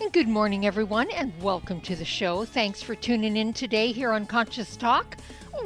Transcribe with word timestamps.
And 0.00 0.12
good 0.12 0.26
morning, 0.26 0.66
everyone, 0.66 1.08
and 1.12 1.32
welcome 1.40 1.80
to 1.82 1.94
the 1.94 2.04
show. 2.04 2.44
Thanks 2.44 2.82
for 2.82 2.96
tuning 2.96 3.36
in 3.36 3.52
today 3.52 3.92
here 3.92 4.10
on 4.10 4.26
Conscious 4.26 4.76
Talk, 4.76 5.16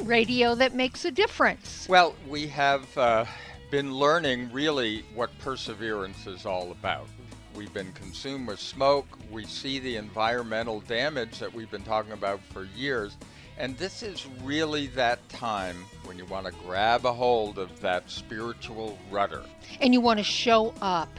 radio 0.01 0.53
that 0.53 0.75
makes 0.75 1.03
a 1.03 1.11
difference. 1.11 1.89
Well, 1.89 2.15
we 2.27 2.45
have 2.47 2.95
uh, 2.95 3.25
been 3.71 3.95
learning 3.95 4.51
really 4.53 5.03
what 5.15 5.35
perseverance 5.39 6.27
is 6.27 6.45
all 6.45 6.69
about. 6.71 7.07
We've 7.55 7.73
been 7.73 7.91
consumed 7.93 8.47
with 8.47 8.59
smoke. 8.59 9.07
We 9.31 9.45
see 9.45 9.79
the 9.79 9.95
environmental 9.95 10.81
damage 10.81 11.39
that 11.39 11.51
we've 11.51 11.71
been 11.71 11.83
talking 11.83 12.11
about 12.13 12.39
for 12.53 12.65
years. 12.75 13.17
And 13.57 13.75
this 13.77 14.03
is 14.03 14.27
really 14.43 14.87
that 14.87 15.27
time 15.27 15.75
when 16.05 16.19
you 16.19 16.25
want 16.25 16.45
to 16.45 16.51
grab 16.65 17.05
a 17.05 17.11
hold 17.11 17.57
of 17.57 17.81
that 17.81 18.09
spiritual 18.11 18.97
rudder. 19.09 19.41
And 19.81 19.91
you 19.91 20.01
want 20.01 20.19
to 20.19 20.23
show 20.23 20.73
up 20.81 21.09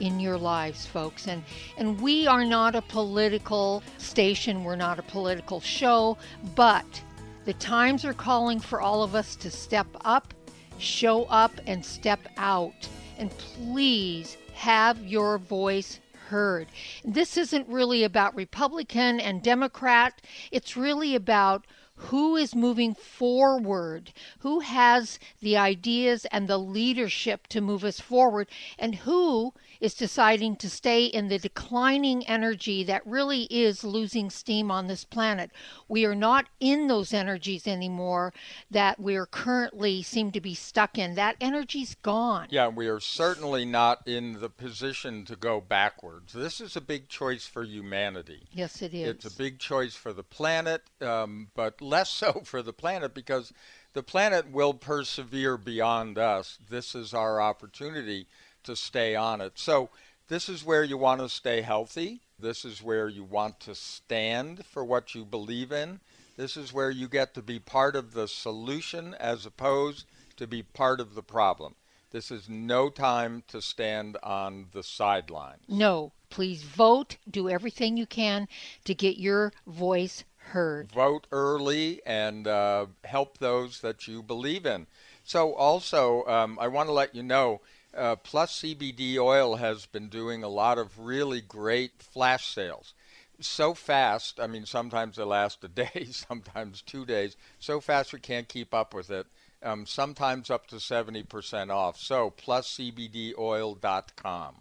in 0.00 0.20
your 0.20 0.38
lives, 0.38 0.86
folks. 0.86 1.26
And 1.26 1.42
and 1.76 2.00
we 2.00 2.26
are 2.26 2.44
not 2.44 2.74
a 2.74 2.82
political 2.82 3.82
station, 3.98 4.64
we're 4.64 4.76
not 4.76 4.98
a 4.98 5.02
political 5.02 5.60
show, 5.60 6.16
but 6.54 7.02
the 7.44 7.54
times 7.54 8.04
are 8.04 8.14
calling 8.14 8.60
for 8.60 8.80
all 8.80 9.02
of 9.02 9.14
us 9.14 9.34
to 9.36 9.50
step 9.50 9.86
up, 10.04 10.34
show 10.78 11.24
up 11.24 11.52
and 11.66 11.84
step 11.84 12.20
out. 12.36 12.88
And 13.18 13.30
please 13.30 14.36
have 14.54 15.02
your 15.04 15.38
voice 15.38 16.00
heard. 16.28 16.68
This 17.04 17.36
isn't 17.36 17.66
really 17.68 18.04
about 18.04 18.36
Republican 18.36 19.18
and 19.18 19.42
Democrat. 19.42 20.20
It's 20.52 20.76
really 20.76 21.14
about 21.14 21.66
who 21.98 22.36
is 22.36 22.54
moving 22.54 22.94
forward, 22.94 24.12
who 24.40 24.60
has 24.60 25.18
the 25.40 25.56
ideas 25.56 26.26
and 26.26 26.48
the 26.48 26.58
leadership 26.58 27.46
to 27.48 27.60
move 27.60 27.84
us 27.84 28.00
forward, 28.00 28.46
and 28.78 28.94
who 28.94 29.52
is 29.80 29.94
deciding 29.94 30.56
to 30.56 30.70
stay 30.70 31.04
in 31.04 31.28
the 31.28 31.38
declining 31.38 32.26
energy 32.26 32.82
that 32.84 33.06
really 33.06 33.42
is 33.44 33.84
losing 33.84 34.30
steam 34.30 34.70
on 34.70 34.86
this 34.86 35.04
planet. 35.04 35.50
We 35.88 36.04
are 36.04 36.14
not 36.14 36.46
in 36.60 36.88
those 36.88 37.12
energies 37.12 37.66
anymore 37.66 38.32
that 38.70 38.98
we 38.98 39.16
are 39.16 39.26
currently 39.26 40.02
seem 40.02 40.32
to 40.32 40.40
be 40.40 40.54
stuck 40.54 40.98
in. 40.98 41.14
That 41.14 41.36
energy's 41.40 41.94
gone. 41.96 42.48
Yeah, 42.50 42.68
we 42.68 42.88
are 42.88 43.00
certainly 43.00 43.64
not 43.64 44.06
in 44.06 44.40
the 44.40 44.48
position 44.48 45.24
to 45.26 45.36
go 45.36 45.60
backwards. 45.60 46.32
This 46.32 46.60
is 46.60 46.76
a 46.76 46.80
big 46.80 47.08
choice 47.08 47.46
for 47.46 47.64
humanity. 47.64 48.48
Yes, 48.52 48.82
it 48.82 48.94
is. 48.94 49.08
It's 49.08 49.24
a 49.24 49.36
big 49.36 49.58
choice 49.58 49.94
for 49.94 50.12
the 50.12 50.22
planet, 50.22 50.82
um, 51.00 51.48
but 51.54 51.80
less 51.88 52.10
so 52.10 52.32
for 52.44 52.62
the 52.62 52.72
planet 52.72 53.14
because 53.14 53.52
the 53.94 54.02
planet 54.02 54.50
will 54.50 54.74
persevere 54.74 55.56
beyond 55.56 56.18
us. 56.18 56.58
This 56.68 56.94
is 56.94 57.14
our 57.14 57.40
opportunity 57.40 58.26
to 58.64 58.76
stay 58.76 59.16
on 59.16 59.40
it. 59.40 59.58
So, 59.58 59.90
this 60.28 60.50
is 60.50 60.62
where 60.62 60.84
you 60.84 60.98
want 60.98 61.22
to 61.22 61.28
stay 61.30 61.62
healthy. 61.62 62.20
This 62.38 62.64
is 62.64 62.82
where 62.82 63.08
you 63.08 63.24
want 63.24 63.60
to 63.60 63.74
stand 63.74 64.66
for 64.66 64.84
what 64.84 65.14
you 65.14 65.24
believe 65.24 65.72
in. 65.72 66.00
This 66.36 66.56
is 66.56 66.72
where 66.72 66.90
you 66.90 67.08
get 67.08 67.32
to 67.34 67.42
be 67.42 67.58
part 67.58 67.96
of 67.96 68.12
the 68.12 68.28
solution 68.28 69.14
as 69.14 69.46
opposed 69.46 70.04
to 70.36 70.46
be 70.46 70.62
part 70.62 71.00
of 71.00 71.14
the 71.14 71.22
problem. 71.22 71.74
This 72.10 72.30
is 72.30 72.48
no 72.48 72.90
time 72.90 73.42
to 73.48 73.60
stand 73.60 74.16
on 74.22 74.66
the 74.72 74.82
sidelines. 74.82 75.64
No, 75.68 76.12
please 76.30 76.62
vote. 76.62 77.16
Do 77.28 77.48
everything 77.48 77.96
you 77.96 78.06
can 78.06 78.48
to 78.84 78.94
get 78.94 79.18
your 79.18 79.52
voice 79.66 80.24
heard. 80.48 80.92
Vote 80.92 81.26
early 81.32 82.02
and 82.04 82.46
uh, 82.46 82.86
help 83.04 83.38
those 83.38 83.80
that 83.80 84.06
you 84.08 84.22
believe 84.22 84.66
in. 84.66 84.86
So, 85.24 85.54
also, 85.54 86.24
um, 86.26 86.58
I 86.60 86.68
want 86.68 86.88
to 86.88 86.92
let 86.92 87.14
you 87.14 87.22
know 87.22 87.60
uh, 87.94 88.16
Plus 88.16 88.60
CBD 88.60 89.16
oil 89.18 89.56
has 89.56 89.86
been 89.86 90.08
doing 90.08 90.44
a 90.44 90.48
lot 90.48 90.78
of 90.78 90.98
really 90.98 91.40
great 91.40 92.02
flash 92.02 92.54
sales. 92.54 92.94
So 93.40 93.74
fast, 93.74 94.40
I 94.40 94.46
mean, 94.46 94.66
sometimes 94.66 95.16
they 95.16 95.24
last 95.24 95.64
a 95.64 95.68
day, 95.68 96.06
sometimes 96.10 96.82
two 96.82 97.04
days. 97.04 97.36
So 97.58 97.80
fast 97.80 98.12
we 98.12 98.20
can't 98.20 98.48
keep 98.48 98.72
up 98.74 98.94
with 98.94 99.10
it. 99.10 99.26
Um, 99.62 99.86
sometimes 99.86 100.50
up 100.50 100.66
to 100.68 100.76
70% 100.76 101.70
off. 101.70 101.98
So, 101.98 102.30
pluscbdoil.com. 102.30 104.54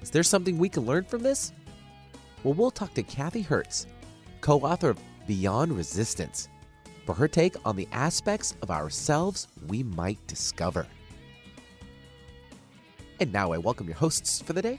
Is 0.00 0.10
there 0.10 0.22
something 0.22 0.58
we 0.58 0.68
can 0.68 0.86
learn 0.86 1.02
from 1.02 1.24
this? 1.24 1.52
Well, 2.44 2.54
we'll 2.54 2.70
talk 2.70 2.94
to 2.94 3.02
Kathy 3.02 3.42
Hertz, 3.42 3.88
co 4.40 4.60
author 4.60 4.90
of 4.90 5.00
Beyond 5.26 5.72
Resistance, 5.72 6.48
for 7.04 7.16
her 7.16 7.26
take 7.26 7.56
on 7.64 7.74
the 7.74 7.88
aspects 7.90 8.54
of 8.62 8.70
ourselves 8.70 9.48
we 9.66 9.82
might 9.82 10.24
discover. 10.28 10.86
And 13.18 13.32
now 13.32 13.50
I 13.50 13.58
welcome 13.58 13.88
your 13.88 13.96
hosts 13.96 14.40
for 14.40 14.52
the 14.52 14.62
day. 14.62 14.78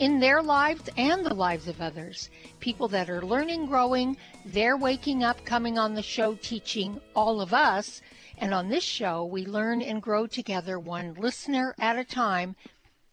in 0.00 0.18
their 0.18 0.42
lives 0.42 0.88
and 0.96 1.24
the 1.24 1.34
lives 1.34 1.68
of 1.68 1.80
others. 1.80 2.30
People 2.58 2.88
that 2.88 3.10
are 3.10 3.20
learning, 3.20 3.66
growing, 3.66 4.16
they're 4.46 4.76
waking 4.76 5.22
up, 5.22 5.44
coming 5.44 5.78
on 5.78 5.94
the 5.94 6.02
show, 6.02 6.34
teaching 6.36 6.98
all 7.14 7.40
of 7.40 7.52
us. 7.52 8.00
And 8.38 8.54
on 8.54 8.70
this 8.70 8.82
show, 8.82 9.26
we 9.26 9.44
learn 9.44 9.82
and 9.82 10.00
grow 10.00 10.26
together 10.26 10.78
one 10.78 11.14
listener 11.14 11.74
at 11.78 11.98
a 11.98 12.04
time. 12.04 12.56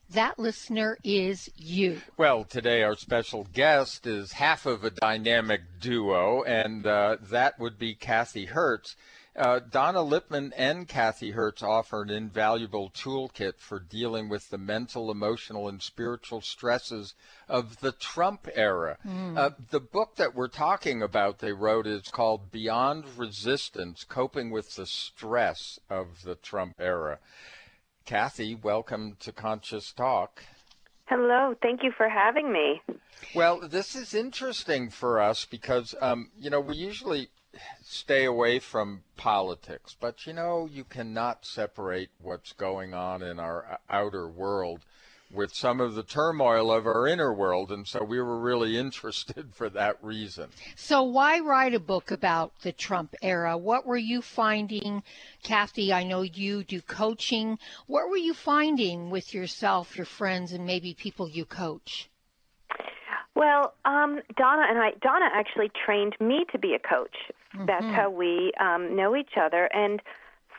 That 0.10 0.40
listener 0.40 0.98
is 1.04 1.50
you. 1.58 2.02
Well, 2.16 2.46
today 2.46 2.82
our 2.84 2.96
special 2.96 3.46
guest 3.54 4.08
is 4.08 4.32
half 4.32 4.66
of 4.66 4.86
a 4.86 4.90
dynamic 4.90 5.64
duo, 5.82 6.44
and 6.44 6.88
uh, 6.88 7.18
that 7.24 7.60
would 7.60 7.78
be 7.78 7.96
Kathy 7.96 8.46
Hertz. 8.46 8.96
Uh, 9.38 9.60
Donna 9.60 10.00
Lipman 10.00 10.52
and 10.58 10.88
Kathy 10.88 11.30
Hertz 11.32 11.62
offer 11.62 12.02
an 12.02 12.10
invaluable 12.10 12.90
toolkit 12.90 13.60
for 13.60 13.80
dealing 13.80 14.30
with 14.30 14.50
the 14.50 14.58
mental, 14.58 15.12
emotional, 15.12 15.70
and 15.70 15.80
spiritual 15.80 16.42
stresses 16.42 17.14
of 17.48 17.80
the 17.80 17.92
Trump 17.92 18.48
era. 18.56 18.98
Mm. 19.06 19.38
Uh, 19.38 19.52
the 19.70 19.80
book 19.80 20.16
that 20.16 20.34
we're 20.34 20.48
talking 20.48 21.04
about, 21.04 21.38
they 21.38 21.54
wrote, 21.54 21.86
is 21.86 22.08
called 22.08 22.52
Beyond 22.52 23.06
Resistance 23.16 24.04
Coping 24.04 24.50
with 24.50 24.76
the 24.76 24.88
Stress 24.88 25.80
of 25.88 26.24
the 26.24 26.34
Trump 26.34 26.74
Era. 26.80 27.20
Kathy, 28.06 28.56
welcome 28.56 29.18
to 29.20 29.32
Conscious 29.32 29.92
Talk. 29.92 30.42
Hello, 31.06 31.54
thank 31.62 31.84
you 31.84 31.92
for 31.96 32.10
having 32.10 32.52
me. 32.52 32.82
Well, 33.36 33.60
this 33.68 33.96
is 33.96 34.16
interesting 34.16 34.90
for 34.90 35.22
us 35.22 35.46
because, 35.46 35.94
um, 36.02 36.32
you 36.36 36.50
know, 36.50 36.60
we 36.60 36.76
usually 36.76 37.30
stay 37.84 38.26
away 38.26 38.60
from 38.60 39.04
politics, 39.16 39.96
but 40.00 40.26
you 40.26 40.34
know, 40.34 40.68
you 40.72 40.84
cannot 40.84 41.46
separate 41.46 42.10
what's 42.22 42.54
going 42.54 42.94
on 42.94 43.22
in 43.22 43.40
our 43.40 43.80
outer 43.90 44.28
world 44.28 44.86
with 45.32 45.54
some 45.54 45.82
of 45.82 45.96
the 45.96 46.04
turmoil 46.04 46.72
of 46.72 46.86
our 46.86 47.08
inner 47.08 47.34
world. 47.34 47.72
And 47.72 47.88
so 47.88 48.04
we 48.04 48.22
were 48.22 48.40
really 48.40 48.78
interested 48.86 49.54
for 49.54 49.70
that 49.70 49.98
reason. 50.02 50.50
So, 50.76 51.04
why 51.04 51.40
write 51.40 51.74
a 51.74 51.80
book 51.80 52.12
about 52.12 52.54
the 52.62 52.72
Trump 52.72 53.16
era? 53.22 53.58
What 53.58 53.86
were 53.86 53.98
you 53.98 54.22
finding, 54.22 55.04
Kathy? 55.44 55.92
I 55.92 56.04
know 56.04 56.22
you 56.22 56.64
do 56.64 56.82
coaching. 56.82 57.60
What 57.88 58.10
were 58.10 58.18
you 58.18 58.34
finding 58.34 59.10
with 59.10 59.34
yourself, 59.34 59.98
your 59.98 60.06
friends, 60.06 60.52
and 60.52 60.66
maybe 60.66 60.94
people 60.94 61.30
you 61.30 61.46
coach? 61.46 62.10
Well, 63.36 63.76
um, 63.86 64.20
Donna 64.36 64.66
and 64.68 64.80
I, 64.80 64.92
Donna 65.00 65.30
actually 65.32 65.70
trained 65.86 66.16
me 66.20 66.46
to 66.52 66.58
be 66.58 66.74
a 66.74 66.80
coach. 66.80 67.16
Mm-hmm. 67.58 67.66
That's 67.66 67.96
how 67.96 68.10
we 68.10 68.52
um, 68.60 68.96
know 68.96 69.16
each 69.16 69.34
other. 69.40 69.66
And 69.74 70.02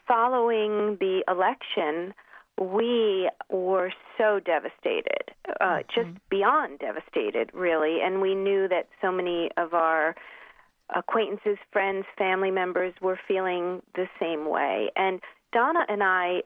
following 0.06 0.96
the 1.00 1.22
election, 1.28 2.14
we 2.60 3.30
were 3.50 3.92
so 4.16 4.40
devastated, 4.40 5.30
uh, 5.60 5.64
mm-hmm. 5.64 5.94
just 5.94 6.28
beyond 6.28 6.80
devastated, 6.80 7.50
really. 7.52 8.00
And 8.02 8.20
we 8.20 8.34
knew 8.34 8.68
that 8.68 8.88
so 9.00 9.12
many 9.12 9.50
of 9.56 9.74
our 9.74 10.16
acquaintances, 10.94 11.58
friends, 11.72 12.06
family 12.16 12.50
members 12.50 12.94
were 13.00 13.18
feeling 13.28 13.82
the 13.94 14.08
same 14.18 14.48
way. 14.48 14.90
And 14.96 15.20
Donna 15.52 15.80
and 15.88 16.02
I, 16.02 16.42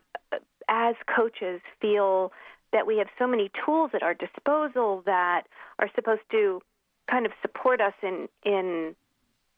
as 0.69 0.95
coaches, 1.15 1.61
feel 1.81 2.33
that 2.73 2.87
we 2.87 2.99
have 2.99 3.09
so 3.19 3.27
many 3.27 3.51
tools 3.65 3.91
at 3.95 4.03
our 4.03 4.15
disposal 4.15 5.03
that 5.07 5.43
are 5.79 5.89
supposed 5.95 6.23
to 6.31 6.61
kind 7.11 7.27
of 7.27 7.33
support 7.43 7.81
us 7.81 7.95
in 8.03 8.29
in 8.45 8.95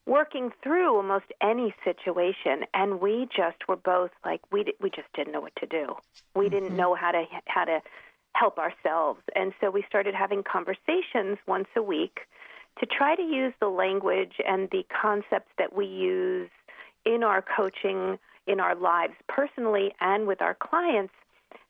working 0.07 0.51
through 0.63 0.97
almost 0.97 1.27
any 1.43 1.75
situation 1.85 2.65
and 2.75 3.01
we 3.01 3.27
just 3.35 3.57
were 3.69 3.77
both 3.77 4.11
like 4.25 4.41
we 4.53 4.65
we 4.81 4.91
just 4.91 5.09
didn't 5.15 5.33
know 5.33 5.41
what 5.41 5.57
to 5.57 5.67
do. 5.67 5.95
We 6.35 6.47
mm-hmm. 6.47 6.55
didn't 6.55 6.77
know 6.77 6.95
how 6.95 7.13
to 7.13 7.25
how 7.47 7.65
to 7.65 7.81
help 8.35 8.59
ourselves. 8.59 9.21
And 9.35 9.53
so 9.61 9.71
we 9.71 9.85
started 9.89 10.15
having 10.15 10.43
conversations 10.43 11.39
once 11.47 11.69
a 11.77 11.83
week 11.83 12.21
to 12.81 12.87
try 12.87 13.15
to 13.15 13.23
use 13.23 13.55
the 13.61 13.69
language 13.69 14.35
and 14.47 14.69
the 14.71 14.85
concepts 15.01 15.51
that 15.59 15.75
we 15.75 15.87
use 15.87 16.51
in 17.07 17.23
our 17.23 17.43
coaching 17.43 18.19
in 18.47 18.61
our 18.61 18.75
lives 18.75 19.15
personally 19.29 19.95
and 20.01 20.27
with 20.27 20.43
our 20.43 20.55
clients 20.55 21.15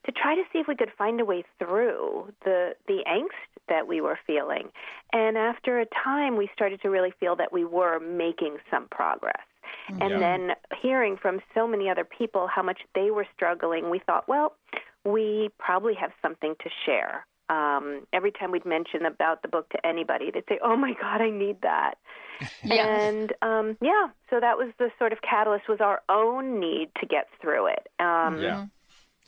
to 0.06 0.12
try 0.12 0.35
to 0.35 0.43
see 0.53 0.59
if 0.59 0.69
we 0.69 0.77
could 0.77 0.93
find 0.97 1.21
a 1.21 1.25
way 1.25 1.45
through 1.59 2.33
the 2.45 2.75
the 2.87 3.05
angst 3.09 3.55
that 3.69 3.89
we 3.89 4.01
were 4.01 4.19
feeling. 4.27 4.69
And 5.12 5.39
after 5.39 5.81
a 5.81 5.87
time, 5.87 6.37
we 6.37 6.51
started 6.55 6.83
to 6.83 6.89
really 6.89 7.12
feel 7.19 7.37
that 7.37 7.53
we 7.53 7.65
were 7.65 7.99
making 7.99 8.59
some 8.71 8.89
progress. 8.91 9.43
And 9.89 10.01
yeah. 10.01 10.19
then 10.19 10.51
hearing 10.81 11.17
from 11.17 11.41
so 11.55 11.67
many 11.67 11.89
other 11.89 12.05
people 12.05 12.47
how 12.47 12.62
much 12.62 12.81
they 12.95 13.11
were 13.11 13.27
struggling, 13.35 13.91
we 13.91 13.99
thought, 13.99 14.29
well, 14.29 14.55
we 15.05 15.51
probably 15.59 15.95
have 15.95 16.11
something 16.23 16.55
to 16.62 16.71
share. 16.87 17.27
Um, 17.51 18.06
every 18.12 18.33
time 18.33 18.51
we'd 18.51 18.65
mention 18.65 19.05
about 19.05 19.43
the 19.43 19.49
book 19.49 19.69
to 19.71 19.87
anybody, 19.87 20.31
they'd 20.33 20.45
say, 20.49 20.59
"Oh 20.65 20.77
my 20.77 20.95
God, 20.99 21.21
I 21.21 21.29
need 21.29 21.61
that." 21.61 21.97
yeah. 22.65 22.87
And 22.87 23.33
um, 23.43 23.77
yeah, 23.83 24.09
so 24.31 24.41
that 24.41 24.56
was 24.56 24.73
the 24.79 24.91
sort 24.99 25.12
of 25.12 25.19
catalyst 25.21 25.69
was 25.69 25.81
our 25.81 26.01
own 26.09 26.59
need 26.59 26.89
to 27.01 27.06
get 27.06 27.29
through 27.43 27.67
it. 27.67 27.87
Um, 28.01 28.41
yeah. 28.41 28.67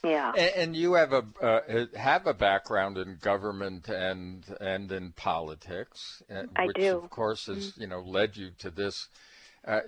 Yeah. 0.03 0.31
And, 0.31 0.75
you 0.75 0.93
have 0.93 1.11
a 1.11 1.25
uh, 1.41 1.85
have 1.97 2.27
a 2.27 2.33
background 2.33 2.97
in 2.97 3.17
government 3.19 3.89
and 3.89 4.45
and 4.61 4.91
in 4.91 5.11
politics, 5.13 6.21
uh, 6.31 6.43
I 6.55 6.67
which 6.67 6.77
do. 6.77 6.97
of 6.97 7.09
course 7.09 7.47
has 7.47 7.71
mm-hmm. 7.71 7.81
you 7.81 7.87
know 7.87 8.01
led 8.01 8.37
you 8.37 8.51
to 8.59 8.69
this 8.69 9.07
uh, 9.67 9.81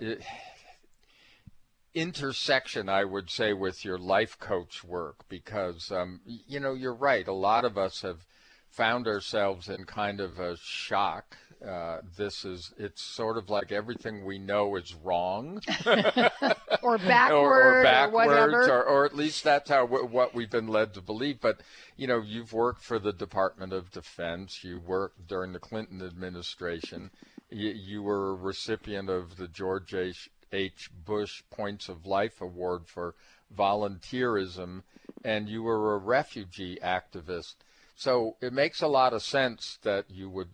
intersection, 1.94 2.88
I 2.88 3.04
would 3.04 3.30
say, 3.30 3.52
with 3.52 3.84
your 3.84 3.98
life 3.98 4.38
coach 4.38 4.84
work 4.84 5.24
because 5.28 5.90
um, 5.92 6.20
you 6.24 6.60
know 6.60 6.74
you're 6.74 6.94
right. 6.94 7.26
A 7.26 7.32
lot 7.32 7.64
of 7.64 7.78
us 7.78 8.02
have 8.02 8.26
found 8.68 9.06
ourselves 9.06 9.68
in 9.68 9.84
kind 9.84 10.20
of 10.20 10.38
a 10.38 10.56
shock 10.56 11.36
uh, 11.66 11.98
this 12.16 12.44
is 12.44 12.72
it's 12.78 13.02
sort 13.02 13.36
of 13.36 13.50
like 13.50 13.70
everything 13.70 14.24
we 14.24 14.38
know 14.38 14.76
is 14.76 14.94
wrong. 14.94 15.60
Or 16.82 16.96
backward 16.96 17.36
or, 17.36 17.80
or 17.80 17.82
backwards 17.82 18.66
or, 18.66 18.70
or, 18.70 18.84
or, 18.84 19.04
at 19.04 19.14
least 19.14 19.44
that's 19.44 19.68
how 19.68 19.84
what 19.84 20.34
we've 20.34 20.50
been 20.50 20.68
led 20.68 20.94
to 20.94 21.02
believe. 21.02 21.40
But 21.42 21.60
you 21.96 22.06
know 22.06 22.22
you've 22.22 22.54
worked 22.54 22.82
for 22.82 22.98
the 22.98 23.12
department 23.12 23.74
of 23.74 23.90
defense. 23.90 24.64
You 24.64 24.80
worked 24.80 25.28
during 25.28 25.52
the 25.52 25.58
clinton 25.58 26.00
administration. 26.00 27.10
You, 27.50 27.70
you 27.70 28.02
were 28.02 28.30
a 28.30 28.34
recipient 28.34 29.10
of 29.10 29.36
the 29.36 29.46
george 29.46 29.92
h, 29.92 30.30
h. 30.52 30.90
Bush 31.04 31.42
points 31.50 31.90
of 31.90 32.06
light 32.06 32.32
award 32.40 32.86
for 32.86 33.14
volunteerism 33.54 34.82
and 35.24 35.48
you 35.48 35.62
were 35.62 35.94
a 35.94 35.98
refugee 35.98 36.78
activist. 36.82 37.56
So 37.94 38.36
it 38.40 38.52
makes 38.52 38.80
a 38.80 38.86
lot 38.86 39.12
of 39.12 39.22
sense 39.22 39.78
that 39.82 40.06
you 40.08 40.30
would 40.30 40.48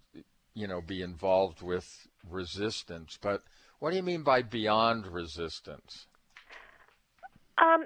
you 0.56 0.66
know, 0.66 0.80
be 0.80 1.02
involved 1.02 1.62
with 1.62 2.08
resistance. 2.28 3.18
But 3.20 3.42
what 3.78 3.90
do 3.90 3.96
you 3.96 4.02
mean 4.02 4.22
by 4.22 4.40
beyond 4.42 5.06
resistance? 5.06 6.06
Um, 7.58 7.84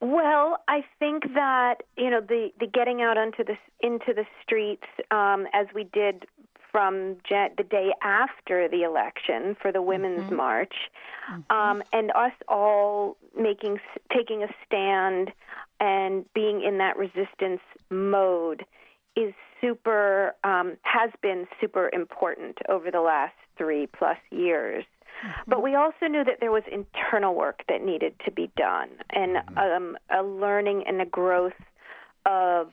well, 0.00 0.58
I 0.68 0.84
think 0.98 1.24
that 1.34 1.76
you 1.96 2.10
know 2.10 2.20
the 2.20 2.50
the 2.60 2.66
getting 2.66 3.00
out 3.02 3.16
onto 3.18 3.42
the 3.42 3.56
into 3.80 4.12
the 4.14 4.24
streets 4.42 4.86
um, 5.10 5.46
as 5.52 5.66
we 5.74 5.84
did 5.84 6.26
from 6.70 7.16
the 7.28 7.64
day 7.68 7.90
after 8.02 8.68
the 8.68 8.82
election 8.82 9.56
for 9.60 9.72
the 9.72 9.82
Women's 9.82 10.20
mm-hmm. 10.20 10.36
March, 10.36 10.74
mm-hmm. 11.32 11.52
Um, 11.56 11.82
and 11.92 12.10
us 12.12 12.32
all 12.48 13.16
making 13.36 13.80
taking 14.14 14.42
a 14.42 14.48
stand 14.64 15.32
and 15.80 16.24
being 16.34 16.62
in 16.62 16.78
that 16.78 16.96
resistance 16.96 17.62
mode 17.90 18.64
is 19.16 19.34
super 19.60 20.34
um, 20.44 20.76
has 20.82 21.10
been 21.22 21.46
super 21.60 21.90
important 21.92 22.58
over 22.68 22.90
the 22.90 23.00
last 23.00 23.34
three 23.56 23.86
plus 23.86 24.18
years. 24.30 24.84
Mm-hmm. 25.24 25.50
But 25.50 25.62
we 25.62 25.74
also 25.74 26.06
knew 26.08 26.24
that 26.24 26.38
there 26.40 26.52
was 26.52 26.62
internal 26.70 27.34
work 27.34 27.62
that 27.68 27.84
needed 27.84 28.14
to 28.24 28.30
be 28.30 28.50
done, 28.56 28.88
and 29.10 29.36
mm-hmm. 29.36 29.58
um, 29.58 29.98
a 30.10 30.22
learning 30.22 30.84
and 30.86 31.00
a 31.00 31.06
growth 31.06 31.52
of 32.26 32.72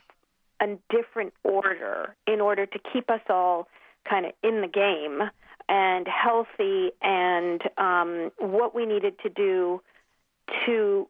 a 0.60 0.76
different 0.90 1.32
order 1.44 2.16
in 2.26 2.40
order 2.40 2.66
to 2.66 2.78
keep 2.92 3.10
us 3.10 3.20
all 3.28 3.68
kind 4.08 4.26
of 4.26 4.32
in 4.42 4.60
the 4.60 4.68
game 4.68 5.30
and 5.68 6.06
healthy, 6.08 6.90
and 7.02 7.60
um, 7.76 8.30
what 8.38 8.74
we 8.74 8.86
needed 8.86 9.14
to 9.22 9.28
do 9.28 9.82
to 10.64 11.06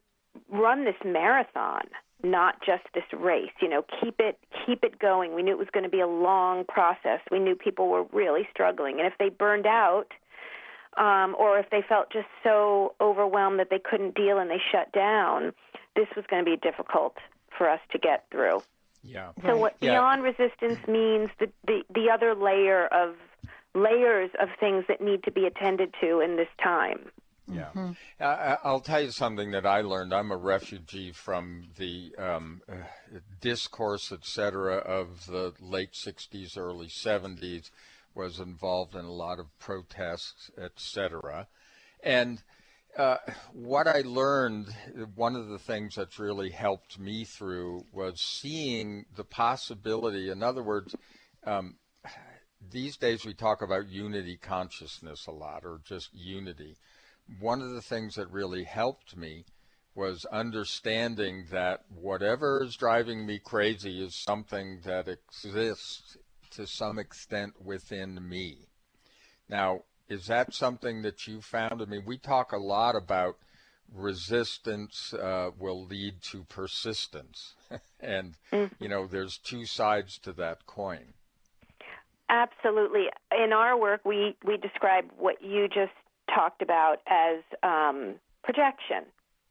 run 0.51 0.85
this 0.85 0.97
marathon 1.05 1.83
not 2.23 2.57
just 2.65 2.83
this 2.95 3.05
race 3.13 3.51
you 3.61 3.69
know 3.69 3.85
keep 4.01 4.17
it 4.19 4.39
keep 4.67 4.83
it 4.85 4.99
going. 4.99 5.35
We 5.35 5.43
knew 5.43 5.53
it 5.53 5.59
was 5.59 5.69
going 5.73 5.85
to 5.85 5.91
be 5.91 6.01
a 6.01 6.07
long 6.07 6.65
process. 6.65 7.21
We 7.31 7.39
knew 7.39 7.55
people 7.55 7.89
were 7.89 8.05
really 8.13 8.47
struggling. 8.51 8.99
And 8.99 9.07
if 9.07 9.15
they 9.19 9.29
burned 9.29 9.67
out 9.67 10.09
um 10.97 11.37
or 11.39 11.59
if 11.59 11.71
they 11.71 11.83
felt 11.89 12.11
just 12.11 12.29
so 12.43 12.95
overwhelmed 13.01 13.59
that 13.61 13.71
they 13.71 13.79
couldn't 13.79 14.15
deal 14.15 14.39
and 14.39 14.51
they 14.51 14.61
shut 14.73 14.91
down 14.93 15.53
this 15.97 16.07
was 16.15 16.25
going 16.31 16.45
to 16.45 16.51
be 16.51 16.57
difficult 16.57 17.17
for 17.57 17.69
us 17.69 17.81
to 17.91 17.99
get 17.99 18.25
through. 18.31 18.63
Yeah. 19.03 19.33
So 19.45 19.57
what 19.57 19.77
yeah. 19.81 19.93
beyond 19.93 20.23
resistance 20.23 20.79
means 20.87 21.31
the, 21.39 21.51
the 21.67 21.83
the 21.95 22.11
other 22.11 22.35
layer 22.35 22.87
of 22.87 23.15
layers 23.75 24.31
of 24.41 24.49
things 24.59 24.85
that 24.89 25.01
need 25.01 25.23
to 25.25 25.31
be 25.31 25.47
attended 25.47 25.95
to 26.01 26.21
in 26.21 26.37
this 26.37 26.49
time 26.63 27.11
yeah. 27.51 27.69
Mm-hmm. 27.75 27.93
I, 28.23 28.59
will 28.65 28.81
tell 28.81 29.01
you 29.01 29.11
something 29.11 29.51
that 29.53 29.67
I 29.67 29.81
learned. 29.81 30.13
I'm 30.13 30.31
a 30.31 30.37
refugee 30.37 31.13
from 31.13 31.69
the 31.79 32.15
um, 32.19 32.63
uh, 32.69 32.75
discourse, 33.41 34.13
et 34.13 34.25
cetera, 34.25 34.77
of 34.77 35.27
the 35.27 35.55
late 35.61 35.93
60s, 35.93 36.59
early 36.59 36.89
70s, 36.89 37.71
was 38.15 38.41
involved 38.41 38.95
in 38.95 39.05
a 39.05 39.13
lot 39.13 39.39
of 39.39 39.47
protests, 39.59 40.51
et 40.59 40.73
cetera. 40.77 41.47
And 42.03 42.43
uh, 42.97 43.19
what 43.53 43.87
I 43.87 44.03
learned, 44.05 44.75
one 45.15 45.37
of 45.37 45.49
the 45.49 45.59
things 45.59 45.95
that's 45.95 46.19
really 46.19 46.51
helped 46.51 46.99
me 46.99 47.25
through 47.25 47.85
was 47.93 48.21
seeing 48.21 49.07
the 49.15 49.25
possibility. 49.25 50.31
In 50.31 50.43
other 50.43 50.63
words, 50.63 50.95
um, 51.45 51.77
these 52.71 52.97
days 52.97 53.25
we 53.25 53.35
talk 53.35 53.63
about 53.63 53.89
unity 53.89 54.37
consciousness 54.37 55.27
a 55.27 55.33
lot, 55.33 55.65
or 55.65 55.81
just 55.85 56.11
unity 56.13 56.77
one 57.41 57.61
of 57.63 57.71
the 57.71 57.83
things 57.83 58.15
that 58.15 58.31
really 58.31 58.65
helped 58.65 59.17
me 59.17 59.45
was 59.95 60.25
understanding 60.27 61.47
that 61.51 61.85
whatever 61.89 62.63
is 62.63 62.77
driving 62.77 63.27
me 63.27 63.39
crazy 63.39 64.03
is 64.03 64.15
something 64.15 64.81
that 64.85 65.09
exists 65.09 66.17
to 66.51 66.67
some 66.67 66.99
extent 66.99 67.55
within 67.63 68.29
me. 68.29 68.69
Now, 69.49 69.83
is 70.09 70.27
that 70.29 70.55
something 70.55 71.03
that 71.03 71.27
you 71.27 71.41
found? 71.41 71.83
I 71.83 71.85
mean, 71.85 72.05
we 72.07 72.17
talk 72.17 72.53
a 72.53 72.59
lot 72.59 72.95
about 72.95 73.39
resistance 73.93 75.15
uh, 75.15 75.51
will 75.59 75.85
lead 75.85 76.23
to 76.23 76.45
persistence. 76.45 77.55
and, 78.01 78.35
mm. 78.53 78.71
you 78.79 78.89
know, 78.89 79.07
there's 79.07 79.39
two 79.39 79.65
sides 79.67 80.19
to 80.19 80.33
that 80.35 80.67
coin. 80.67 81.15
Absolutely. 82.29 83.07
In 83.33 83.53
our 83.53 83.79
work, 83.79 84.03
we, 84.05 84.37
we 84.45 84.59
describe 84.59 85.07
what 85.17 85.43
you 85.43 85.67
just 85.69 85.93
talked 86.33 86.63
about 86.63 87.01
as 87.07 87.43
um, 87.63 88.15
projection. 88.43 89.05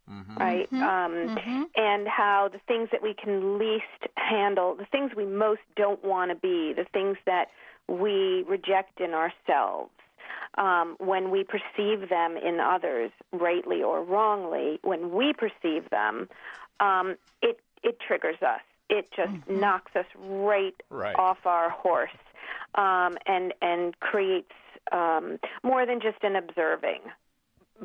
mm-hmm. 0.10 0.38
right? 0.38 0.72
Mm-hmm. 0.72 0.84
Um, 0.84 1.38
mm-hmm. 1.38 1.64
And 1.76 2.08
how 2.08 2.50
the 2.52 2.60
things 2.68 2.90
that 2.92 3.02
we 3.02 3.14
can 3.14 3.58
least 3.60 4.14
handle, 4.16 4.76
the 4.76 4.86
things 4.86 5.12
we 5.16 5.26
most 5.26 5.62
don't 5.76 6.04
want 6.04 6.32
to 6.32 6.36
be, 6.36 6.74
the 6.74 6.86
things 6.94 7.18
that 7.26 7.50
we 7.88 8.44
reject 8.48 9.00
in 9.00 9.14
ourselves, 9.14 9.92
um, 10.58 10.96
when 11.00 11.30
we 11.30 11.44
perceive 11.44 12.10
them 12.10 12.38
in 12.38 12.60
others, 12.60 13.12
rightly 13.32 13.84
or 13.84 14.04
wrongly, 14.04 14.80
when 14.84 15.12
we 15.12 15.34
perceive 15.34 15.90
them, 15.90 16.30
um, 16.80 17.16
it 17.42 17.60
it 17.84 18.00
triggers 18.00 18.42
us. 18.42 18.62
It 18.90 19.12
just 19.16 19.32
mm-hmm. 19.32 19.60
knocks 19.60 19.96
us 19.96 20.06
right, 20.18 20.76
right, 20.90 21.16
off 21.16 21.46
our 21.46 21.70
horse, 21.70 22.10
um, 22.76 23.18
and 23.26 23.54
and 23.62 24.00
creates 24.00 24.52
um, 24.92 25.40
more 25.64 25.86
than 25.86 26.00
just 26.00 26.24
an 26.24 26.36
observing, 26.36 27.02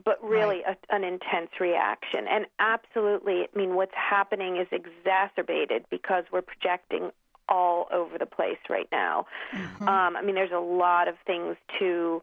but 0.05 0.23
really 0.23 0.63
right. 0.67 0.79
a, 0.91 0.95
an 0.95 1.05
intense 1.05 1.51
reaction. 1.61 2.27
And 2.29 2.47
absolutely, 2.59 3.43
I 3.43 3.59
mean, 3.59 3.75
what's 3.75 3.95
happening 3.95 4.57
is 4.57 4.67
exacerbated 4.71 5.85
because 5.91 6.25
we're 6.33 6.43
projecting 6.43 7.11
all 7.49 7.89
over 7.93 8.19
the 8.19 8.27
place 8.27 8.59
right 8.71 8.89
now. 8.91 9.27
Mm-hmm. 9.53 9.89
Um, 9.89 10.17
I 10.17 10.23
mean, 10.23 10.35
there's 10.35 10.53
a 10.53 10.61
lot 10.61 11.09
of 11.09 11.17
things 11.27 11.57
to 11.79 12.23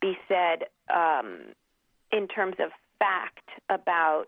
be 0.00 0.16
said 0.28 0.64
um, 0.92 1.40
in 2.10 2.28
terms 2.28 2.56
of 2.58 2.70
fact 2.98 3.48
about 3.68 4.26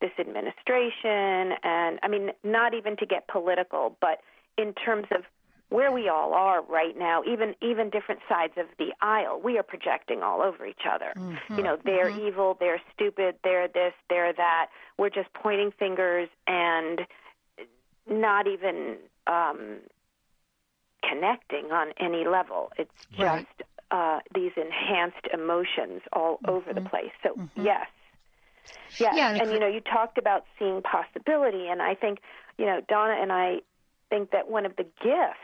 this 0.00 0.10
administration, 0.18 1.56
and 1.62 1.98
I 2.02 2.08
mean, 2.08 2.30
not 2.42 2.74
even 2.74 2.96
to 2.98 3.06
get 3.06 3.28
political, 3.28 3.96
but 4.00 4.20
in 4.56 4.72
terms 4.74 5.06
of 5.10 5.24
where 5.70 5.92
we 5.92 6.08
all 6.08 6.34
are 6.34 6.62
right 6.62 6.98
now, 6.98 7.22
even 7.24 7.54
even 7.62 7.90
different 7.90 8.20
sides 8.28 8.54
of 8.56 8.66
the 8.78 8.92
aisle, 9.00 9.40
we 9.42 9.56
are 9.56 9.62
projecting 9.62 10.22
all 10.22 10.42
over 10.42 10.66
each 10.66 10.82
other. 10.88 11.12
Mm-hmm. 11.16 11.54
You 11.56 11.62
know, 11.62 11.78
they're 11.84 12.10
mm-hmm. 12.10 12.26
evil, 12.26 12.56
they're 12.60 12.82
stupid, 12.92 13.36
they're 13.42 13.68
this, 13.68 13.94
they're 14.10 14.32
that. 14.32 14.66
We're 14.98 15.10
just 15.10 15.32
pointing 15.32 15.72
fingers 15.78 16.28
and 16.46 17.00
not 18.08 18.48
even 18.48 18.96
um, 19.26 19.76
connecting 21.08 21.70
on 21.72 21.92
any 21.98 22.26
level. 22.26 22.72
It's 22.76 22.90
just 23.12 23.20
right. 23.20 23.46
uh, 23.92 24.18
these 24.34 24.52
enhanced 24.56 25.26
emotions 25.32 26.02
all 26.12 26.36
mm-hmm. 26.38 26.50
over 26.50 26.72
the 26.74 26.80
place. 26.80 27.12
So 27.22 27.30
mm-hmm. 27.30 27.64
yes, 27.64 27.86
yes, 28.98 29.14
yeah, 29.16 29.30
and, 29.30 29.42
and 29.42 29.52
you 29.52 29.60
know, 29.60 29.68
you 29.68 29.80
talked 29.80 30.18
about 30.18 30.46
seeing 30.58 30.82
possibility, 30.82 31.68
and 31.68 31.80
I 31.80 31.94
think 31.94 32.18
you 32.58 32.66
know, 32.66 32.80
Donna 32.88 33.16
and 33.22 33.32
I 33.32 33.60
think 34.08 34.32
that 34.32 34.50
one 34.50 34.66
of 34.66 34.74
the 34.74 34.84
gifts 35.00 35.38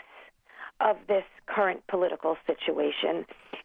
of 0.80 0.96
this 1.08 1.24
current 1.46 1.86
political 1.86 2.36
situation 2.46 3.24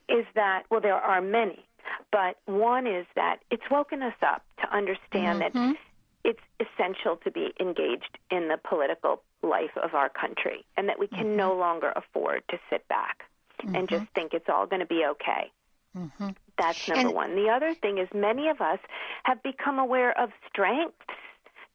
is 0.10 0.26
that, 0.36 0.64
well, 0.70 0.82
there 0.82 0.96
are 0.96 1.22
many, 1.22 1.66
but 2.12 2.38
one 2.46 2.88
is 2.88 3.06
that 3.16 3.38
it's 3.50 3.64
woken 3.70 4.02
us 4.02 4.16
up 4.22 4.44
to 4.62 4.76
understand 4.76 5.42
mm-hmm. 5.42 5.72
that 5.72 5.78
it's 6.24 6.40
essential 6.60 7.18
to 7.18 7.32
be 7.32 7.54
engaged 7.60 8.18
in 8.30 8.48
the 8.48 8.58
political 8.58 9.22
life 9.42 9.76
of 9.82 9.94
our 9.96 10.10
country 10.10 10.66
and 10.78 10.88
that 10.88 11.00
we 11.00 11.08
can 11.08 11.26
mm-hmm. 11.26 11.38
no 11.38 11.56
longer 11.56 11.92
afford 11.96 12.44
to 12.50 12.58
sit 12.70 12.88
back 12.88 13.24
mm-hmm. 13.62 13.76
and 13.76 13.90
just 13.90 14.06
think 14.14 14.34
it's 14.34 14.50
all 14.50 14.68
going 14.68 14.82
to 14.82 14.86
be 14.86 15.04
okay. 15.06 15.52
Mm-hmm. 15.98 16.30
That's 16.58 16.88
number 16.88 17.08
and, 17.08 17.16
one. 17.16 17.36
The 17.36 17.50
other 17.50 17.74
thing 17.74 17.98
is 17.98 18.08
many 18.14 18.50
of 18.50 18.62
us 18.62 18.80
have 19.24 19.42
become 19.44 19.80
aware 19.80 20.18
of 20.20 20.30
strengths 20.48 20.96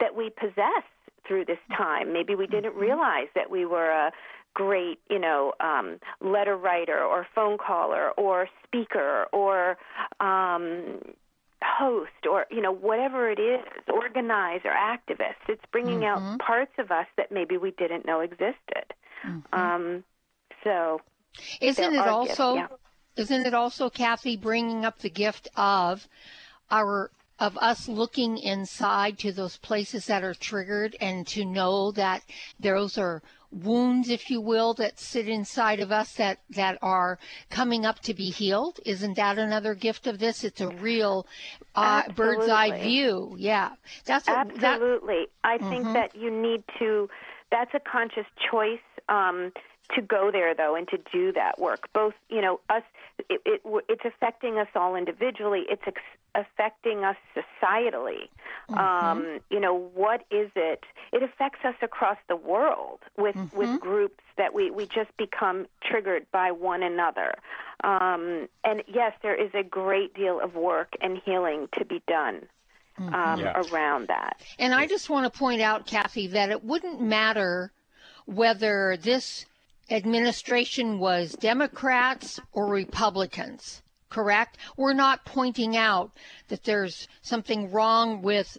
that 0.00 0.14
we 0.14 0.31
possess 0.31 0.85
through 1.26 1.45
this 1.45 1.59
time. 1.76 2.12
Maybe 2.12 2.35
we 2.35 2.47
didn't 2.47 2.73
mm-hmm. 2.73 2.81
realize 2.81 3.28
that 3.35 3.50
we 3.50 3.66
were 3.66 3.90
a 3.90 4.12
great, 4.56 4.98
you 5.10 5.18
know, 5.18 5.52
um, 5.60 5.98
letter 6.22 6.56
writer 6.56 6.98
or 6.98 7.26
phone 7.34 7.58
caller 7.58 8.10
or 8.12 8.48
speaker 8.64 9.26
or 9.30 9.76
um, 10.18 10.98
host 11.62 12.26
or 12.30 12.46
you 12.50 12.62
know 12.62 12.72
whatever 12.72 13.30
it 13.30 13.38
is, 13.38 13.60
organizer, 13.92 14.70
activist. 14.70 15.44
It's 15.46 15.62
bringing 15.70 16.00
mm-hmm. 16.00 16.32
out 16.32 16.38
parts 16.38 16.72
of 16.78 16.90
us 16.90 17.06
that 17.18 17.30
maybe 17.30 17.58
we 17.58 17.72
didn't 17.72 18.06
know 18.06 18.20
existed. 18.20 18.94
Mm-hmm. 19.26 19.60
Um, 19.60 20.04
so, 20.64 21.02
isn't 21.60 21.94
it 21.94 22.08
also? 22.08 22.54
yeah. 22.54 22.68
Isn't 23.16 23.46
it 23.46 23.54
also, 23.54 23.90
Kathy, 23.90 24.36
bringing 24.38 24.84
up 24.86 25.00
the 25.00 25.10
gift 25.10 25.48
of 25.54 26.06
our 26.70 27.10
of 27.38 27.57
us 27.59 27.88
looking 27.88 28.38
inside 28.38 29.19
to 29.19 29.33
those 29.33 29.57
places 29.59 30.07
that 30.07 30.25
are 30.25 30.35
triggered 30.35 30.97
and 31.00 31.26
to 31.26 31.45
know 31.45 31.90
that 31.93 32.23
those 32.59 32.97
are 32.97 33.23
wounds, 33.52 34.09
if 34.09 34.31
you 34.31 34.40
will, 34.40 34.75
that 34.75 34.99
sit 34.99 35.28
inside 35.28 35.81
of 35.81 35.93
us 35.93 36.14
that, 36.14 36.38
that 36.50 36.78
are 36.83 37.19
coming 37.50 37.87
up 37.87 38.00
to 38.00 38.14
be 38.14 38.31
healed. 38.31 38.81
Isn't 38.85 39.16
that 39.16 39.38
another 39.38 39.75
gift 39.75 40.07
of 40.07 40.19
this? 40.19 40.45
It's 40.45 40.61
a 40.61 40.69
real 40.69 41.26
uh, 41.75 42.11
bird's 42.12 42.49
eye 42.49 42.83
view. 42.83 43.35
Yeah, 43.38 43.73
that's 44.05 44.28
a, 44.28 44.33
absolutely. 44.33 45.26
That, 45.43 45.49
I 45.49 45.59
think 45.59 45.85
mm-hmm. 45.85 45.93
that 45.93 46.16
you 46.16 46.31
need 46.31 46.64
to. 46.78 47.09
That's 47.50 47.73
a 47.75 47.81
conscious 47.81 48.26
choice. 48.50 48.81
Um, 49.09 49.52
to 49.95 50.02
go 50.02 50.31
there 50.33 50.52
though 50.52 50.75
and 50.75 50.88
to 50.88 50.99
do 51.12 51.33
that 51.33 51.61
work 51.61 51.88
both 51.93 52.14
you 52.28 52.40
know 52.40 52.59
us 52.71 52.83
it, 53.28 53.40
it 53.44 53.61
it's 53.88 54.04
affecting 54.04 54.58
us 54.58 54.68
all 54.75 54.96
individually 54.96 55.64
it's 55.68 55.82
ex- 55.87 56.02
affecting 56.35 57.04
us 57.04 57.16
societally 57.35 58.28
mm-hmm. 58.70 58.78
um 58.78 59.40
you 59.50 59.61
know 59.61 59.75
what 59.94 60.25
is 60.30 60.50
it 60.54 60.85
it 61.12 61.23
affects 61.23 61.64
us 61.64 61.75
across 61.82 62.18
the 62.28 62.37
world 62.37 63.00
with 63.16 63.35
mm-hmm. 63.35 63.56
with 63.56 63.80
groups 63.80 64.23
that 64.37 64.54
we 64.54 64.70
we 64.70 64.87
just 64.87 65.14
become 65.16 65.66
triggered 65.82 66.26
by 66.30 66.50
one 66.50 66.82
another 66.82 67.35
um 67.85 68.49
and 68.64 68.82
yes 68.87 69.12
there 69.23 69.35
is 69.35 69.50
a 69.54 69.62
great 69.62 70.14
deal 70.14 70.40
of 70.40 70.54
work 70.54 70.94
and 71.00 71.18
healing 71.25 71.68
to 71.73 71.85
be 71.85 72.02
done 72.06 72.42
mm-hmm. 72.99 73.14
um, 73.14 73.40
yes. 73.40 73.68
around 73.70 74.08
that. 74.08 74.40
And 74.58 74.75
I 74.75 74.87
just 74.87 75.11
want 75.11 75.30
to 75.30 75.38
point 75.38 75.61
out, 75.61 75.87
Kathy, 75.87 76.28
that 76.28 76.50
it 76.50 76.64
wouldn't 76.64 77.00
matter 77.00 77.73
whether 78.26 78.96
this 79.00 79.46
administration 79.90 80.99
was 80.99 81.33
Democrats 81.33 82.40
or 82.52 82.66
Republicans, 82.66 83.83
correct? 84.09 84.59
We're 84.76 84.95
not 84.95 85.25
pointing 85.25 85.76
out 85.76 86.12
that 86.49 86.64
there's 86.64 87.09
something 87.23 87.71
wrong 87.71 88.23
with 88.23 88.59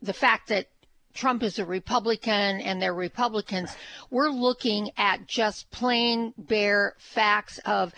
the 0.00 0.12
fact 0.12 0.48
that 0.48 0.68
Trump 1.14 1.42
is 1.42 1.58
a 1.58 1.64
Republican 1.64 2.60
and 2.60 2.80
they're 2.80 2.94
Republicans. 2.94 3.76
We're 4.10 4.30
looking 4.30 4.90
at 4.96 5.26
just 5.26 5.70
plain 5.70 6.32
bare 6.38 6.94
facts 6.98 7.58
of 7.66 7.92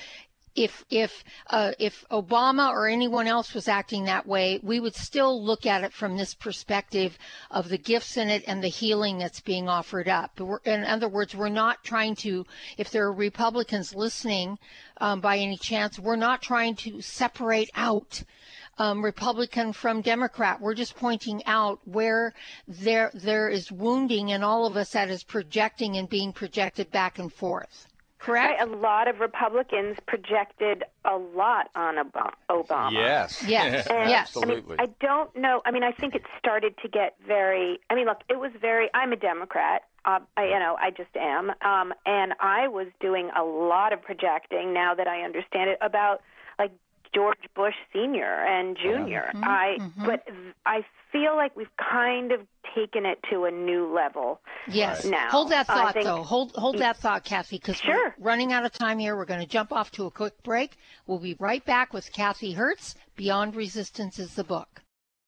if 0.55 0.85
if 0.89 1.25
uh, 1.49 1.73
if 1.79 2.05
Obama 2.11 2.71
or 2.71 2.87
anyone 2.87 3.27
else 3.27 3.55
was 3.55 3.67
acting 3.67 4.05
that 4.05 4.27
way, 4.27 4.61
we 4.63 4.79
would 4.79 4.95
still 4.95 5.43
look 5.43 5.67
at 5.67 5.83
it 5.83 5.93
from 5.93 6.17
this 6.17 6.35
perspective 6.35 7.19
of 7.51 7.69
the 7.69 7.79
gifts 7.79 8.17
in 8.17 8.31
it 8.31 8.45
and 8.47 8.63
the 8.63 8.69
healing 8.69 9.19
that's 9.19 9.41
being 9.41 9.69
offered 9.69 10.09
up. 10.09 10.41
in 10.65 10.85
other 10.85 11.09
words, 11.09 11.35
we're 11.35 11.49
not 11.49 11.83
trying 11.83 12.15
to. 12.17 12.47
If 12.79 12.91
there 12.91 13.05
are 13.05 13.13
Republicans 13.13 13.95
listening, 13.95 14.59
um, 14.99 15.21
by 15.21 15.39
any 15.39 15.57
chance, 15.57 15.99
we're 15.99 16.17
not 16.17 16.41
trying 16.43 16.77
to 16.77 17.01
separate 17.01 17.71
out. 17.75 18.23
Um, 18.77 19.05
Republican 19.05 19.73
from 19.73 20.01
Democrat. 20.01 20.61
We're 20.61 20.75
just 20.75 20.97
pointing 20.97 21.45
out 21.47 21.79
where 21.85 22.35
there 22.67 23.13
there 23.15 23.49
is 23.49 23.71
wounding 23.71 24.31
in 24.31 24.43
all 24.43 24.67
of 24.67 24.77
us 24.77 24.91
that 24.91 25.11
is 25.11 25.23
projecting 25.23 25.97
and 25.97 26.09
being 26.09 26.33
projected 26.33 26.91
back 26.91 27.21
and 27.21 27.33
forth 27.33 27.87
correct? 28.25 28.61
Right, 28.61 28.69
a 28.69 28.77
lot 28.77 29.09
of 29.09 29.21
Republicans 29.21 29.97
projected 30.07 30.85
a 31.05 31.17
lot 31.17 31.71
on 31.75 31.97
Obama. 32.51 32.93
Yes. 32.93 33.43
Yes. 33.47 33.87
And, 33.95 34.11
yes. 34.11 34.29
Absolutely. 34.29 34.77
I, 34.79 34.83
mean, 34.83 34.91
I 34.91 35.07
don't 35.07 35.37
know. 35.37 35.63
I 35.65 35.71
mean, 35.71 35.85
I 35.85 35.93
think 35.93 36.15
it 36.15 36.23
started 36.39 36.75
to 36.83 36.89
get 36.89 37.15
very. 37.27 37.79
I 37.91 37.95
mean, 37.95 38.07
look, 38.07 38.23
it 38.29 38.39
was 38.39 38.51
very. 38.61 38.89
I'm 38.95 39.13
a 39.13 39.17
Democrat. 39.17 39.83
Uh, 40.05 40.21
I, 40.37 40.45
you 40.45 40.59
know, 40.59 40.77
I 40.81 40.91
just 40.91 41.15
am. 41.17 41.51
Um, 41.63 41.95
and 42.05 42.35
I 42.41 42.69
was 42.69 42.89
doing 43.01 43.31
a 43.37 43.43
lot 43.43 43.93
of 43.93 44.03
projecting 44.03 44.75
now 44.75 44.95
that 44.95 45.07
I 45.07 45.23
understand 45.23 45.71
it 45.71 45.79
about 45.81 46.21
like 46.21 46.23
George 47.15 47.39
Bush 47.55 47.75
Senior 47.93 48.45
and 48.45 48.77
Junior. 48.77 49.31
Mm-hmm, 49.35 49.45
I 49.45 49.77
mm-hmm. 49.81 50.07
but 50.07 50.25
I 50.67 50.85
feel 51.13 51.37
like 51.37 51.57
we've 51.57 51.67
kind 51.77 52.33
of 52.33 52.41
taken 52.75 53.07
it 53.07 53.19
to 53.31 53.45
a 53.45 53.51
new 53.51 53.95
level. 53.95 54.41
Yes. 54.67 55.05
Now 55.05 55.29
hold 55.31 55.51
that 55.51 55.67
thought 55.67 55.95
think, 55.95 56.07
though. 56.07 56.23
Hold 56.23 56.53
hold 56.57 56.79
that 56.79 56.97
thought, 56.97 57.25
Kathy, 57.25 57.59
because 57.59 57.77
sure. 57.77 58.15
we're 58.19 58.25
running 58.25 58.53
out 58.53 58.65
of 58.65 58.73
time 58.73 58.99
here. 58.99 59.17
We're 59.17 59.25
going 59.25 59.41
to 59.41 59.47
jump 59.47 59.73
off 59.73 59.91
to 59.93 60.07
a 60.07 60.11
quick 60.11 60.43
break. 60.43 60.77
We'll 61.07 61.19
be 61.19 61.37
right 61.39 61.65
back 61.65 61.93
with 61.93 62.13
Kathy 62.13 62.53
Hertz. 62.53 62.95
Beyond 63.17 63.55
Resistance 63.55 64.19
is 64.19 64.35
the 64.35 64.45
book. 64.45 64.83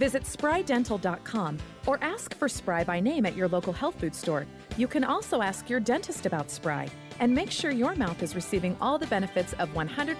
Visit 0.00 0.24
sprydental.com 0.24 1.58
or 1.86 1.98
ask 2.00 2.34
for 2.34 2.48
Spry 2.48 2.82
by 2.82 3.00
name 3.00 3.26
at 3.26 3.36
your 3.36 3.48
local 3.48 3.72
health 3.72 3.96
food 4.00 4.14
store. 4.14 4.46
You 4.78 4.88
can 4.88 5.04
also 5.04 5.42
ask 5.42 5.68
your 5.68 5.78
dentist 5.78 6.24
about 6.24 6.50
Spry 6.50 6.88
and 7.20 7.34
make 7.34 7.50
sure 7.50 7.70
your 7.70 7.94
mouth 7.94 8.22
is 8.22 8.34
receiving 8.34 8.74
all 8.80 8.98
the 8.98 9.06
benefits 9.06 9.52
of 9.54 9.68
100% 9.74 10.16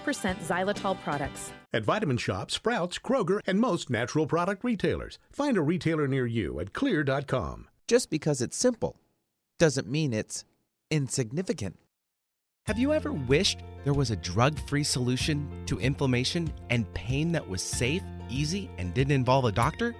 xylitol 0.49 1.01
products. 1.03 1.51
At 1.73 1.83
Vitamin 1.83 2.17
Shoppe, 2.17 2.51
Sprouts, 2.51 2.99
Kroger, 2.99 3.39
and 3.47 3.59
most 3.59 3.89
natural 3.89 4.27
product 4.27 4.63
retailers. 4.63 5.17
Find 5.31 5.57
a 5.57 5.63
retailer 5.63 6.07
near 6.07 6.27
you 6.27 6.59
at 6.59 6.73
xlear.com. 6.73 7.67
Just 7.87 8.11
because 8.11 8.39
it's 8.39 8.55
simple 8.55 8.99
doesn't 9.57 9.89
mean 9.89 10.13
it's 10.13 10.45
insignificant. 10.91 11.77
Have 12.67 12.77
you 12.77 12.93
ever 12.93 13.11
wished 13.11 13.63
there 13.83 13.93
was 13.95 14.11
a 14.11 14.15
drug 14.15 14.55
free 14.69 14.83
solution 14.83 15.49
to 15.65 15.79
inflammation 15.79 16.53
and 16.69 16.91
pain 16.93 17.31
that 17.31 17.49
was 17.49 17.63
safe, 17.63 18.03
easy, 18.29 18.69
and 18.77 18.93
didn't 18.93 19.13
involve 19.13 19.45
a 19.45 19.51
doctor? 19.51 19.95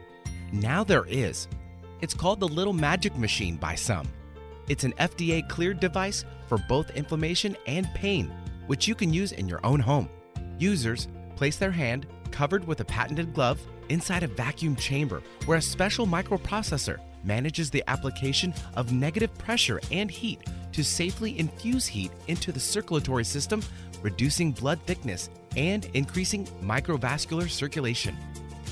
Now 0.54 0.84
there 0.84 1.06
is. 1.08 1.48
It's 2.02 2.14
called 2.14 2.40
the 2.40 2.48
Little 2.48 2.72
Magic 2.72 3.18
Machine 3.18 3.56
by 3.56 3.74
some. 3.74 4.08
It's 4.70 4.84
an 4.84 4.94
FDA 5.00 5.50
cleared 5.50 5.80
device 5.80 6.24
for 6.48 6.60
both 6.70 6.92
inflammation 6.92 7.58
and 7.66 7.88
pain, 7.96 8.32
which 8.68 8.88
you 8.88 8.94
can 8.94 9.12
use 9.12 9.32
in 9.32 9.48
your 9.48 9.66
own 9.66 9.80
home. 9.80 10.08
Users 10.60 11.08
place 11.36 11.58
their 11.58 11.72
hand, 11.72 12.06
covered 12.30 12.68
with 12.68 12.80
a 12.80 12.86
patented 12.86 13.34
glove, 13.34 13.60
inside 13.90 14.22
a 14.22 14.28
vacuum 14.28 14.76
chamber 14.76 15.24
where 15.48 15.58
a 15.58 15.62
special 15.64 16.06
microprocessor 16.06 17.00
manages 17.24 17.72
the 17.72 17.84
application 17.88 18.54
of 18.76 18.94
negative 18.94 19.36
pressure 19.40 19.82
and 19.92 20.12
heat 20.12 20.42
to 20.74 20.84
safely 20.84 21.38
infuse 21.40 21.86
heat 21.88 22.12
into 22.28 22.52
the 22.52 22.60
circulatory 22.60 23.26
system, 23.26 23.62
reducing 24.02 24.52
blood 24.52 24.80
thickness 24.86 25.30
and 25.56 25.86
increasing 25.94 26.46
microvascular 26.64 27.50
circulation. 27.50 28.18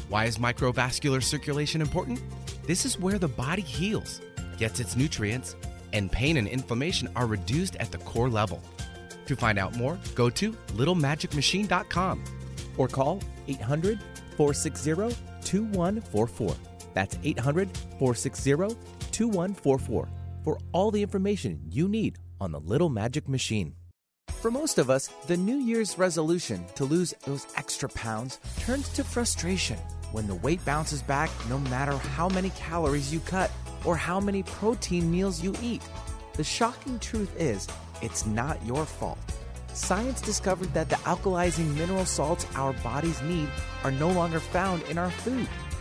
Why 0.10 0.26
is 0.26 0.38
microvascular 0.38 1.22
circulation 1.22 1.82
important? 1.82 2.22
This 2.66 2.86
is 2.86 3.00
where 3.00 3.20
the 3.20 3.28
body 3.28 3.62
heals, 3.62 4.22
gets 4.58 4.80
its 4.80 4.96
nutrients, 4.96 5.56
and 5.94 6.12
pain 6.12 6.38
and 6.38 6.48
inflammation 6.48 7.10
are 7.16 7.26
reduced 7.26 7.76
at 7.78 7.92
the 7.92 7.98
core 8.00 8.30
level. 8.30 8.62
To 9.28 9.36
find 9.36 9.60
out 9.60 9.76
more, 9.76 10.00
go 10.16 10.30
to 10.32 10.54
littlemagicmachine.com 10.74 12.24
or 12.78 12.88
call 12.88 13.22
800 13.48 14.00
460 14.36 15.16
2144. 15.44 16.56
That's 16.94 17.18
800 17.24 17.70
460 18.00 18.76
2144 19.12 20.10
for 20.44 20.58
all 20.72 20.92
the 20.92 21.02
information 21.02 21.62
you 21.70 21.88
need 21.88 22.18
on 22.40 22.52
the 22.52 22.60
Little 22.60 22.90
Magic 22.90 23.28
Machine. 23.28 23.76
For 24.42 24.52
most 24.52 24.78
of 24.78 24.90
us, 24.90 25.10
the 25.28 25.36
New 25.36 25.58
Year's 25.58 25.98
resolution 25.98 26.66
to 26.76 26.86
lose 26.86 27.14
those 27.26 27.46
extra 27.58 27.90
pounds 27.90 28.40
turns 28.60 28.88
to 28.90 29.04
frustration 29.04 29.78
when 30.12 30.28
the 30.28 30.36
weight 30.36 30.64
bounces 30.64 31.02
back 31.02 31.30
no 31.50 31.60
matter 31.60 31.98
how 31.98 32.30
many 32.30 32.50
calories 32.52 33.14
you 33.14 33.20
cut 33.22 33.52
or 33.84 33.98
how 33.98 34.20
many 34.20 34.44
protein 34.44 35.12
meals 35.12 35.44
you 35.44 35.54
eat. 35.62 35.82
The 36.36 36.44
shocking 36.44 37.00
truth 37.00 37.36
is, 37.38 37.68
it's 38.02 38.26
not 38.26 38.66
your 38.66 38.86
fault. 38.86 39.20
Science 39.74 40.22
discovered 40.22 40.74
that 40.74 40.90
the 40.90 40.96
alkalizing 40.98 41.76
mineral 41.76 42.06
salts 42.06 42.46
our 42.56 42.74
bodies 42.74 43.22
need 43.24 43.50
are 43.84 43.92
no 43.92 44.10
longer 44.10 44.40
found 44.40 44.82
in 44.84 44.98
our 44.98 45.12
food 45.12 45.48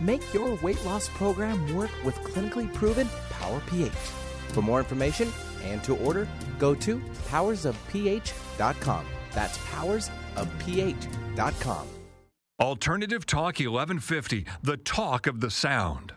Make 0.00 0.32
your 0.32 0.54
weight 0.56 0.84
loss 0.84 1.08
program 1.08 1.74
work 1.74 1.90
with 2.04 2.14
clinically 2.16 2.72
proven 2.72 3.08
Power 3.30 3.60
pH. 3.66 3.92
For 4.48 4.62
more 4.62 4.78
information 4.78 5.32
and 5.62 5.82
to 5.84 5.96
order, 5.96 6.26
go 6.58 6.74
to 6.76 6.98
powersofph.com. 7.28 9.06
That's 9.32 9.58
powersofph.com. 9.58 11.86
Alternative 12.60 13.24
Talk 13.24 13.58
1150, 13.58 14.44
the 14.62 14.76
talk 14.76 15.26
of 15.26 15.40
the 15.40 15.50
sound. 15.50 16.12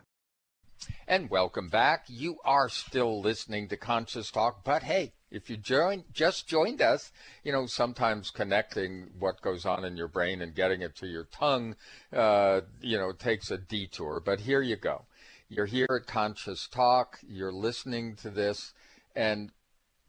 And 1.08 1.30
welcome 1.30 1.70
back. 1.70 2.04
You 2.08 2.36
are 2.44 2.68
still 2.68 3.22
listening 3.22 3.70
to 3.70 3.78
Conscious 3.78 4.30
Talk, 4.30 4.66
but 4.66 4.84
hey, 4.84 5.14
if 5.34 5.50
you 5.50 5.58
join, 5.58 6.04
just 6.14 6.48
joined 6.48 6.80
us, 6.82 7.12
you 7.44 7.52
know, 7.52 7.66
sometimes 7.66 8.30
connecting 8.30 9.10
what 9.18 9.42
goes 9.42 9.66
on 9.66 9.84
in 9.84 9.98
your 9.98 10.08
brain 10.08 10.42
and 10.42 10.54
getting 10.54 10.82
it 10.84 10.96
to 10.98 11.08
your 11.08 11.26
tongue, 11.26 11.76
uh, 12.16 12.62
you 12.82 12.98
know, 12.98 13.12
takes 13.12 13.50
a 13.50 13.58
detour. 13.58 14.22
But 14.24 14.42
here 14.42 14.62
you 14.62 14.76
go. 14.76 15.06
You're 15.50 15.66
here 15.66 15.88
at 15.90 16.08
Conscious 16.08 16.68
Talk. 16.68 17.18
You're 17.28 17.52
listening 17.52 18.16
to 18.18 18.30
this, 18.30 18.74
and 19.16 19.52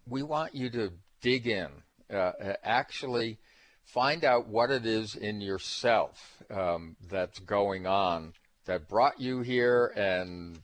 we 0.07 0.23
want 0.23 0.55
you 0.55 0.69
to 0.71 0.93
dig 1.23 1.47
in. 1.47 1.69
Uh, 2.13 2.33
actually, 2.63 3.39
find 3.83 4.25
out 4.25 4.47
what 4.47 4.71
it 4.71 4.85
is 4.85 5.15
in 5.15 5.41
yourself 5.41 6.43
um, 6.51 6.97
that's 7.09 7.39
going 7.39 7.87
on 7.87 8.35
that 8.67 8.89
brought 8.89 9.21
you 9.21 9.41
here 9.41 9.87
and 9.97 10.61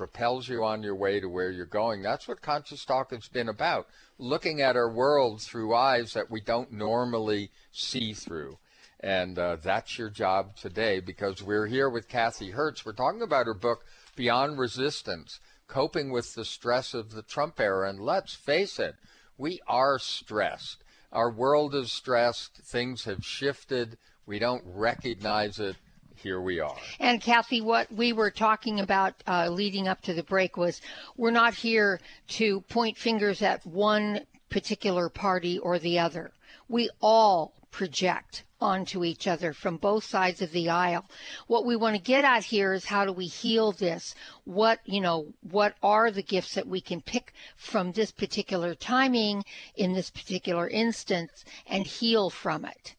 propels 0.00 0.48
you 0.48 0.64
on 0.64 0.82
your 0.82 0.94
way 0.94 1.20
to 1.20 1.28
where 1.28 1.50
you're 1.50 1.66
going. 1.66 2.00
That's 2.00 2.26
what 2.26 2.40
conscious 2.40 2.86
talk 2.86 3.10
has 3.10 3.28
been 3.28 3.50
about. 3.50 3.86
Looking 4.16 4.62
at 4.62 4.74
our 4.74 4.90
world 4.90 5.42
through 5.42 5.74
eyes 5.74 6.14
that 6.14 6.30
we 6.30 6.40
don't 6.40 6.72
normally 6.72 7.50
see 7.70 8.14
through. 8.14 8.56
And 9.00 9.38
uh, 9.38 9.56
that's 9.62 9.98
your 9.98 10.08
job 10.08 10.56
today 10.56 11.00
because 11.00 11.42
we're 11.42 11.66
here 11.66 11.90
with 11.90 12.08
Kathy 12.08 12.52
Hertz. 12.52 12.86
We're 12.86 12.94
talking 12.94 13.20
about 13.20 13.44
her 13.44 13.52
book, 13.52 13.84
Beyond 14.16 14.58
Resistance 14.58 15.38
Coping 15.68 16.10
with 16.10 16.34
the 16.34 16.46
Stress 16.46 16.94
of 16.94 17.10
the 17.10 17.22
Trump 17.22 17.60
Era. 17.60 17.90
And 17.90 18.00
let's 18.00 18.32
face 18.32 18.78
it, 18.78 18.94
we 19.36 19.60
are 19.68 19.98
stressed. 19.98 20.82
Our 21.12 21.30
world 21.30 21.74
is 21.74 21.92
stressed. 21.92 22.56
Things 22.64 23.04
have 23.04 23.22
shifted. 23.22 23.98
We 24.24 24.38
don't 24.38 24.64
recognize 24.64 25.58
it 25.58 25.76
here 26.22 26.40
we 26.40 26.60
are. 26.60 26.76
And 26.98 27.20
Kathy, 27.20 27.60
what 27.60 27.90
we 27.92 28.12
were 28.12 28.30
talking 28.30 28.80
about 28.80 29.14
uh, 29.26 29.48
leading 29.48 29.88
up 29.88 30.02
to 30.02 30.14
the 30.14 30.22
break 30.22 30.56
was 30.56 30.80
we're 31.16 31.30
not 31.30 31.54
here 31.54 32.00
to 32.28 32.60
point 32.62 32.98
fingers 32.98 33.42
at 33.42 33.64
one 33.66 34.20
particular 34.50 35.08
party 35.08 35.58
or 35.58 35.78
the 35.78 35.98
other. 35.98 36.32
We 36.68 36.90
all 37.00 37.54
project 37.70 38.44
onto 38.60 39.04
each 39.04 39.26
other 39.26 39.52
from 39.52 39.78
both 39.78 40.04
sides 40.04 40.42
of 40.42 40.52
the 40.52 40.68
aisle. 40.68 41.06
What 41.46 41.64
we 41.64 41.76
want 41.76 41.96
to 41.96 42.02
get 42.02 42.24
at 42.24 42.44
here 42.44 42.74
is 42.74 42.84
how 42.84 43.06
do 43.06 43.12
we 43.12 43.26
heal 43.26 43.72
this? 43.72 44.14
What, 44.44 44.80
you 44.84 45.00
know, 45.00 45.32
what 45.40 45.74
are 45.82 46.10
the 46.10 46.22
gifts 46.22 46.54
that 46.54 46.66
we 46.66 46.80
can 46.80 47.00
pick 47.00 47.32
from 47.56 47.92
this 47.92 48.10
particular 48.10 48.74
timing 48.74 49.44
in 49.74 49.94
this 49.94 50.10
particular 50.10 50.68
instance 50.68 51.44
and 51.66 51.86
heal 51.86 52.28
from 52.28 52.64
it? 52.64 52.96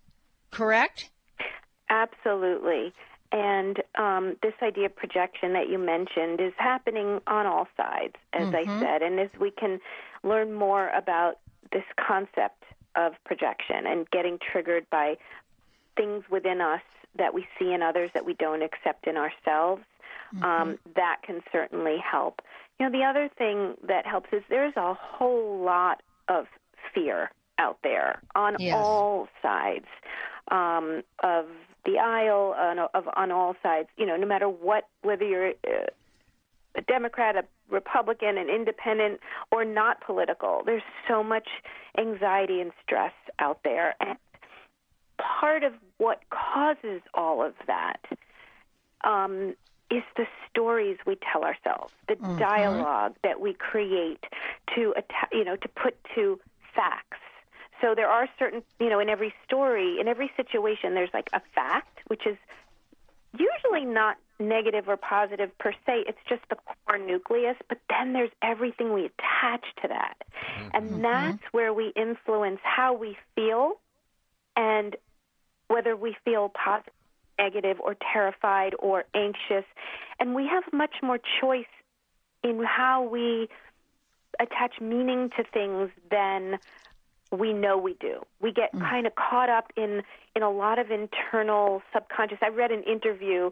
Correct? 0.50 1.10
Absolutely. 1.90 2.94
And 3.32 3.82
um, 3.98 4.36
this 4.44 4.54
idea 4.62 4.88
of 4.88 4.96
projection 4.96 5.54
that 5.54 5.70
you 5.70 5.78
mentioned 5.78 6.42
is 6.42 6.54
happening 6.58 7.22
on 7.28 7.46
all 7.46 7.68
sides, 7.78 8.16
as 8.34 8.48
mm-hmm. 8.50 8.70
I 8.70 8.80
said. 8.80 9.02
And 9.02 9.20
as 9.20 9.30
we 9.40 9.52
can 9.52 9.80
learn 10.24 10.54
more 10.54 10.90
about 10.90 11.40
this 11.72 11.86
concept 11.96 12.64
of 12.96 13.14
projection 13.26 13.88
and 13.88 14.10
getting 14.12 14.38
triggered 14.52 14.90
by 14.90 15.18
things 15.96 16.24
within 16.30 16.60
us 16.60 16.82
that 17.18 17.34
we 17.34 17.46
see 17.58 17.72
in 17.74 17.82
others 17.82 18.10
that 18.14 18.26
we 18.26 18.34
don't 18.34 18.62
accept 18.62 19.08
in 19.08 19.16
ourselves, 19.16 19.84
mm-hmm. 20.36 20.44
um, 20.44 20.80
that 20.96 21.22
can 21.24 21.42
certainly 21.52 21.98
help. 22.00 22.42
You 22.80 22.90
know, 22.90 22.98
the 22.98 23.06
other 23.06 23.30
thing 23.38 23.76
that 23.88 24.06
helps 24.06 24.30
is 24.34 24.44
there's 24.50 24.76
a 24.76 24.94
whole 24.94 25.64
lot 25.64 26.02
of 26.28 26.48
fear 26.94 27.32
out 27.60 27.78
there 27.84 28.22
on 28.36 28.56
yes. 28.60 28.74
all 28.76 29.28
sides 29.42 29.86
um, 30.50 31.04
of 31.24 31.46
the 31.86 31.98
aisle 31.98 32.56
on, 32.58 32.80
of, 32.80 33.10
on 33.16 33.32
all 33.32 33.56
sides. 33.64 33.90
You 33.98 34.06
know, 34.06 34.16
no 34.16 34.28
matter 34.28 34.48
what, 34.48 34.88
whether 35.02 35.26
you're 35.26 35.50
uh, 35.50 35.88
a 36.76 36.82
Democrat, 36.82 37.36
a 37.36 37.44
Republican, 37.70 38.38
an 38.38 38.50
independent, 38.50 39.20
or 39.52 39.66
not 39.66 40.02
political, 40.02 40.62
there's 40.66 40.84
so 41.08 41.24
much 41.24 41.48
anxiety 41.98 42.62
and 42.62 42.72
stress 42.84 43.14
out 43.40 43.60
there. 43.64 43.96
And 44.00 44.18
part 45.18 45.64
of 45.64 45.74
what 45.98 46.22
causes 46.30 47.02
all 47.14 47.44
of 47.44 47.54
that 47.68 48.00
um, 49.04 49.56
is 49.90 50.04
the 50.16 50.26
stories 50.50 50.98
we 51.06 51.18
tell 51.32 51.44
ourselves, 51.44 51.94
the 52.08 52.16
mm-hmm. 52.16 52.38
dialogue 52.38 53.16
that 53.24 53.42
we 53.42 53.54
create 53.54 54.24
to, 54.76 54.94
you 55.32 55.44
know, 55.44 55.56
to 55.58 55.68
put 55.68 55.96
to 56.16 56.40
facts 56.74 57.20
so 57.82 57.96
there 57.96 58.08
are 58.08 58.28
certain, 58.40 58.64
you 58.80 58.90
know, 58.90 59.00
in 59.00 59.10
every 59.10 59.34
story, 59.46 60.00
in 60.00 60.08
every 60.08 60.32
situation, 60.38 60.94
there's 60.94 61.14
like 61.14 61.30
a 61.34 61.42
fact, 61.54 62.00
which 62.08 62.26
is 62.26 62.38
usually 63.38 63.86
not 63.86 64.18
negative 64.40 64.88
or 64.88 64.98
positive 64.98 65.56
per 65.58 65.74
se. 65.86 66.06
It's 66.08 66.20
just 66.28 66.42
the 66.50 66.56
core 66.56 66.98
nucleus, 66.98 67.56
but 67.70 67.80
then 67.90 68.14
there's 68.14 68.32
everything 68.42 68.94
we 68.94 69.06
attach 69.06 69.66
to 69.82 69.88
that. 69.88 70.16
Mm-hmm. 70.22 70.70
And 70.74 71.04
that's 71.04 71.44
where 71.52 71.74
we 71.74 71.92
influence 71.96 72.60
how 72.64 72.94
we 72.94 73.18
feel 73.36 73.74
and 74.56 74.96
whether 75.68 75.96
we 75.96 76.16
feel 76.26 76.50
positive, 76.50 76.94
negative, 77.40 77.80
or 77.80 77.96
terrified 78.14 78.76
or 78.78 79.06
anxious. 79.14 79.66
And 80.20 80.36
we 80.36 80.48
have 80.48 80.64
much 80.74 80.96
more 81.02 81.20
choice 81.40 81.66
in 82.44 82.64
how 82.64 83.04
we 83.04 83.48
attach 84.40 84.82
meaning 84.82 85.30
to 85.38 85.44
things 85.44 85.92
than 86.10 86.60
we 87.32 87.54
know 87.54 87.78
we 87.78 87.96
do. 88.00 88.26
We 88.42 88.52
get 88.52 88.74
mm. 88.74 88.82
kind 88.82 89.08
of 89.08 89.16
caught 89.16 89.50
up 89.50 89.72
in 89.76 90.04
in 90.36 90.44
a 90.44 90.50
lot 90.50 90.80
of 90.80 90.92
internal 90.92 91.82
subconscious. 91.94 92.38
I 92.42 92.50
read 92.50 92.72
an 92.72 92.84
interview, 92.84 93.52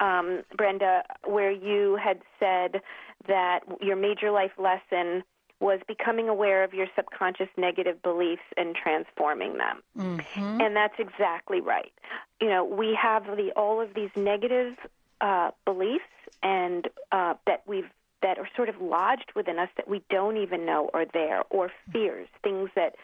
um, 0.00 0.42
Brenda, 0.56 1.02
where 1.24 1.50
you 1.50 1.98
had 2.02 2.20
said 2.38 2.82
that 3.26 3.60
your 3.80 3.96
major 3.96 4.30
life 4.30 4.52
lesson 4.58 5.22
was 5.60 5.80
becoming 5.86 6.28
aware 6.28 6.64
of 6.64 6.72
your 6.72 6.86
subconscious 6.96 7.48
negative 7.56 8.02
beliefs 8.02 8.42
and 8.56 8.74
transforming 8.74 9.58
them. 9.58 9.82
Mm-hmm. 9.96 10.60
And 10.60 10.74
that's 10.74 10.98
exactly 10.98 11.60
right. 11.60 11.92
You 12.40 12.48
know, 12.48 12.64
we 12.64 12.98
have 13.00 13.24
the 13.24 13.52
all 13.56 13.80
of 13.80 13.94
these 13.94 14.10
negative 14.16 14.74
uh, 15.20 15.50
beliefs 15.66 16.04
and 16.42 16.88
uh, 17.12 17.34
that 17.46 17.62
we've 17.66 17.90
that 18.22 18.38
are 18.38 18.48
sort 18.56 18.68
of 18.68 18.80
lodged 18.80 19.32
within 19.34 19.58
us 19.58 19.68
that 19.76 19.88
we 19.88 20.02
don't 20.10 20.36
even 20.36 20.66
know 20.66 20.90
are 20.92 21.06
there, 21.06 21.42
or 21.50 21.70
fears, 21.92 22.28
things 22.42 22.70
that 22.74 22.96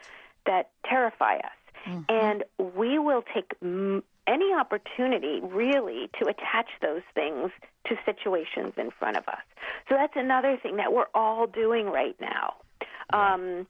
that 0.44 0.70
terrify 0.85 1.37
us. 1.37 1.61
Mm-hmm. 1.87 2.02
And 2.09 2.44
we 2.76 2.98
will 2.98 3.22
take 3.35 3.52
m- 3.62 4.02
any 4.26 4.52
opportunity, 4.52 5.40
really, 5.42 6.11
to 6.20 6.29
attach 6.29 6.68
those 6.83 7.02
things 7.14 7.50
to 7.87 7.96
situations 8.05 8.72
in 8.76 8.90
front 8.90 9.16
of 9.16 9.26
us. 9.29 9.42
So 9.88 9.94
that's 9.94 10.16
another 10.16 10.57
thing 10.57 10.76
that 10.76 10.92
we're 10.92 11.11
all 11.14 11.46
doing 11.46 11.87
right 11.87 12.16
now. 12.20 12.55
Um, 13.12 13.66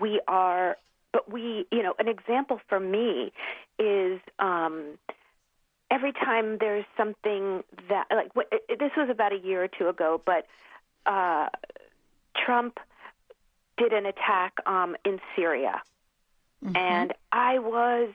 we 0.00 0.20
are, 0.28 0.76
but 1.12 1.30
we, 1.30 1.66
you 1.72 1.82
know, 1.82 1.94
an 1.98 2.08
example 2.08 2.60
for 2.68 2.80
me 2.80 3.32
is. 3.78 4.20
Um, 4.38 4.98
every 5.90 6.12
time 6.12 6.58
there's 6.58 6.84
something 6.96 7.62
that 7.88 8.06
like 8.10 8.32
this 8.68 8.90
was 8.96 9.08
about 9.10 9.32
a 9.32 9.38
year 9.38 9.64
or 9.64 9.68
two 9.68 9.88
ago, 9.88 10.20
but 10.24 10.46
uh, 11.06 11.48
Trump 12.36 12.78
did 13.76 13.92
an 13.92 14.06
attack 14.06 14.54
um, 14.66 14.96
in 15.04 15.20
Syria, 15.34 15.82
mm-hmm. 16.64 16.76
and 16.76 17.14
I 17.32 17.58
was 17.58 18.10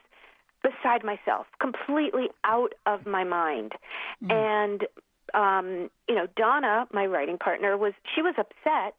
beside 0.62 1.04
myself, 1.04 1.48
completely 1.60 2.30
out 2.44 2.74
of 2.86 3.06
my 3.06 3.24
mind, 3.24 3.74
mm-hmm. 4.24 4.32
and. 4.32 4.88
Um, 5.34 5.90
you 6.08 6.14
know, 6.14 6.28
Donna, 6.36 6.86
my 6.94 7.08
writing 7.08 7.40
partner, 7.40 7.76
was 7.76 7.94
she 8.14 8.22
was 8.22 8.36
upset, 8.38 8.94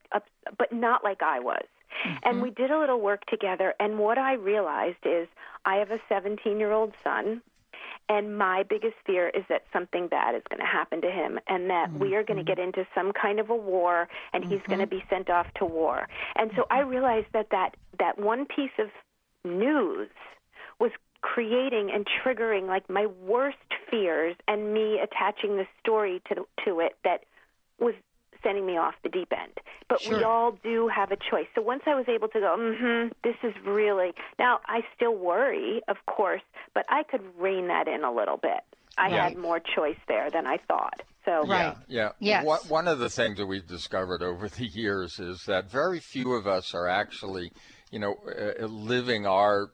but 0.59 0.73
not 0.73 1.05
like 1.05 1.23
I 1.23 1.39
was. 1.39 1.63
Mm-hmm. 2.05 2.17
And 2.25 2.43
we 2.43 2.51
did 2.51 2.73
a 2.73 2.79
little 2.79 3.01
work 3.01 3.25
together. 3.27 3.75
And 3.79 4.01
what 4.01 4.19
I 4.19 4.33
realized 4.33 5.05
is 5.05 5.29
I 5.65 5.77
have 5.77 5.93
a 5.93 6.01
17 6.09 6.59
year 6.59 6.73
old 6.73 6.93
son 7.05 7.41
and 8.09 8.37
my 8.37 8.63
biggest 8.69 8.95
fear 9.07 9.29
is 9.29 9.45
that 9.49 9.63
something 9.73 10.09
bad 10.09 10.35
is 10.35 10.43
going 10.51 10.61
to 10.61 10.67
happen 10.67 11.01
to 11.01 11.11
him 11.11 11.39
and 11.49 11.71
that 11.71 11.89
mm-hmm. 11.89 12.01
we 12.01 12.15
are 12.15 12.23
going 12.23 12.37
to 12.37 12.45
get 12.45 12.59
into 12.59 12.87
some 12.95 13.13
kind 13.13 13.41
of 13.41 13.51
a 13.51 13.57
war 13.57 14.09
and 14.33 14.45
mm-hmm. 14.45 14.53
he's 14.53 14.63
going 14.67 14.81
to 14.81 14.87
be 14.87 15.03
sent 15.09 15.31
off 15.31 15.47
to 15.57 15.65
war. 15.65 16.07
And 16.37 16.51
so 16.57 16.65
I 16.71 16.81
mm-hmm. 16.81 16.91
realized 16.91 17.27
that 17.33 17.49
that, 17.51 17.77
that 17.99 18.19
one 18.19 18.47
piece 18.47 18.71
of 18.79 18.89
news 19.45 20.09
was 20.79 20.91
creating 21.23 21.91
and 21.93 22.07
triggering 22.23 22.67
like 22.67 22.89
my 22.91 23.07
worst 23.07 23.57
fears 23.91 24.37
and 24.47 24.75
me 24.75 25.01
attaching 25.03 25.57
the 25.57 25.67
story 25.81 26.21
to 26.29 26.47
to 26.65 26.81
it 26.81 26.93
that 27.03 27.25
was 27.79 27.95
sending 28.45 28.67
me 28.67 28.77
off 28.77 28.95
the 29.03 29.09
deep 29.09 29.33
end. 29.33 29.53
But 29.89 30.01
sure. 30.01 30.19
we 30.19 30.25
all 30.25 30.53
do 30.63 30.89
have 30.89 31.11
a 31.11 31.17
choice. 31.17 31.47
So 31.55 31.63
once 31.63 31.83
I 31.87 31.95
was 31.95 32.07
able 32.09 32.29
to 32.29 32.41
go, 32.41 32.57
mm-hmm, 32.59 33.09
this 33.25 33.37
is 33.43 33.55
really 33.67 34.13
now 34.39 34.61
I 34.67 34.83
still 34.95 35.17
worry, 35.17 35.83
of 35.89 35.97
course, 36.07 36.43
but 36.75 36.85
I 36.89 37.03
could 37.03 37.23
rein 37.39 37.69
that 37.69 37.89
in 37.89 38.05
a 38.05 38.13
little 38.13 38.37
bit. 38.37 38.61
I 38.97 39.09
yeah. 39.09 39.29
had 39.29 39.37
more 39.37 39.61
choice 39.61 39.99
there 40.07 40.31
than 40.31 40.47
I 40.47 40.59
thought. 40.69 41.03
So 41.25 41.47
right, 41.47 41.75
yeah, 41.89 42.11
yeah. 42.21 42.43
Yes. 42.45 42.69
One 42.69 42.87
of 42.87 42.99
the 42.99 43.09
things 43.09 43.39
that 43.39 43.47
we've 43.47 43.67
discovered 43.67 44.23
over 44.23 44.49
the 44.49 44.67
years 44.67 45.19
is 45.19 45.45
that 45.47 45.71
very 45.71 46.01
few 46.01 46.35
of 46.35 46.47
us 46.47 46.75
are 46.75 46.87
actually, 46.87 47.51
you 47.91 47.99
know, 47.99 48.15
uh, 48.29 48.67
living 48.67 49.27
our 49.27 49.71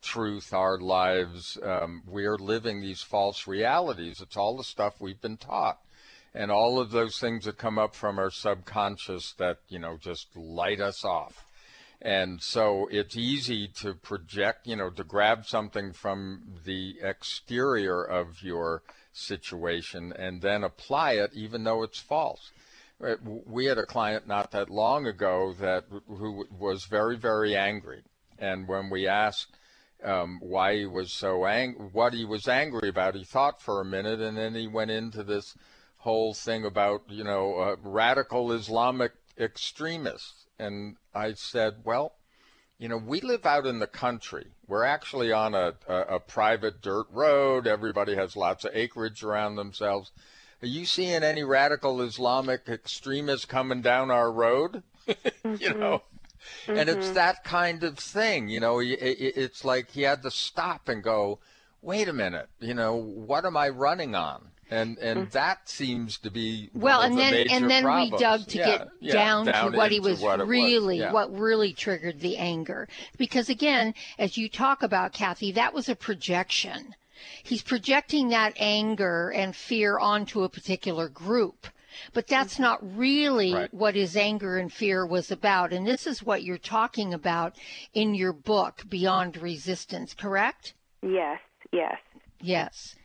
truth, 0.00 0.52
our 0.52 0.78
lives. 0.78 1.58
Um, 1.62 2.02
we're 2.06 2.36
living 2.36 2.80
these 2.80 3.02
false 3.02 3.46
realities. 3.46 4.20
It's 4.20 4.36
all 4.36 4.56
the 4.56 4.64
stuff 4.64 5.00
we've 5.00 5.20
been 5.20 5.36
taught 5.36 5.78
and 6.34 6.50
all 6.50 6.78
of 6.78 6.90
those 6.90 7.18
things 7.18 7.44
that 7.44 7.58
come 7.58 7.78
up 7.78 7.94
from 7.94 8.18
our 8.18 8.30
subconscious 8.30 9.34
that 9.38 9.58
you 9.68 9.78
know 9.78 9.96
just 9.96 10.34
light 10.36 10.80
us 10.80 11.04
off. 11.04 11.46
And 12.00 12.42
so 12.42 12.88
it's 12.90 13.16
easy 13.16 13.68
to 13.80 13.94
project 13.94 14.66
you 14.66 14.76
know 14.76 14.90
to 14.90 15.04
grab 15.04 15.46
something 15.46 15.92
from 15.92 16.42
the 16.64 16.96
exterior 17.02 18.02
of 18.02 18.42
your 18.42 18.82
situation 19.12 20.12
and 20.12 20.40
then 20.40 20.64
apply 20.64 21.12
it 21.12 21.32
even 21.34 21.64
though 21.64 21.82
it's 21.82 22.00
false. 22.00 22.50
Uh, 23.04 23.16
we 23.46 23.66
had 23.66 23.78
a 23.78 23.86
client 23.86 24.26
not 24.26 24.52
that 24.52 24.70
long 24.70 25.06
ago 25.06 25.54
that 25.60 25.84
who 26.06 26.46
was 26.58 26.86
very 26.86 27.16
very 27.16 27.54
angry. 27.54 28.02
And 28.38 28.66
when 28.66 28.90
we 28.90 29.06
asked 29.06 29.56
um, 30.02 30.40
why 30.42 30.78
he 30.78 30.86
was 30.86 31.12
so 31.12 31.46
angry, 31.46 31.86
what 31.92 32.12
he 32.12 32.24
was 32.24 32.48
angry 32.48 32.88
about, 32.88 33.14
he 33.14 33.22
thought 33.22 33.62
for 33.62 33.80
a 33.80 33.84
minute, 33.84 34.20
and 34.20 34.36
then 34.36 34.54
he 34.54 34.66
went 34.66 34.90
into 34.90 35.22
this 35.22 35.54
whole 36.02 36.34
thing 36.34 36.64
about, 36.64 37.02
you 37.08 37.22
know, 37.22 37.58
uh, 37.58 37.76
radical 37.82 38.52
Islamic 38.52 39.12
extremists. 39.38 40.46
And 40.58 40.96
I 41.14 41.34
said, 41.34 41.76
well, 41.84 42.14
you 42.78 42.88
know, 42.88 42.96
we 42.96 43.20
live 43.20 43.46
out 43.46 43.66
in 43.66 43.78
the 43.78 43.86
country. 43.86 44.46
We're 44.66 44.84
actually 44.84 45.30
on 45.30 45.54
a, 45.54 45.74
a, 45.86 45.96
a 46.16 46.20
private 46.20 46.82
dirt 46.82 47.06
road. 47.12 47.68
Everybody 47.68 48.16
has 48.16 48.34
lots 48.34 48.64
of 48.64 48.74
acreage 48.74 49.22
around 49.22 49.54
themselves. 49.54 50.10
Are 50.62 50.66
you 50.66 50.86
seeing 50.86 51.22
any 51.22 51.44
radical 51.44 52.02
Islamic 52.02 52.62
extremists 52.68 53.46
coming 53.46 53.82
down 53.82 54.10
our 54.10 54.32
road? 54.32 54.82
mm-hmm. 55.08 55.54
you 55.60 55.74
know, 55.74 56.02
mm-hmm. 56.66 56.78
and 56.78 56.88
it's 56.88 57.10
that 57.10 57.44
kind 57.44 57.84
of 57.84 57.98
thing. 57.98 58.48
You 58.48 58.58
know, 58.60 58.80
it's 58.80 59.64
like 59.64 59.92
he 59.92 60.02
had 60.02 60.22
to 60.22 60.30
stop 60.30 60.88
and 60.88 61.02
go, 61.02 61.38
wait 61.80 62.08
a 62.08 62.12
minute, 62.12 62.48
you 62.60 62.74
know, 62.74 62.94
what 62.94 63.44
am 63.44 63.56
I 63.56 63.68
running 63.68 64.14
on? 64.14 64.51
And 64.72 64.98
and 64.98 65.28
mm. 65.28 65.30
that 65.32 65.68
seems 65.68 66.18
to 66.18 66.30
be 66.30 66.70
well, 66.74 67.02
and 67.02 67.18
then 67.18 67.32
the 67.32 67.52
and 67.52 67.70
then 67.70 67.82
problems. 67.82 68.12
we 68.12 68.18
dug 68.18 68.46
to 68.48 68.58
yeah, 68.58 68.64
get 68.64 68.88
yeah, 69.00 69.12
down, 69.12 69.46
down 69.46 69.72
to 69.72 69.76
what 69.76 69.92
he 69.92 70.00
was 70.00 70.20
what 70.20 70.46
really, 70.46 70.96
was. 70.96 71.04
Yeah. 71.04 71.12
what 71.12 71.36
really 71.36 71.72
triggered 71.72 72.20
the 72.20 72.38
anger. 72.38 72.88
Because 73.18 73.48
again, 73.48 73.94
as 74.18 74.36
you 74.36 74.48
talk 74.48 74.82
about 74.82 75.12
Kathy, 75.12 75.52
that 75.52 75.74
was 75.74 75.88
a 75.88 75.94
projection. 75.94 76.94
He's 77.42 77.62
projecting 77.62 78.28
that 78.28 78.54
anger 78.56 79.30
and 79.30 79.54
fear 79.54 79.98
onto 79.98 80.42
a 80.42 80.48
particular 80.48 81.08
group. 81.08 81.68
But 82.14 82.26
that's 82.26 82.54
mm-hmm. 82.54 82.62
not 82.62 82.96
really 82.96 83.52
Right. 83.52 83.74
what 83.74 83.94
his 83.94 84.16
anger 84.16 84.56
and 84.56 84.72
fear 84.72 85.06
was 85.06 85.30
about. 85.30 85.74
And 85.74 85.86
this 85.86 86.06
is 86.06 86.22
what 86.22 86.42
you're 86.42 86.56
talking 86.56 87.12
about 87.12 87.54
in 87.92 88.14
your 88.14 88.32
book, 88.32 88.84
Beyond 88.88 89.36
Resistance, 89.36 90.14
correct? 90.14 90.72
Yes, 91.02 91.38
yes. 91.70 91.98
Yes. 92.40 92.96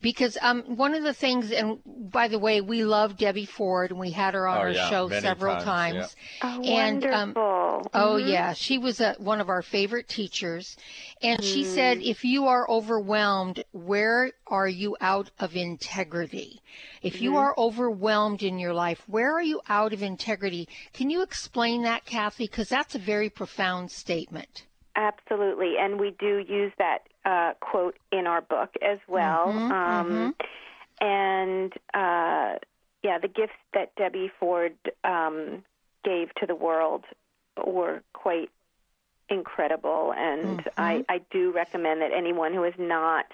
Because 0.00 0.38
um, 0.40 0.62
one 0.76 0.94
of 0.94 1.02
the 1.02 1.14
things, 1.14 1.50
and 1.52 1.78
by 1.86 2.28
the 2.28 2.38
way, 2.38 2.60
we 2.60 2.84
love 2.84 3.16
Debbie 3.16 3.46
Ford, 3.46 3.90
and 3.90 4.00
we 4.00 4.10
had 4.10 4.34
her 4.34 4.46
on 4.46 4.56
Oh, 4.56 4.60
our 4.60 4.74
yeah, 4.74 4.88
show 4.90 5.08
several 5.10 5.54
times, 5.56 5.64
times. 5.64 6.16
Oh, 6.42 6.60
And, 6.62 7.04
um, 7.06 7.34
wonderful. 7.34 7.90
Oh, 7.94 8.16
Mhm. 8.16 8.28
yeah. 8.28 8.52
She 8.52 8.78
was 8.78 9.00
a, 9.00 9.14
one 9.18 9.40
of 9.40 9.48
our 9.48 9.62
favorite 9.62 10.08
teachers. 10.08 10.76
And 11.22 11.42
she 11.42 11.62
Mm. 11.62 11.66
said, 11.66 11.98
if 12.02 12.24
you 12.24 12.46
are 12.46 12.68
overwhelmed, 12.68 13.64
where 13.72 14.32
are 14.46 14.68
you 14.68 14.96
out 15.00 15.30
of 15.38 15.56
integrity? 15.56 16.62
If 17.02 17.20
you 17.20 17.32
Mhm. 17.32 17.38
are 17.38 17.54
overwhelmed 17.56 18.42
in 18.42 18.58
your 18.58 18.74
life, 18.74 19.02
where 19.08 19.32
are 19.32 19.42
you 19.42 19.60
out 19.68 19.92
of 19.92 20.02
integrity? 20.02 20.68
Can 20.92 21.10
you 21.10 21.22
explain 21.22 21.82
that, 21.82 22.04
Kathy? 22.04 22.44
Because 22.46 22.68
that's 22.68 22.94
a 22.94 22.98
very 22.98 23.30
profound 23.30 23.90
statement. 23.90 24.66
Absolutely, 24.96 25.74
and 25.78 26.00
we 26.00 26.12
do 26.18 26.38
use 26.38 26.72
that 26.78 27.00
uh, 27.26 27.52
quote 27.60 27.96
in 28.12 28.26
our 28.26 28.40
book 28.40 28.70
as 28.80 28.98
well. 29.08 29.52
Mhm, 29.52 29.70
um, 29.70 30.34
And 31.00 31.72
uh, 31.92 32.58
yeah, 33.02 33.18
the 33.20 33.28
gifts 33.28 33.58
that 33.74 33.94
Debbie 33.96 34.30
Ford 34.40 34.76
um, 35.04 35.62
gave 36.04 36.32
to 36.36 36.46
the 36.46 36.54
world 36.54 37.04
were 37.66 38.02
quite 38.14 38.50
incredible, 39.28 40.14
and 40.16 40.60
Mhm. 40.60 40.72
I, 40.78 41.04
I 41.08 41.18
do 41.30 41.52
recommend 41.52 42.00
that 42.00 42.12
anyone 42.16 42.54
who 42.54 42.62
has 42.62 42.74
not 42.78 43.26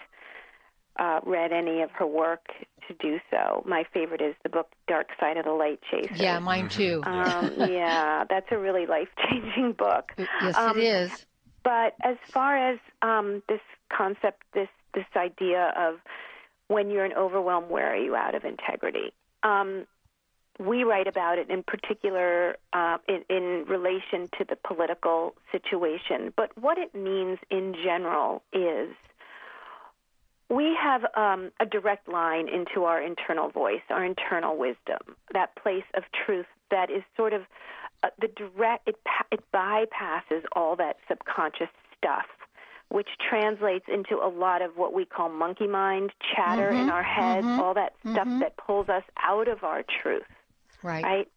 uh, 0.99 1.21
read 1.25 1.53
any 1.53 1.83
of 1.83 1.91
her 1.93 2.07
work 2.07 2.47
to 2.89 2.95
do 2.95 3.21
so. 3.31 3.63
My 3.67 3.85
favorite 3.95 4.21
is 4.21 4.35
the 4.43 4.49
book 4.49 4.69
Dark 4.89 5.09
Side 5.21 5.37
of 5.37 5.45
the 5.45 5.53
Light 5.53 5.81
Chaser. 5.91 6.15
Yeah, 6.17 6.39
mine 6.41 6.69
too. 6.69 7.03
Um, 7.07 7.53
yeah, 7.71 8.25
that's 8.29 8.47
a 8.51 8.59
really 8.59 8.87
life 8.87 9.09
changing 9.31 9.73
book. 9.79 10.13
yes, 10.43 10.57
um, 10.59 10.79
it 10.79 10.83
is. 10.83 11.27
But 11.65 11.95
as 12.03 12.17
far 12.31 12.57
as 12.57 12.79
um, 13.03 13.43
this 13.49 13.61
concept, 13.97 14.43
this 14.55 14.69
this 14.95 15.07
idea 15.17 15.73
of 15.77 15.97
when 16.69 16.91
you're 16.91 17.05
in 17.05 17.13
overwhelm, 17.13 17.71
where 17.71 17.93
are 17.93 17.97
you 17.97 18.15
out 18.15 18.35
of 18.35 18.45
integrity? 18.45 19.13
Um, 19.43 19.87
we 20.59 20.85
write 20.85 21.07
about 21.07 21.39
it 21.39 21.51
in 21.51 21.63
particular 21.63 22.57
uh, 22.73 22.99
in, 23.09 23.25
in 23.29 23.65
relation 23.69 24.29
to 24.39 24.45
the 24.49 24.57
political 24.57 25.35
situation. 25.51 26.33
But 26.37 26.51
what 26.61 26.79
it 26.79 26.95
means 26.95 27.39
in 27.51 27.75
general 27.83 28.43
is 28.53 28.91
we 30.51 30.77
have 30.81 31.03
um, 31.17 31.51
a 31.61 31.67
direct 31.67 32.09
line 32.09 32.49
into 32.49 32.85
our 32.85 33.01
internal 33.03 33.49
voice, 33.49 33.81
our 33.89 34.05
internal 34.05 34.57
wisdom, 34.57 35.17
that 35.33 35.57
place 35.57 35.85
of 35.95 36.03
truth 36.27 36.47
that 36.71 36.91
is 36.91 37.03
sort 37.17 37.33
of 37.33 37.43
uh, 38.03 38.09
the 38.21 38.29
direct. 38.29 38.89
It 38.89 38.97
it 39.31 39.41
bypasses 39.55 40.43
all 40.53 40.77
that 40.77 40.97
subconscious 41.09 41.69
stuff, 41.97 42.27
which 42.89 43.09
translates 43.29 43.87
into 43.89 44.17
a 44.17 44.29
lot 44.29 44.63
of 44.63 44.77
what 44.77 44.93
we 44.93 45.05
call 45.05 45.29
monkey 45.29 45.67
mind 45.67 46.13
chatter 46.35 46.71
in 46.73 46.87
Mhm, 46.87 46.93
our 46.93 47.03
heads, 47.03 47.47
mhm, 47.47 47.59
all 47.59 47.75
that 47.75 47.95
stuff 48.11 48.27
mhm. 48.27 48.41
that 48.41 48.57
pulls 48.57 48.89
us 48.89 49.05
out 49.23 49.49
of 49.49 49.65
our 49.65 49.83
truth 49.83 50.25
Right. 50.83 51.05
right? 51.05 51.29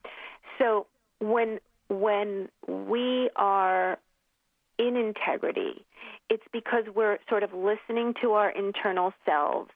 So 0.58 0.88
when 1.19 1.60
when 1.88 2.49
we 2.67 3.30
are 3.36 3.99
in 4.80 4.97
integrity, 4.97 5.86
it's 6.30 6.43
because 6.51 6.86
we're 6.93 7.19
sort 7.30 7.43
of 7.43 7.54
listening 7.54 8.13
to 8.21 8.32
our 8.34 8.49
internal 8.49 9.13
selves 9.25 9.71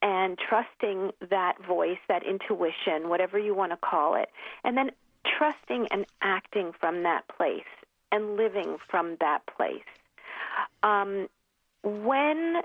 and 0.00 0.38
trusting 0.38 1.10
that 1.28 1.54
voice, 1.66 1.98
that 2.08 2.22
intuition, 2.22 3.08
whatever 3.08 3.38
you 3.38 3.54
want 3.54 3.72
to 3.72 3.76
call 3.78 4.14
it, 4.14 4.30
and 4.64 4.76
then 4.76 4.92
trusting 5.26 5.88
and 5.90 6.06
acting 6.22 6.72
from 6.78 7.02
that 7.02 7.26
place 7.28 7.62
and 8.10 8.36
living 8.36 8.76
from 8.88 9.16
that 9.20 9.42
place. 9.46 9.82
Um, 10.82 11.28
when 11.82 12.62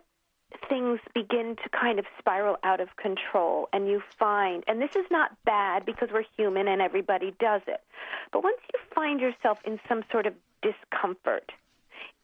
things 0.69 0.99
begin 1.13 1.55
to 1.63 1.69
kind 1.69 1.99
of 1.99 2.05
spiral 2.19 2.57
out 2.63 2.79
of 2.79 2.95
control 2.95 3.67
and 3.73 3.87
you 3.87 4.01
find 4.19 4.63
and 4.67 4.81
this 4.81 4.95
is 4.95 5.05
not 5.09 5.31
bad 5.45 5.85
because 5.85 6.09
we're 6.13 6.23
human 6.37 6.67
and 6.67 6.81
everybody 6.81 7.33
does 7.39 7.61
it 7.67 7.81
but 8.31 8.43
once 8.43 8.57
you 8.71 8.79
find 8.93 9.19
yourself 9.19 9.57
in 9.65 9.79
some 9.89 10.03
sort 10.11 10.27
of 10.27 10.33
discomfort 10.61 11.51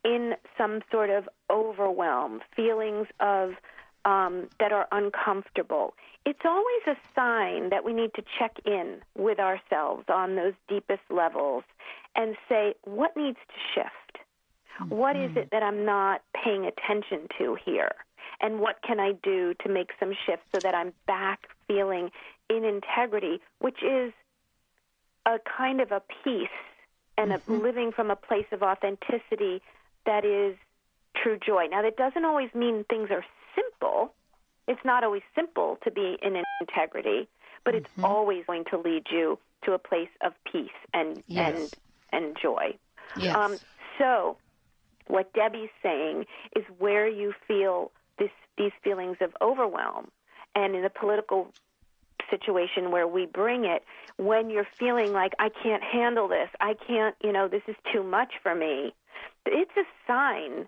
in 0.06 0.36
some 0.58 0.82
sort 0.92 1.10
of 1.10 1.28
overwhelm 1.50 2.40
feelings 2.56 3.08
of 3.20 3.54
um, 4.06 4.48
that 4.60 4.72
are 4.72 4.88
uncomfortable. 4.92 5.94
It's 6.26 6.40
always 6.46 6.82
a 6.88 6.96
sign 7.16 7.70
that 7.70 7.84
we 7.84 7.94
need 7.94 8.14
to 8.16 8.24
check 8.38 8.58
in 8.66 8.98
with 9.16 9.40
ourselves 9.40 10.06
on 10.10 10.36
those 10.36 10.54
deepest 10.68 11.02
levels 11.10 11.64
and 12.16 12.36
say 12.48 12.76
what 12.84 13.16
needs 13.16 13.38
to 13.48 13.54
shift? 13.74 14.20
What 14.88 15.18
is 15.18 15.32
it 15.36 15.50
that 15.52 15.62
I'm 15.62 15.84
not 15.86 16.22
paying 16.34 16.66
attention 16.66 17.28
to 17.38 17.58
here? 17.66 17.92
And 18.40 18.62
what 18.62 18.82
can 18.82 19.00
I 19.00 19.12
do 19.24 19.54
to 19.64 19.70
make 19.70 19.90
some 20.00 20.14
shifts 20.26 20.46
so 20.54 20.62
that 20.62 20.74
I'm 20.74 20.94
back 21.06 21.50
feeling 21.68 22.12
in 22.50 22.64
integrity, 22.64 23.42
which 23.60 23.84
is 23.84 24.14
a 25.26 25.38
kind 25.58 25.82
of 25.82 25.92
a 25.92 26.02
peace 26.24 26.48
and 27.18 27.34
a 27.34 27.42
living 27.48 27.92
from 27.92 28.10
a 28.10 28.16
place 28.16 28.46
of 28.54 28.64
authenticity 28.64 29.62
that 30.06 30.24
is 30.24 30.56
true 31.16 31.38
joy. 31.38 31.68
Now, 31.70 31.82
that 31.82 31.98
doesn't 31.98 32.26
always 32.26 32.50
mean 32.54 32.86
things 32.90 33.10
are 33.12 33.26
simple. 33.56 34.14
It's 34.68 34.84
not 34.86 35.04
always 35.04 35.24
simple 35.36 35.78
to 35.84 35.92
be 35.92 36.18
in 36.22 36.42
integrity, 36.62 37.28
but 37.66 37.76
it's 37.76 37.90
always 38.04 38.46
going 38.46 38.66
to 38.72 38.78
lead 38.78 39.08
you 39.12 39.40
to 39.66 39.74
a 39.74 39.80
place 39.80 40.10
of 40.22 40.34
peace 40.50 40.70
and 40.94 41.24
Yes. 41.28 41.54
and 41.54 41.76
and 42.12 42.38
joy. 42.42 42.78
Yes. 43.18 43.36
Um, 43.36 43.58
so, 43.98 44.38
what 45.08 45.32
Debbie's 45.34 45.70
saying 45.84 46.26
is 46.56 46.64
where 46.78 47.08
you 47.08 47.34
feel 47.48 47.92
this, 48.18 48.32
these 48.58 48.72
feelings 48.84 49.18
of 49.22 49.36
overwhelm, 49.42 50.10
and 50.56 50.76
in 50.76 50.86
a 50.86 50.90
political 50.90 51.52
situation 52.30 52.92
where 52.92 53.08
we 53.08 53.26
bring 53.26 53.66
it, 53.66 53.84
when 54.18 54.50
you're 54.50 54.68
feeling 54.78 55.14
like 55.14 55.34
I 55.40 55.50
can't 55.50 55.84
handle 55.84 56.28
this, 56.28 56.50
I 56.62 56.76
can't, 56.88 57.16
you 57.24 57.32
know, 57.32 57.48
this 57.48 57.64
is 57.68 57.76
too 57.92 58.04
much 58.04 58.34
for 58.44 58.54
me, 58.56 58.94
it's 59.46 59.72
a 59.78 59.84
sign 60.08 60.68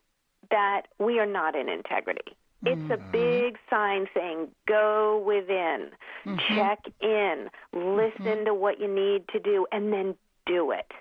that 0.51 0.83
we 0.99 1.19
are 1.19 1.25
not 1.25 1.55
in 1.55 1.67
integrity. 1.69 2.35
It's 2.63 2.91
a 2.91 2.97
mm-hmm. 2.97 3.11
big 3.11 3.57
sign 3.71 4.05
saying 4.13 4.49
go 4.67 5.23
within, 5.25 5.89
mm-hmm. 6.25 6.37
check 6.55 6.85
in, 7.01 7.49
mm-hmm. 7.73 7.97
listen 7.97 8.45
to 8.45 8.53
what 8.53 8.79
you 8.79 8.87
need 8.87 9.27
to 9.29 9.39
do, 9.39 9.65
and 9.71 9.91
then 9.91 10.15
do 10.45 10.71
it. 10.71 10.91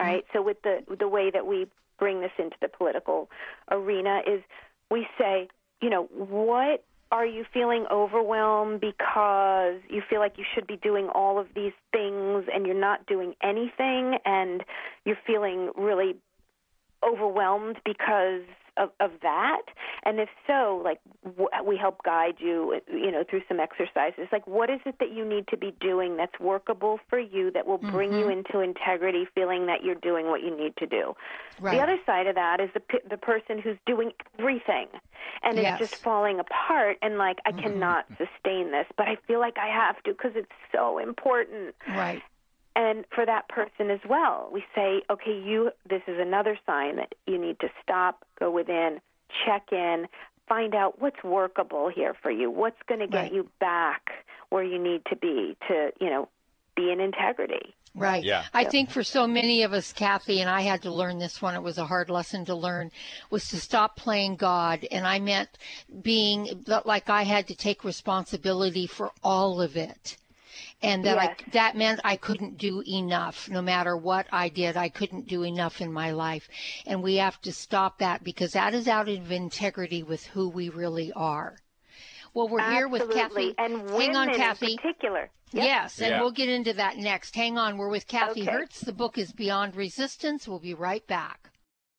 Right? 0.00 0.24
So 0.32 0.42
with 0.42 0.62
the 0.62 0.82
the 0.98 1.06
way 1.06 1.30
that 1.30 1.46
we 1.46 1.66
bring 1.98 2.20
this 2.22 2.32
into 2.38 2.56
the 2.60 2.68
political 2.68 3.30
arena 3.70 4.22
is 4.26 4.42
we 4.90 5.06
say, 5.18 5.48
you 5.80 5.90
know, 5.90 6.04
what 6.12 6.82
are 7.12 7.26
you 7.26 7.44
feeling 7.52 7.86
overwhelmed 7.90 8.80
because 8.80 9.76
you 9.88 10.02
feel 10.08 10.18
like 10.18 10.38
you 10.38 10.44
should 10.54 10.66
be 10.66 10.76
doing 10.76 11.08
all 11.14 11.38
of 11.38 11.46
these 11.54 11.72
things 11.92 12.46
and 12.52 12.66
you're 12.66 12.74
not 12.74 13.06
doing 13.06 13.34
anything 13.42 14.18
and 14.24 14.64
you're 15.04 15.18
feeling 15.26 15.70
really 15.76 16.16
overwhelmed 17.06 17.76
because 17.84 18.42
of, 18.76 18.90
of 19.00 19.10
that? 19.22 19.62
And 20.04 20.20
if 20.20 20.28
so, 20.46 20.80
like 20.84 21.00
w- 21.24 21.48
we 21.64 21.76
help 21.76 22.02
guide 22.04 22.36
you, 22.38 22.80
you 22.92 23.10
know, 23.10 23.24
through 23.28 23.42
some 23.48 23.60
exercises. 23.60 24.28
Like, 24.32 24.46
what 24.46 24.70
is 24.70 24.80
it 24.86 24.96
that 25.00 25.12
you 25.12 25.24
need 25.24 25.48
to 25.48 25.56
be 25.56 25.74
doing 25.80 26.16
that's 26.16 26.38
workable 26.40 27.00
for 27.08 27.18
you 27.18 27.50
that 27.52 27.66
will 27.66 27.78
bring 27.78 28.12
you 28.12 28.26
mm-hmm. 28.26 28.44
into 28.46 28.60
integrity, 28.60 29.26
feeling 29.34 29.66
that 29.66 29.82
you're 29.82 29.94
doing 29.94 30.26
what 30.26 30.42
you 30.42 30.56
need 30.56 30.76
to 30.78 30.86
do? 30.86 31.14
Right. 31.60 31.76
The 31.76 31.82
other 31.82 31.98
side 32.06 32.26
of 32.26 32.34
that 32.34 32.60
is 32.60 32.70
the 32.74 32.80
p- 32.80 32.98
the 33.08 33.16
person 33.16 33.58
who's 33.58 33.78
doing 33.86 34.12
everything 34.38 34.88
and 35.42 35.56
Yes. 35.56 35.80
it's 35.80 35.90
just 35.90 36.02
falling 36.02 36.40
apart 36.40 36.98
and 37.02 37.18
like 37.18 37.38
I 37.44 37.52
mm-hmm. 37.52 37.60
cannot 37.60 38.06
sustain 38.18 38.70
this, 38.70 38.86
but 38.96 39.08
I 39.08 39.16
feel 39.26 39.40
like 39.40 39.56
I 39.58 39.68
have 39.68 40.02
to 40.04 40.12
because 40.12 40.32
it's 40.34 40.52
so 40.72 40.98
important. 40.98 41.74
Right. 41.88 42.22
And 42.76 43.06
for 43.12 43.24
that 43.24 43.48
person 43.48 43.90
as 43.90 44.00
well, 44.06 44.50
we 44.52 44.62
say, 44.74 45.00
okay, 45.08 45.32
you 45.32 45.70
this 45.88 46.02
is 46.06 46.18
another 46.20 46.58
sign 46.66 46.96
that 46.96 47.14
you 47.26 47.38
need 47.38 47.58
to 47.60 47.68
stop, 47.82 48.24
go 48.38 48.50
within, 48.50 49.00
check 49.46 49.72
in, 49.72 50.06
find 50.46 50.74
out 50.74 51.00
what's 51.00 51.24
workable 51.24 51.88
here 51.88 52.14
for 52.22 52.30
you. 52.30 52.50
What's 52.50 52.80
going 52.86 53.00
to 53.00 53.06
get 53.06 53.16
Right. 53.16 53.32
you 53.32 53.48
back 53.60 54.10
where 54.50 54.62
you 54.62 54.78
need 54.78 55.02
to 55.06 55.16
be 55.16 55.56
to, 55.68 55.90
you 56.00 56.10
know, 56.10 56.28
be 56.76 56.92
in 56.92 57.00
integrity. 57.00 57.74
Right. 57.94 58.22
Yeah. 58.22 58.44
I 58.52 58.64
think 58.64 58.90
for 58.90 59.02
so 59.02 59.26
many 59.26 59.62
of 59.62 59.72
us, 59.72 59.94
Kathy, 59.94 60.42
and 60.42 60.50
I 60.50 60.60
had 60.60 60.82
to 60.82 60.92
learn 60.92 61.18
this 61.18 61.40
one, 61.40 61.54
it 61.54 61.62
was 61.62 61.78
a 61.78 61.86
hard 61.86 62.10
lesson 62.10 62.44
to 62.44 62.54
learn, 62.54 62.90
was 63.30 63.48
to 63.48 63.56
stop 63.56 63.96
playing 63.96 64.36
God. 64.36 64.86
And 64.90 65.06
I 65.06 65.18
meant 65.18 65.48
being 66.02 66.62
like 66.84 67.08
I 67.08 67.22
had 67.22 67.48
to 67.48 67.54
take 67.54 67.84
responsibility 67.84 68.86
for 68.86 69.12
all 69.24 69.62
of 69.62 69.78
it. 69.78 70.18
And 70.82 71.04
that 71.06 71.16
Yes. 71.16 71.36
I, 71.46 71.50
that 71.52 71.76
meant 71.76 72.00
I 72.04 72.16
couldn't 72.16 72.58
do 72.58 72.82
enough. 72.86 73.48
No 73.48 73.62
matter 73.62 73.96
what 73.96 74.26
I 74.30 74.50
did, 74.50 74.76
I 74.76 74.90
couldn't 74.90 75.26
do 75.26 75.42
enough 75.42 75.80
in 75.80 75.90
my 75.92 76.10
life. 76.10 76.48
And 76.86 77.02
we 77.02 77.16
have 77.16 77.40
to 77.42 77.52
stop 77.52 77.98
that 78.00 78.22
because 78.22 78.52
that 78.52 78.74
is 78.74 78.86
out 78.86 79.08
of 79.08 79.32
integrity 79.32 80.02
with 80.02 80.26
who 80.26 80.48
we 80.50 80.68
really 80.68 81.12
are. 81.14 81.56
Well, 82.34 82.48
we're 82.48 82.70
here 82.70 82.88
with 82.88 83.10
Kathy. 83.10 83.54
And 83.56 83.88
Hang 83.88 84.14
on, 84.16 84.26
women 84.28 84.34
Kathy. 84.34 84.72
in 84.72 84.76
particular. 84.76 85.30
Yep. 85.52 85.64
Yes, 85.64 85.98
and 86.00 86.10
Yeah. 86.10 86.20
we'll 86.20 86.32
get 86.32 86.50
into 86.50 86.74
that 86.74 86.98
next. 86.98 87.34
Hang 87.34 87.56
on, 87.56 87.78
we're 87.78 87.88
with 87.88 88.06
Kathy 88.06 88.42
Okay. 88.42 88.50
Hertz. 88.50 88.80
The 88.80 88.92
book 88.92 89.16
is 89.16 89.32
Beyond 89.32 89.76
Resistance. 89.76 90.46
We'll 90.46 90.58
be 90.58 90.74
right 90.74 91.06
back. 91.06 91.50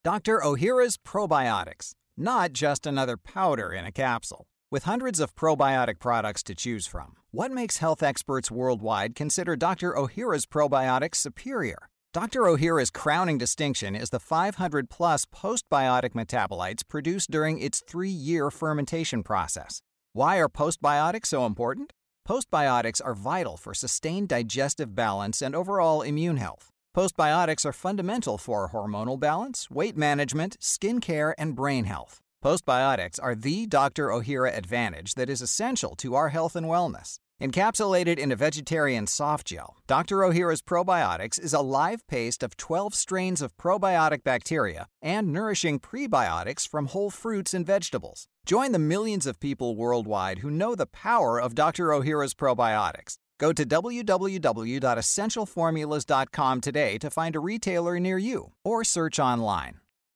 Dr. 0.03 0.43
O'Hara's 0.43 0.97
Probiotics, 0.97 1.95
not 2.15 2.51
just 2.53 2.85
another 2.85 3.17
powder 3.17 3.71
in 3.73 3.85
a 3.85 3.91
capsule. 3.91 4.45
With 4.69 4.83
hundreds 4.83 5.19
of 5.21 5.33
probiotic 5.33 5.97
products 5.99 6.43
to 6.43 6.53
choose 6.53 6.85
from, 6.85 7.15
what 7.31 7.51
makes 7.51 7.77
health 7.77 8.01
experts 8.01 8.49
worldwide 8.49 9.13
consider 9.13 9.55
Dr. 9.55 9.93
Ohhira's 9.93 10.45
probiotics 10.45 11.15
superior? 11.15 11.89
Dr. 12.13 12.41
Ohhira's 12.41 12.89
crowning 12.89 13.37
distinction 13.37 13.95
is 13.95 14.09
the 14.09 14.19
500 14.19 14.89
plus 14.89 15.25
postbiotic 15.25 16.13
metabolites 16.13 16.87
produced 16.87 17.29
during 17.29 17.59
its 17.59 17.83
three 17.85 18.09
year 18.09 18.49
fermentation 18.49 19.23
process. 19.23 19.81
Why 20.13 20.37
are 20.37 20.47
postbiotics 20.47 21.27
so 21.27 21.45
important? 21.45 21.91
Postbiotics 22.27 23.01
are 23.03 23.13
vital 23.13 23.57
for 23.57 23.73
sustained 23.73 24.29
digestive 24.29 24.95
balance 24.95 25.41
and 25.41 25.53
overall 25.53 26.01
immune 26.01 26.37
health. 26.37 26.71
Postbiotics 26.95 27.65
are 27.65 27.73
fundamental 27.73 28.37
for 28.37 28.69
hormonal 28.69 29.19
balance, 29.19 29.69
weight 29.69 29.95
management, 29.95 30.57
skin 30.59 30.99
care, 30.99 31.35
and 31.37 31.55
brain 31.55 31.83
health. 31.83 32.21
Postbiotics 32.43 33.19
are 33.21 33.33
the 33.33 33.65
Dr. 33.65 34.09
Ohhira 34.09 34.55
advantage 34.55 35.15
that 35.15 35.29
is 35.29 35.41
essential 35.41 35.95
to 35.95 36.13
our 36.13 36.29
health 36.29 36.55
and 36.55 36.67
wellness. 36.67 37.17
Encapsulated 37.41 38.19
in 38.19 38.31
a 38.31 38.35
vegetarian 38.35 39.07
soft 39.07 39.47
gel, 39.47 39.77
Dr. 39.87 40.17
Ohhira's 40.17 40.61
Probiotics 40.61 41.39
is 41.39 41.53
a 41.53 41.61
live 41.61 42.05
paste 42.07 42.43
of 42.43 42.55
12 42.55 42.93
strains 42.93 43.41
of 43.41 43.57
probiotic 43.57 44.23
bacteria 44.23 44.85
and 45.01 45.33
nourishing 45.33 45.79
prebiotics 45.79 46.67
from 46.67 46.85
whole 46.87 47.09
fruits 47.09 47.55
and 47.55 47.65
vegetables. 47.65 48.27
Join 48.45 48.71
the 48.71 48.79
millions 48.79 49.25
of 49.25 49.39
people 49.39 49.75
worldwide 49.75 50.39
who 50.39 50.51
know 50.51 50.75
the 50.75 50.85
power 50.85 51.41
of 51.41 51.55
Dr. 51.55 51.87
Ohhira's 51.87 52.35
probiotics. 52.35 53.17
Go 53.39 53.51
to 53.51 53.65
www.essentialformulas.com 53.65 56.61
today 56.61 56.97
to 56.97 57.09
find 57.09 57.35
a 57.35 57.39
retailer 57.39 57.99
near 57.99 58.19
you 58.19 58.51
or 58.63 58.83
search 58.83 59.19
online. 59.19 59.79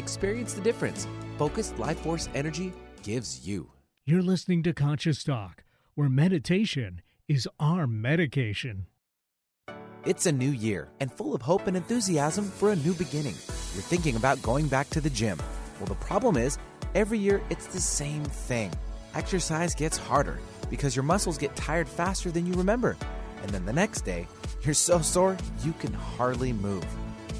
Experience 0.00 0.54
the 0.54 0.62
difference 0.62 1.06
Focused 1.36 1.78
Life 1.78 1.98
Force 1.98 2.30
Energy 2.34 2.72
gives 3.02 3.46
you. 3.46 3.70
You're 4.06 4.22
listening 4.22 4.62
to 4.62 4.72
Conscious 4.72 5.22
Talk, 5.22 5.62
where 5.94 6.08
meditation 6.08 7.02
is 7.28 7.46
our 7.60 7.86
medication. 7.86 8.86
It's 10.06 10.24
a 10.24 10.32
new 10.32 10.48
year 10.48 10.88
and 11.00 11.12
full 11.12 11.34
of 11.34 11.42
hope 11.42 11.66
and 11.66 11.76
enthusiasm 11.76 12.46
for 12.46 12.72
a 12.72 12.76
new 12.76 12.94
beginning. 12.94 13.34
You're 13.74 13.82
thinking 13.82 14.16
about 14.16 14.40
going 14.40 14.68
back 14.68 14.88
to 14.90 15.02
the 15.02 15.10
gym. 15.10 15.38
Well, 15.78 15.86
the 15.88 15.96
problem 15.96 16.38
is, 16.38 16.56
every 16.94 17.18
year 17.18 17.42
it's 17.50 17.66
the 17.66 17.78
same 17.78 18.24
thing. 18.24 18.72
Exercise 19.14 19.74
gets 19.74 19.98
harder 19.98 20.38
because 20.70 20.96
your 20.96 21.02
muscles 21.02 21.36
get 21.36 21.54
tired 21.56 21.86
faster 21.86 22.30
than 22.30 22.46
you 22.46 22.54
remember. 22.54 22.96
And 23.42 23.50
then 23.50 23.66
the 23.66 23.74
next 23.74 24.06
day, 24.06 24.26
you're 24.62 24.72
so 24.72 25.02
sore 25.02 25.36
you 25.62 25.74
can 25.74 25.92
hardly 25.92 26.54
move. 26.54 26.86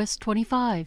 Twist 0.00 0.22
25. 0.22 0.86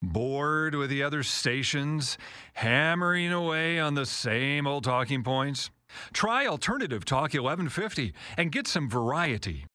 Bored 0.00 0.74
with 0.74 0.88
the 0.88 1.02
other 1.02 1.22
stations, 1.22 2.16
hammering 2.54 3.30
away 3.30 3.78
on 3.78 3.92
the 3.92 4.06
same 4.06 4.66
old 4.66 4.84
talking 4.84 5.22
points? 5.22 5.68
Try 6.14 6.46
Alternative 6.46 7.04
Talk 7.04 7.34
1150 7.34 8.14
and 8.38 8.50
get 8.50 8.66
some 8.66 8.88
variety. 8.88 9.66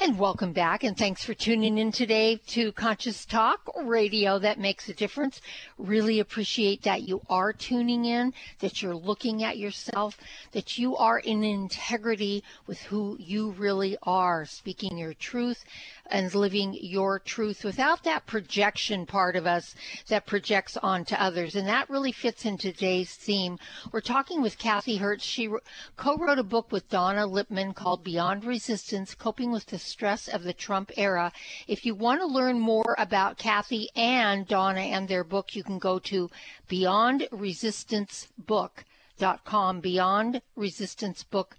And 0.00 0.16
welcome 0.16 0.52
back, 0.52 0.84
and 0.84 0.96
thanks 0.96 1.24
for 1.24 1.34
tuning 1.34 1.76
in 1.76 1.90
today 1.90 2.36
to 2.48 2.70
Conscious 2.70 3.26
Talk 3.26 3.68
Radio 3.82 4.38
that 4.38 4.60
makes 4.60 4.88
a 4.88 4.94
difference. 4.94 5.40
Really 5.76 6.20
appreciate 6.20 6.82
that 6.82 7.02
you 7.02 7.20
are 7.28 7.52
tuning 7.52 8.04
in, 8.04 8.32
that 8.60 8.80
you're 8.80 8.94
looking 8.94 9.42
at 9.42 9.58
yourself, 9.58 10.16
that 10.52 10.78
you 10.78 10.96
are 10.96 11.18
in 11.18 11.42
integrity 11.42 12.44
with 12.68 12.80
who 12.82 13.16
you 13.18 13.50
really 13.50 13.96
are, 14.04 14.44
speaking 14.44 14.98
your 14.98 15.14
truth 15.14 15.64
and 16.10 16.34
living 16.34 16.76
your 16.80 17.18
truth 17.18 17.64
without 17.64 18.04
that 18.04 18.26
projection 18.26 19.06
part 19.06 19.36
of 19.36 19.46
us 19.46 19.74
that 20.08 20.26
projects 20.26 20.76
onto 20.76 21.14
others. 21.14 21.54
And 21.54 21.66
that 21.68 21.90
really 21.90 22.12
fits 22.12 22.44
in 22.44 22.58
today's 22.58 23.14
theme. 23.14 23.58
We're 23.92 24.00
talking 24.00 24.42
with 24.42 24.58
Kathy 24.58 24.96
Hertz. 24.96 25.24
She 25.24 25.48
co 25.96 26.16
wrote 26.16 26.38
a 26.38 26.42
book 26.42 26.72
with 26.72 26.88
Donna 26.88 27.26
Lipman 27.26 27.74
called 27.74 28.04
Beyond 28.04 28.44
Resistance 28.44 29.14
Coping 29.14 29.50
with 29.50 29.66
the 29.66 29.78
Stress 29.78 30.28
of 30.28 30.42
the 30.42 30.52
Trump 30.52 30.90
Era. 30.96 31.32
If 31.66 31.84
you 31.84 31.94
want 31.94 32.20
to 32.20 32.26
learn 32.26 32.58
more 32.58 32.94
about 32.98 33.38
Kathy 33.38 33.88
and 33.94 34.46
Donna 34.46 34.80
and 34.80 35.08
their 35.08 35.24
book, 35.24 35.54
you 35.54 35.62
can 35.62 35.78
go 35.78 35.98
to 36.00 36.30
Beyond 36.68 37.28
Resistance 37.30 38.28
Book 38.38 38.84
dot 39.18 39.44
com 39.44 39.80
beyond 39.80 40.40
resistance 40.54 41.24
book 41.24 41.56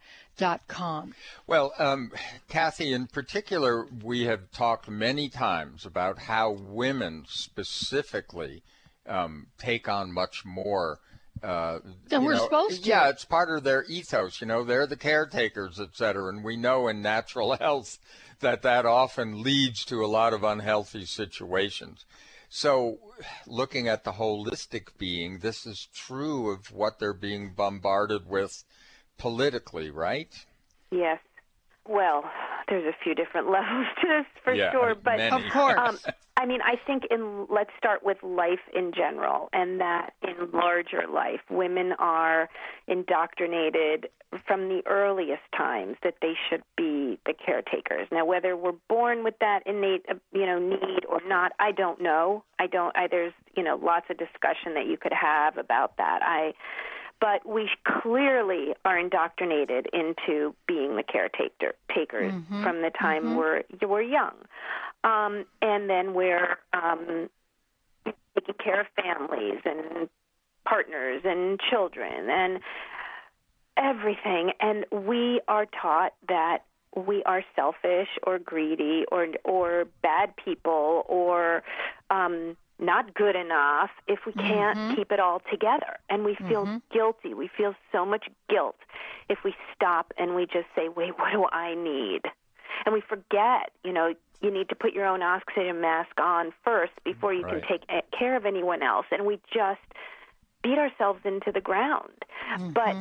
Com. 0.67 1.13
Well, 1.47 1.73
um, 1.77 2.11
Kathy, 2.47 2.93
in 2.93 3.07
particular, 3.07 3.85
we 4.03 4.21
have 4.25 4.51
talked 4.51 4.89
many 4.89 5.27
times 5.27 5.85
about 5.85 6.19
how 6.19 6.51
women 6.51 7.25
specifically 7.27 8.63
um, 9.05 9.47
take 9.57 9.89
on 9.89 10.13
much 10.13 10.45
more. 10.45 10.99
Uh, 11.43 11.79
than 12.09 12.23
we're 12.23 12.35
know, 12.35 12.43
supposed 12.43 12.83
to. 12.83 12.89
Yeah, 12.89 13.09
it's 13.09 13.25
part 13.25 13.49
of 13.49 13.63
their 13.63 13.83
ethos. 13.85 14.41
You 14.41 14.47
know, 14.47 14.63
they're 14.63 14.87
the 14.87 14.97
caretakers, 14.97 15.79
et 15.79 15.89
cetera. 15.93 16.29
And 16.29 16.43
we 16.43 16.57
know 16.57 16.87
in 16.87 17.01
natural 17.01 17.55
health 17.59 17.97
that 18.39 18.61
that 18.61 18.85
often 18.85 19.41
leads 19.41 19.85
to 19.85 20.03
a 20.03 20.07
lot 20.07 20.33
of 20.33 20.43
unhealthy 20.43 21.05
situations. 21.05 22.05
So, 22.49 22.97
looking 23.45 23.87
at 23.87 24.03
the 24.03 24.13
holistic 24.13 24.97
being, 24.97 25.39
this 25.39 25.65
is 25.65 25.87
true 25.93 26.51
of 26.51 26.71
what 26.71 26.97
they're 26.97 27.13
being 27.13 27.51
bombarded 27.51 28.27
with 28.27 28.63
politically, 29.19 29.91
right? 29.91 30.33
Yes. 30.91 31.19
Well, 31.87 32.23
there's 32.67 32.85
a 32.85 32.95
few 33.03 33.15
different 33.15 33.49
levels 33.51 33.87
to 34.01 34.07
this 34.07 34.25
for 34.43 34.53
yeah, 34.53 34.71
sure, 34.71 34.95
but 34.95 35.17
many. 35.17 35.45
of 35.45 35.51
course. 35.51 35.77
Um, 35.77 36.13
I 36.37 36.45
mean, 36.45 36.61
I 36.61 36.75
think 36.87 37.03
in 37.11 37.47
let's 37.49 37.71
start 37.77 38.01
with 38.01 38.17
life 38.23 38.61
in 38.73 38.93
general, 38.95 39.49
and 39.51 39.81
that 39.81 40.13
in 40.23 40.51
larger 40.51 41.03
life, 41.13 41.41
women 41.49 41.91
are 41.99 42.47
indoctrinated 42.87 44.07
from 44.47 44.69
the 44.69 44.81
earliest 44.85 45.41
times 45.57 45.97
that 46.03 46.15
they 46.21 46.33
should 46.49 46.61
be 46.77 47.19
the 47.25 47.33
caretakers. 47.33 48.07
Now, 48.09 48.25
whether 48.25 48.55
we're 48.55 48.77
born 48.87 49.23
with 49.25 49.33
that 49.41 49.63
innate, 49.65 50.05
uh, 50.09 50.15
you 50.31 50.45
know, 50.45 50.59
need 50.59 51.03
or 51.09 51.19
not, 51.27 51.51
I 51.59 51.73
don't 51.73 52.01
know. 52.01 52.45
I 52.57 52.67
don't. 52.67 52.95
I, 52.95 53.07
there's, 53.07 53.33
you 53.57 53.63
know, 53.63 53.75
lots 53.75 54.05
of 54.09 54.17
discussion 54.17 54.75
that 54.75 54.85
you 54.85 54.95
could 54.95 55.13
have 55.13 55.57
about 55.57 55.97
that. 55.97 56.19
I 56.21 56.53
but 57.19 57.47
we 57.47 57.69
clearly 58.01 58.73
are 58.85 58.97
indoctrinated 58.97 59.87
into 59.93 60.55
being 60.67 60.95
the 60.95 61.03
caretaker 61.03 61.73
takers 61.93 62.33
mm-hmm. 62.33 62.63
from 62.63 62.81
the 62.81 62.91
time 62.91 63.23
mm-hmm. 63.23 63.35
we're 63.35 63.63
we're 63.81 64.01
young, 64.01 64.35
um, 65.03 65.45
and 65.61 65.89
then 65.89 66.13
we're 66.13 66.57
um, 66.73 67.29
taking 68.35 68.55
care 68.63 68.81
of 68.81 68.87
families 68.95 69.59
and 69.65 70.09
partners 70.65 71.21
and 71.25 71.59
children 71.69 72.29
and 72.29 72.59
everything, 73.77 74.51
and 74.59 74.85
we 74.91 75.41
are 75.47 75.65
taught 75.65 76.13
that 76.27 76.59
we 76.95 77.23
are 77.23 77.43
selfish 77.55 78.09
or 78.23 78.39
greedy 78.39 79.05
or 79.11 79.27
or 79.43 79.85
bad 80.01 80.33
people 80.43 81.03
or 81.07 81.63
um, 82.09 82.55
not 82.79 83.13
good 83.13 83.35
enough 83.35 83.89
if 84.07 84.19
we 84.25 84.33
can't 84.33 84.77
mm-hmm. 84.77 84.95
keep 84.95 85.11
it 85.11 85.19
all 85.19 85.41
together. 85.51 85.97
And 86.09 86.23
we 86.23 86.35
feel 86.35 86.65
mm-hmm. 86.65 86.77
guilty. 86.91 87.33
We 87.33 87.49
feel 87.55 87.75
so 87.91 88.05
much 88.05 88.27
guilt 88.49 88.77
if 89.27 89.39
we 89.43 89.53
stop 89.75 90.13
and 90.17 90.35
we 90.35 90.45
just 90.45 90.67
say, 90.75 90.89
wait, 90.89 91.11
what 91.19 91.31
do 91.31 91.45
I 91.51 91.75
need? 91.75 92.21
And 92.85 92.93
we 92.93 93.01
forget, 93.01 93.71
you 93.83 93.91
know, 93.91 94.13
you 94.41 94.51
need 94.51 94.69
to 94.69 94.75
put 94.75 94.93
your 94.93 95.05
own 95.05 95.21
oxygen 95.21 95.81
mask 95.81 96.19
on 96.19 96.53
first 96.63 96.93
before 97.03 97.33
you 97.33 97.43
right. 97.43 97.61
can 97.67 97.79
take 97.79 98.11
care 98.17 98.37
of 98.37 98.45
anyone 98.45 98.81
else. 98.81 99.05
And 99.11 99.25
we 99.25 99.39
just 99.53 99.81
beat 100.63 100.77
ourselves 100.77 101.19
into 101.25 101.51
the 101.51 101.61
ground. 101.61 102.13
Mm-hmm. 102.53 102.71
But 102.71 102.95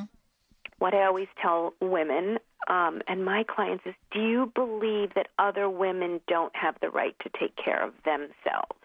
what 0.78 0.94
I 0.94 1.04
always 1.06 1.28
tell 1.40 1.74
women 1.80 2.38
um, 2.68 3.02
and 3.06 3.24
my 3.24 3.44
clients 3.44 3.84
is 3.86 3.94
do 4.12 4.20
you 4.20 4.52
believe 4.54 5.14
that 5.14 5.28
other 5.38 5.68
women 5.70 6.20
don't 6.26 6.54
have 6.56 6.76
the 6.80 6.90
right 6.90 7.14
to 7.22 7.30
take 7.38 7.54
care 7.56 7.82
of 7.82 7.92
themselves? 8.04 8.78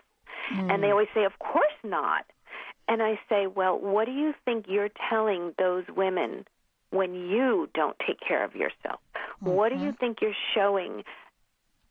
Mm. 0.51 0.73
And 0.73 0.83
they 0.83 0.87
mm. 0.87 0.91
always 0.91 1.07
say, 1.13 1.23
Of 1.23 1.37
course 1.39 1.77
not. 1.83 2.25
And 2.87 3.01
I 3.01 3.19
say, 3.29 3.47
Well, 3.47 3.79
what 3.79 4.05
do 4.05 4.11
you 4.11 4.33
think 4.45 4.65
you're 4.67 4.89
telling 5.09 5.53
those 5.57 5.83
women 5.95 6.45
when 6.89 7.13
you 7.13 7.69
don't 7.73 7.97
take 8.05 8.19
care 8.19 8.43
of 8.43 8.55
yourself? 8.55 8.99
Mm-hmm. 9.15 9.49
What 9.49 9.69
do 9.69 9.77
you 9.77 9.93
think 9.99 10.19
you're 10.21 10.31
showing 10.53 11.03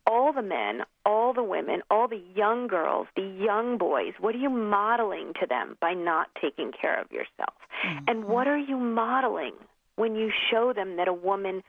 all 0.06 0.32
the 0.32 0.42
men, 0.42 0.82
all 1.04 1.32
the 1.32 1.42
women, 1.42 1.82
all 1.90 2.08
the 2.08 2.22
young 2.34 2.66
girls, 2.66 3.06
the 3.16 3.22
young 3.22 3.78
boys? 3.78 4.14
What 4.20 4.34
are 4.34 4.38
you 4.38 4.50
modeling 4.50 5.32
to 5.40 5.46
them 5.46 5.76
by 5.80 5.94
not 5.94 6.28
taking 6.40 6.72
care 6.72 7.00
of 7.00 7.10
yourself? 7.10 7.54
Mm-hmm. 7.86 8.04
And 8.08 8.24
what 8.24 8.46
are 8.46 8.58
you 8.58 8.76
modeling 8.76 9.54
when 9.96 10.14
you 10.14 10.30
show 10.50 10.72
them 10.72 10.96
that 10.96 11.08
a 11.08 11.12
woman 11.12 11.62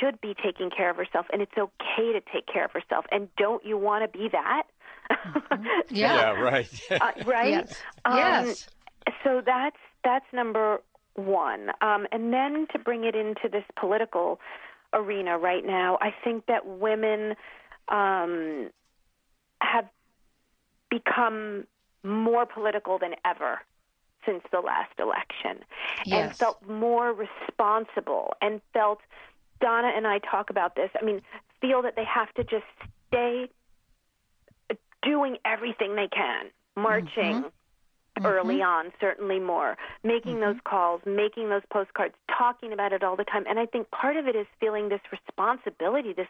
should 0.00 0.20
be 0.20 0.34
taking 0.42 0.70
care 0.70 0.90
of 0.90 0.96
herself 0.96 1.26
and 1.32 1.40
it's 1.40 1.56
okay 1.56 2.12
to 2.12 2.20
take 2.32 2.46
care 2.52 2.64
of 2.64 2.72
herself? 2.72 3.04
And 3.10 3.28
don't 3.36 3.64
you 3.64 3.78
want 3.78 4.10
to 4.10 4.18
be 4.18 4.28
that? 4.32 4.64
Mm-hmm. 5.10 5.64
Yeah. 5.90 6.14
yeah. 6.14 6.30
right. 6.40 6.80
uh, 6.90 7.12
right. 7.24 7.50
Yes. 7.50 7.74
Um, 8.04 8.16
yes. 8.16 8.68
So 9.24 9.42
that's 9.44 9.76
that's 10.04 10.26
number 10.32 10.80
one, 11.14 11.70
um, 11.80 12.06
and 12.12 12.32
then 12.32 12.66
to 12.72 12.78
bring 12.78 13.04
it 13.04 13.14
into 13.14 13.48
this 13.50 13.64
political 13.76 14.38
arena 14.92 15.38
right 15.38 15.64
now, 15.64 15.98
I 16.00 16.14
think 16.22 16.46
that 16.46 16.66
women 16.66 17.34
um, 17.88 18.70
have 19.60 19.88
become 20.90 21.66
more 22.02 22.46
political 22.46 22.98
than 22.98 23.14
ever 23.24 23.60
since 24.24 24.42
the 24.52 24.60
last 24.60 24.92
election 24.98 25.64
yes. 26.04 26.28
and 26.28 26.36
felt 26.36 26.66
more 26.68 27.12
responsible 27.12 28.34
and 28.42 28.60
felt 28.72 29.00
Donna 29.60 29.90
and 29.94 30.06
I 30.06 30.18
talk 30.18 30.50
about 30.50 30.76
this. 30.76 30.90
I 31.00 31.04
mean, 31.04 31.22
feel 31.60 31.82
that 31.82 31.96
they 31.96 32.04
have 32.04 32.32
to 32.34 32.44
just 32.44 32.64
stay 33.08 33.48
doing 35.02 35.36
everything 35.44 35.96
they 35.96 36.08
can, 36.08 36.46
marching 36.76 37.44
mm-hmm. 37.44 38.26
early 38.26 38.56
mm-hmm. 38.56 38.86
on, 38.86 38.92
certainly 39.00 39.38
more, 39.38 39.76
making 40.02 40.36
mm-hmm. 40.36 40.52
those 40.52 40.60
calls, 40.64 41.00
making 41.06 41.48
those 41.48 41.62
postcards, 41.70 42.14
talking 42.36 42.72
about 42.72 42.92
it 42.92 43.02
all 43.02 43.16
the 43.16 43.24
time. 43.24 43.44
And 43.48 43.58
I 43.58 43.66
think 43.66 43.90
part 43.90 44.16
of 44.16 44.26
it 44.26 44.36
is 44.36 44.46
feeling 44.60 44.88
this 44.88 45.00
responsibility, 45.10 46.12
this 46.12 46.28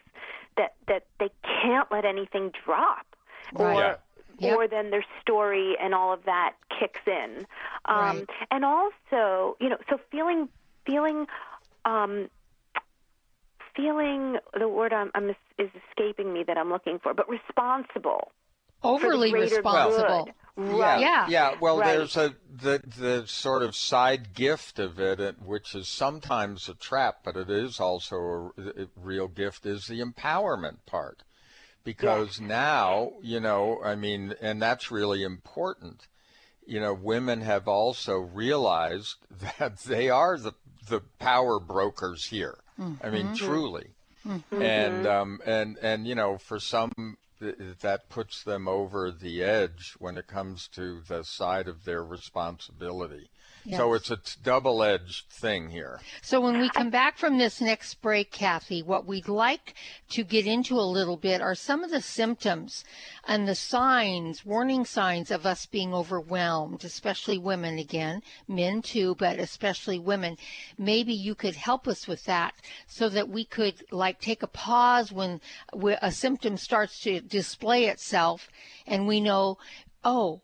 that 0.57 0.75
that 0.87 1.05
they 1.19 1.29
can't 1.43 1.91
let 1.91 2.05
anything 2.05 2.51
drop, 2.65 3.05
right. 3.53 3.75
or 3.75 3.81
yeah. 3.81 3.95
Yep. 4.39 4.57
or 4.57 4.67
then 4.67 4.89
their 4.89 5.05
story 5.21 5.75
and 5.81 5.93
all 5.93 6.13
of 6.13 6.23
that 6.25 6.53
kicks 6.79 7.01
in. 7.05 7.45
Um, 7.85 8.19
right. 8.19 8.29
And 8.51 8.63
also, 8.63 9.57
you 9.59 9.67
know, 9.67 9.77
so 9.89 9.99
feeling 10.11 10.47
feeling 10.85 11.27
um, 11.85 12.29
feeling 13.75 14.37
the 14.57 14.67
word 14.67 14.93
I'm, 14.93 15.11
I'm, 15.15 15.29
is 15.29 15.69
escaping 15.89 16.31
me 16.33 16.43
that 16.43 16.57
I'm 16.57 16.69
looking 16.69 16.99
for, 16.99 17.13
but 17.13 17.29
responsible 17.29 18.31
overly 18.83 19.33
responsible. 19.33 20.29
Right. 20.55 20.99
Yeah. 20.99 21.27
Yeah. 21.29 21.55
Well, 21.61 21.79
right. 21.79 21.87
there's 21.87 22.17
a 22.17 22.35
the 22.53 22.81
the 22.97 23.23
sort 23.27 23.63
of 23.63 23.75
side 23.75 24.33
gift 24.33 24.77
of 24.77 24.99
it, 24.99 25.41
which 25.41 25.73
is 25.73 25.87
sometimes 25.87 26.67
a 26.67 26.73
trap, 26.73 27.19
but 27.23 27.37
it 27.37 27.49
is 27.49 27.79
also 27.79 28.51
a, 28.57 28.83
a 28.83 28.87
real 28.97 29.29
gift. 29.29 29.65
Is 29.65 29.87
the 29.87 30.01
empowerment 30.01 30.79
part, 30.85 31.23
because 31.85 32.41
now 32.41 33.13
you 33.21 33.39
know, 33.39 33.81
I 33.83 33.95
mean, 33.95 34.35
and 34.41 34.61
that's 34.61 34.91
really 34.91 35.23
important. 35.23 36.07
You 36.65 36.81
know, 36.81 36.93
women 36.93 37.41
have 37.41 37.67
also 37.67 38.17
realized 38.17 39.15
that 39.57 39.79
they 39.79 40.09
are 40.09 40.37
the 40.37 40.53
the 40.89 41.01
power 41.19 41.59
brokers 41.59 42.25
here. 42.25 42.57
Mm-hmm. 42.77 43.05
I 43.05 43.09
mean, 43.09 43.25
mm-hmm. 43.27 43.35
truly. 43.35 43.87
Mm-hmm. 44.27 44.61
And 44.61 45.07
um, 45.07 45.39
and 45.45 45.77
and 45.81 46.05
you 46.05 46.15
know, 46.15 46.37
for 46.37 46.59
some 46.59 47.17
that 47.39 48.09
puts 48.09 48.43
them 48.43 48.67
over 48.67 49.11
the 49.11 49.43
edge 49.43 49.95
when 49.99 50.17
it 50.17 50.27
comes 50.27 50.67
to 50.67 51.01
the 51.07 51.23
side 51.23 51.67
of 51.67 51.85
their 51.85 52.03
responsibility. 52.03 53.29
So 53.77 53.93
it's 53.93 54.09
a 54.09 54.17
t- 54.17 54.39
double 54.41 54.81
edged 54.81 55.29
thing 55.29 55.69
here. 55.69 55.99
So 56.21 56.41
when 56.41 56.59
we 56.59 56.69
come 56.69 56.89
back 56.89 57.17
from 57.17 57.37
this 57.37 57.61
next 57.61 58.01
break, 58.01 58.31
Kathy, 58.31 58.81
what 58.81 59.05
we'd 59.05 59.27
like 59.27 59.75
to 60.09 60.23
get 60.23 60.47
into 60.47 60.79
a 60.79 60.81
little 60.81 61.17
bit 61.17 61.41
are 61.41 61.55
some 61.55 61.83
of 61.83 61.91
the 61.91 62.01
symptoms 62.01 62.83
and 63.27 63.47
the 63.47 63.55
signs, 63.55 64.45
warning 64.45 64.85
signs 64.85 65.29
of 65.29 65.45
us 65.45 65.65
being 65.65 65.93
overwhelmed, 65.93 66.83
especially 66.83 67.37
women 67.37 67.77
again, 67.77 68.23
men 68.47 68.81
too, 68.81 69.15
but 69.15 69.39
especially 69.39 69.99
women. 69.99 70.37
Maybe 70.77 71.13
you 71.13 71.35
could 71.35 71.55
help 71.55 71.87
us 71.87 72.07
with 72.07 72.23
that 72.25 72.55
so 72.87 73.09
that 73.09 73.29
we 73.29 73.45
could 73.45 73.83
like 73.91 74.19
take 74.19 74.41
a 74.41 74.47
pause 74.47 75.11
when 75.11 75.41
a 76.01 76.11
symptom 76.11 76.57
starts 76.57 76.99
to 77.01 77.21
display 77.21 77.85
itself 77.85 78.49
and 78.87 79.07
we 79.07 79.21
know, 79.21 79.57
oh, 80.03 80.41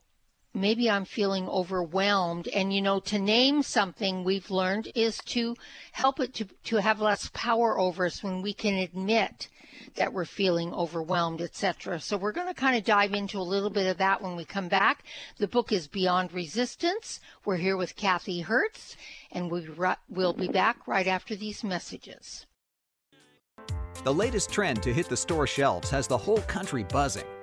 maybe 0.55 0.89
I'm 0.89 1.05
feeling 1.05 1.47
overwhelmed. 1.47 2.47
And, 2.47 2.73
you 2.73 2.81
know, 2.81 2.99
to 3.01 3.19
name 3.19 3.61
something 3.61 4.23
we've 4.23 4.49
learned 4.49 4.91
is 4.95 5.17
to 5.25 5.55
help 5.91 6.19
it 6.19 6.33
to, 6.35 6.45
to 6.65 6.77
have 6.77 7.01
less 7.01 7.29
power 7.33 7.79
over 7.79 8.05
us 8.05 8.23
when 8.23 8.41
we 8.41 8.53
can 8.53 8.75
admit 8.75 9.49
that 9.95 10.13
we're 10.13 10.25
feeling 10.25 10.73
overwhelmed, 10.73 11.41
etc. 11.41 11.99
So 11.99 12.17
we're 12.17 12.31
going 12.31 12.47
to 12.47 12.53
kind 12.53 12.75
of 12.75 12.83
dive 12.83 13.13
into 13.13 13.39
a 13.39 13.43
little 13.43 13.69
bit 13.69 13.87
of 13.87 13.97
that 13.97 14.21
when 14.21 14.35
we 14.35 14.45
come 14.45 14.67
back. 14.67 15.03
The 15.37 15.47
book 15.47 15.71
is 15.71 15.87
Beyond 15.87 16.33
Resistance. 16.33 17.19
We're 17.43 17.57
here 17.57 17.77
with 17.77 17.95
Kathy 17.95 18.41
Hertz, 18.41 18.97
and 19.31 19.51
we 19.51 19.67
we'll 20.09 20.33
be 20.33 20.47
back 20.47 20.87
right 20.87 21.07
after 21.07 21.35
these 21.35 21.63
messages. 21.63 22.45
The 24.03 24.13
latest 24.13 24.51
trend 24.51 24.83
to 24.83 24.93
hit 24.93 25.07
the 25.09 25.17
store 25.17 25.47
shelves 25.47 25.89
has 25.89 26.07
the 26.07 26.17
whole 26.17 26.41
country 26.41 26.83
buzzing. 26.83 27.25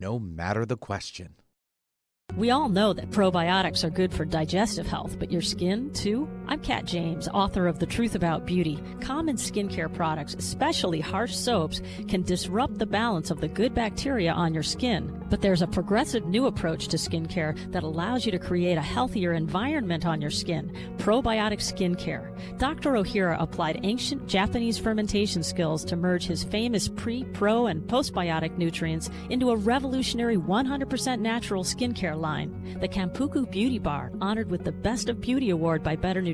no 0.00 0.18
matter 0.18 0.64
the 0.66 0.76
question. 0.76 1.34
We 2.36 2.50
all 2.50 2.68
know 2.68 2.92
that 2.92 3.10
probiotics 3.10 3.84
are 3.84 3.90
good 3.90 4.12
for 4.12 4.24
digestive 4.24 4.86
health, 4.86 5.18
but 5.18 5.30
your 5.30 5.42
skin 5.42 5.92
too? 5.92 6.28
I'm 6.46 6.60
Kat 6.60 6.84
James, 6.84 7.26
author 7.28 7.66
of 7.66 7.78
The 7.78 7.86
Truth 7.86 8.14
About 8.14 8.44
Beauty. 8.44 8.78
Common 9.00 9.36
skincare 9.36 9.92
products, 9.92 10.34
especially 10.34 11.00
harsh 11.00 11.34
soaps, 11.34 11.80
can 12.06 12.20
disrupt 12.22 12.78
the 12.78 12.84
balance 12.84 13.30
of 13.30 13.40
the 13.40 13.48
good 13.48 13.74
bacteria 13.74 14.30
on 14.30 14.52
your 14.52 14.62
skin. 14.62 15.24
But 15.30 15.40
there's 15.40 15.62
a 15.62 15.66
progressive 15.66 16.26
new 16.26 16.46
approach 16.46 16.88
to 16.88 16.98
skincare 16.98 17.56
that 17.72 17.82
allows 17.82 18.26
you 18.26 18.32
to 18.32 18.38
create 18.38 18.76
a 18.76 18.82
healthier 18.82 19.32
environment 19.32 20.04
on 20.04 20.20
your 20.20 20.30
skin 20.30 20.70
probiotic 20.98 21.60
skincare. 21.60 22.30
Dr. 22.58 22.92
Ohhira 22.92 23.40
applied 23.40 23.80
ancient 23.82 24.26
Japanese 24.26 24.78
fermentation 24.78 25.42
skills 25.42 25.82
to 25.86 25.96
merge 25.96 26.26
his 26.26 26.44
famous 26.44 26.88
pre, 26.88 27.24
pro, 27.24 27.66
and 27.66 27.82
postbiotic 27.88 28.56
nutrients 28.58 29.10
into 29.30 29.50
a 29.50 29.56
revolutionary 29.56 30.36
100% 30.36 31.20
natural 31.20 31.64
skincare 31.64 32.18
line. 32.20 32.78
The 32.80 32.88
Kampuku 32.88 33.50
Beauty 33.50 33.78
Bar, 33.78 34.12
honored 34.20 34.50
with 34.50 34.64
the 34.64 34.72
Best 34.72 35.08
of 35.08 35.20
Beauty 35.22 35.50
Award 35.50 35.82
by 35.82 35.96
Better 35.96 36.20
Nutrition, 36.20 36.33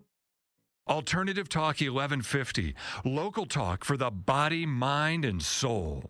Alternative 0.87 1.47
Talk 1.47 1.79
1150, 1.79 2.73
local 3.05 3.45
talk 3.45 3.85
for 3.85 3.95
the 3.95 4.09
body, 4.09 4.65
mind, 4.65 5.23
and 5.23 5.41
soul. 5.41 6.09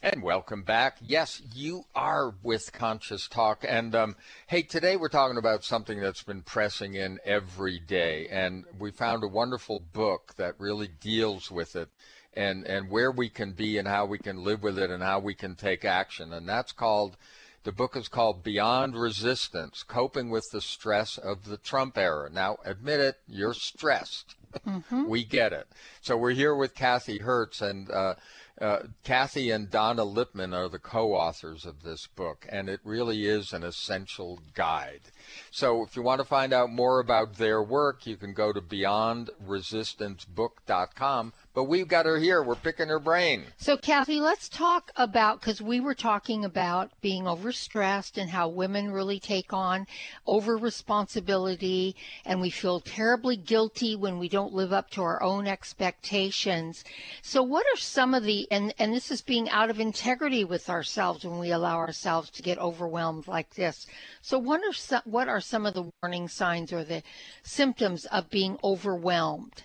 And 0.00 0.22
welcome 0.22 0.62
back. 0.62 0.98
Yes, 1.04 1.42
you 1.52 1.82
are 1.96 2.32
with 2.44 2.72
Conscious 2.72 3.26
Talk. 3.26 3.64
And 3.68 3.96
um, 3.96 4.16
hey, 4.46 4.62
today 4.62 4.96
we're 4.96 5.08
talking 5.08 5.36
about 5.36 5.64
something 5.64 6.00
that's 6.00 6.22
been 6.22 6.42
pressing 6.42 6.94
in 6.94 7.18
every 7.24 7.80
day. 7.80 8.28
And 8.30 8.64
we 8.78 8.92
found 8.92 9.24
a 9.24 9.28
wonderful 9.28 9.82
book 9.92 10.32
that 10.36 10.54
really 10.60 10.88
deals 11.00 11.50
with 11.50 11.74
it 11.74 11.88
and, 12.34 12.64
and 12.68 12.90
where 12.90 13.10
we 13.10 13.28
can 13.28 13.50
be 13.50 13.78
and 13.78 13.88
how 13.88 14.06
we 14.06 14.18
can 14.18 14.44
live 14.44 14.62
with 14.62 14.78
it 14.78 14.90
and 14.90 15.02
how 15.02 15.18
we 15.18 15.34
can 15.34 15.56
take 15.56 15.84
action. 15.84 16.32
And 16.32 16.48
that's 16.48 16.70
called, 16.70 17.16
the 17.64 17.72
book 17.72 17.96
is 17.96 18.08
called 18.08 18.42
Beyond 18.42 18.96
Resistance 18.96 19.82
Coping 19.82 20.30
with 20.30 20.48
the 20.52 20.60
Stress 20.60 21.18
of 21.18 21.44
the 21.44 21.56
Trump 21.56 21.98
Era. 21.98 22.30
Now, 22.30 22.58
admit 22.64 23.00
it, 23.00 23.16
you're 23.26 23.54
stressed. 23.54 24.34
Mm-hmm. 24.66 25.06
we 25.06 25.24
get 25.24 25.52
it. 25.52 25.68
So 26.00 26.16
we're 26.16 26.30
here 26.30 26.54
with 26.54 26.74
Kathy 26.74 27.18
Hertz. 27.18 27.60
And, 27.60 27.90
uh, 27.90 28.14
uh, 28.60 28.80
Kathy 29.04 29.50
and 29.50 29.70
Donna 29.70 30.04
Lipman 30.04 30.52
are 30.52 30.68
the 30.68 30.80
co 30.80 31.14
authors 31.14 31.64
of 31.64 31.84
this 31.84 32.08
book, 32.08 32.44
and 32.48 32.68
it 32.68 32.80
really 32.82 33.24
is 33.26 33.52
an 33.52 33.62
essential 33.62 34.40
guide. 34.54 35.12
So, 35.52 35.84
if 35.84 35.94
you 35.94 36.02
want 36.02 36.20
to 36.20 36.24
find 36.24 36.52
out 36.52 36.72
more 36.72 36.98
about 36.98 37.36
their 37.36 37.62
work, 37.62 38.04
you 38.04 38.16
can 38.16 38.34
go 38.34 38.52
to 38.52 38.60
beyondresistancebook.com 38.60 41.32
but 41.58 41.64
we've 41.64 41.88
got 41.88 42.06
her 42.06 42.20
here. 42.20 42.40
We're 42.40 42.54
picking 42.54 42.86
her 42.86 43.00
brain. 43.00 43.42
So, 43.56 43.76
Kathy, 43.76 44.20
let's 44.20 44.48
talk 44.48 44.92
about 44.94 45.40
because 45.40 45.60
we 45.60 45.80
were 45.80 45.92
talking 45.92 46.44
about 46.44 46.92
being 47.00 47.24
overstressed 47.24 48.16
and 48.16 48.30
how 48.30 48.46
women 48.46 48.92
really 48.92 49.18
take 49.18 49.52
on 49.52 49.88
over 50.24 50.56
responsibility, 50.56 51.96
and 52.24 52.40
we 52.40 52.50
feel 52.50 52.78
terribly 52.78 53.36
guilty 53.36 53.96
when 53.96 54.20
we 54.20 54.28
don't 54.28 54.54
live 54.54 54.72
up 54.72 54.88
to 54.90 55.02
our 55.02 55.20
own 55.20 55.48
expectations. 55.48 56.84
So, 57.22 57.42
what 57.42 57.66
are 57.74 57.76
some 57.76 58.14
of 58.14 58.22
the 58.22 58.46
and 58.52 58.72
and 58.78 58.94
this 58.94 59.10
is 59.10 59.20
being 59.20 59.50
out 59.50 59.68
of 59.68 59.80
integrity 59.80 60.44
with 60.44 60.70
ourselves 60.70 61.24
when 61.24 61.40
we 61.40 61.50
allow 61.50 61.78
ourselves 61.78 62.30
to 62.30 62.42
get 62.44 62.58
overwhelmed 62.58 63.26
like 63.26 63.56
this. 63.56 63.84
So, 64.22 64.38
what 64.38 64.60
are 64.60 64.72
some, 64.72 65.02
what 65.06 65.26
are 65.26 65.40
some 65.40 65.66
of 65.66 65.74
the 65.74 65.90
warning 66.00 66.28
signs 66.28 66.72
or 66.72 66.84
the 66.84 67.02
symptoms 67.42 68.04
of 68.04 68.30
being 68.30 68.58
overwhelmed? 68.62 69.64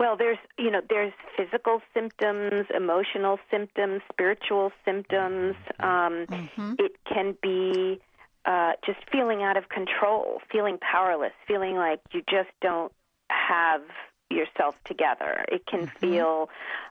Well, 0.00 0.16
there's 0.16 0.38
you 0.58 0.70
know 0.70 0.80
there's 0.88 1.12
physical 1.36 1.82
symptoms, 1.92 2.66
emotional 2.74 3.38
symptoms, 3.50 4.00
spiritual 4.10 4.72
symptoms. 4.82 5.56
Um, 5.78 6.24
mm-hmm. 6.26 6.72
It 6.78 6.92
can 7.04 7.36
be 7.42 8.00
uh, 8.46 8.72
just 8.84 8.98
feeling 9.12 9.42
out 9.42 9.58
of 9.58 9.68
control, 9.68 10.40
feeling 10.50 10.78
powerless, 10.78 11.32
feeling 11.46 11.76
like 11.76 12.00
you 12.12 12.22
just 12.30 12.48
don't 12.62 12.90
have 13.30 13.82
yourself 14.30 14.74
together. 14.86 15.44
It 15.48 15.66
can 15.66 15.80
mm-hmm. 15.80 15.98
feel, 15.98 16.48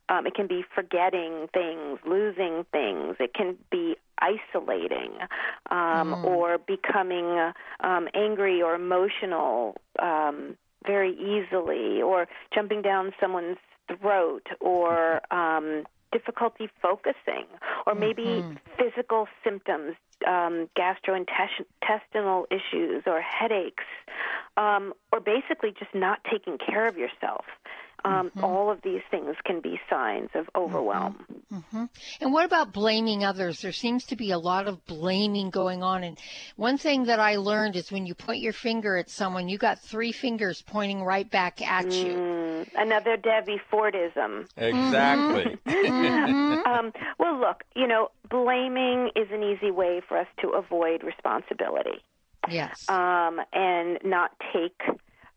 um, 0.10 0.28
it 0.28 0.36
can 0.36 0.45
be 0.45 0.64
forgetting 0.76 1.47
things, 1.51 1.97
losing 2.05 2.64
things. 2.72 3.16
It 3.20 3.34
can 3.34 3.57
be 3.72 3.95
isolating 4.22 5.14
um, 5.72 6.14
mm. 6.14 6.24
or 6.26 6.60
becoming 6.60 7.51
um, 7.80 8.07
angry 8.14 8.62
or 8.62 8.76
emotional. 8.76 9.78
Um, 9.97 10.57
very 10.86 11.13
easily, 11.13 12.01
or 12.01 12.27
jumping 12.53 12.82
down 12.82 13.13
someone's 13.19 13.57
throat, 13.88 14.47
or 14.59 15.21
um, 15.34 15.84
difficulty 16.11 16.69
focusing, 16.82 17.45
or 17.86 17.95
maybe 17.95 18.23
mm-hmm. 18.23 18.53
physical 18.77 19.27
symptoms, 19.43 19.95
um, 20.27 20.69
gastrointestinal 20.77 22.45
issues, 22.51 23.03
or 23.05 23.21
headaches, 23.21 23.84
um, 24.57 24.93
or 25.11 25.19
basically 25.19 25.71
just 25.77 25.93
not 25.93 26.19
taking 26.30 26.57
care 26.57 26.88
of 26.88 26.97
yourself. 26.97 27.45
Um, 28.06 28.32
All 28.41 28.72
of 28.72 28.82
these 28.82 29.02
things 29.12 29.36
can 29.45 29.60
be 29.62 29.80
signs 29.89 30.30
of 30.36 30.50
overwhelm. 30.56 31.26
hmm 31.52 31.86
And 32.22 32.32
what 32.34 32.45
about 32.45 32.72
blaming 32.74 33.24
others? 33.24 33.62
There 33.62 33.72
seems 33.72 34.06
to 34.06 34.16
be 34.16 34.32
a 34.32 34.38
lot 34.38 34.68
of 34.68 34.86
blaming 34.86 35.50
going 35.50 35.84
on. 35.84 36.04
And 36.04 36.18
one 36.56 36.78
thing 36.78 37.06
that 37.06 37.20
I 37.20 37.36
learned 37.38 37.76
is 37.76 37.91
when 37.91 38.06
you 38.06 38.16
point 38.16 38.39
your 38.41 38.54
finger 38.54 38.97
at 38.97 39.10
someone, 39.10 39.50
you 39.50 39.58
got 39.58 39.80
three 39.80 40.12
fingers 40.12 40.62
pointing 40.66 41.04
right 41.04 41.30
back 41.30 41.62
at 41.62 41.86
you. 41.91 42.14
Mm, 42.14 42.68
another 42.76 43.18
Debbie 43.18 43.62
Fordism. 43.72 44.47
Exactly. 44.58 45.58
um, 46.66 46.91
well, 47.18 47.39
look, 47.39 47.64
you 47.76 47.88
know, 47.88 48.10
blaming 48.30 49.12
is 49.16 49.28
an 49.32 49.43
easy 49.43 49.72
way 49.72 50.02
for 50.08 50.18
us 50.18 50.28
to 50.41 50.50
avoid 50.50 51.04
responsibility. 51.04 52.04
Yes. 52.50 52.86
um, 52.89 53.39
and 53.54 54.00
not 54.04 54.32
take, 54.54 54.82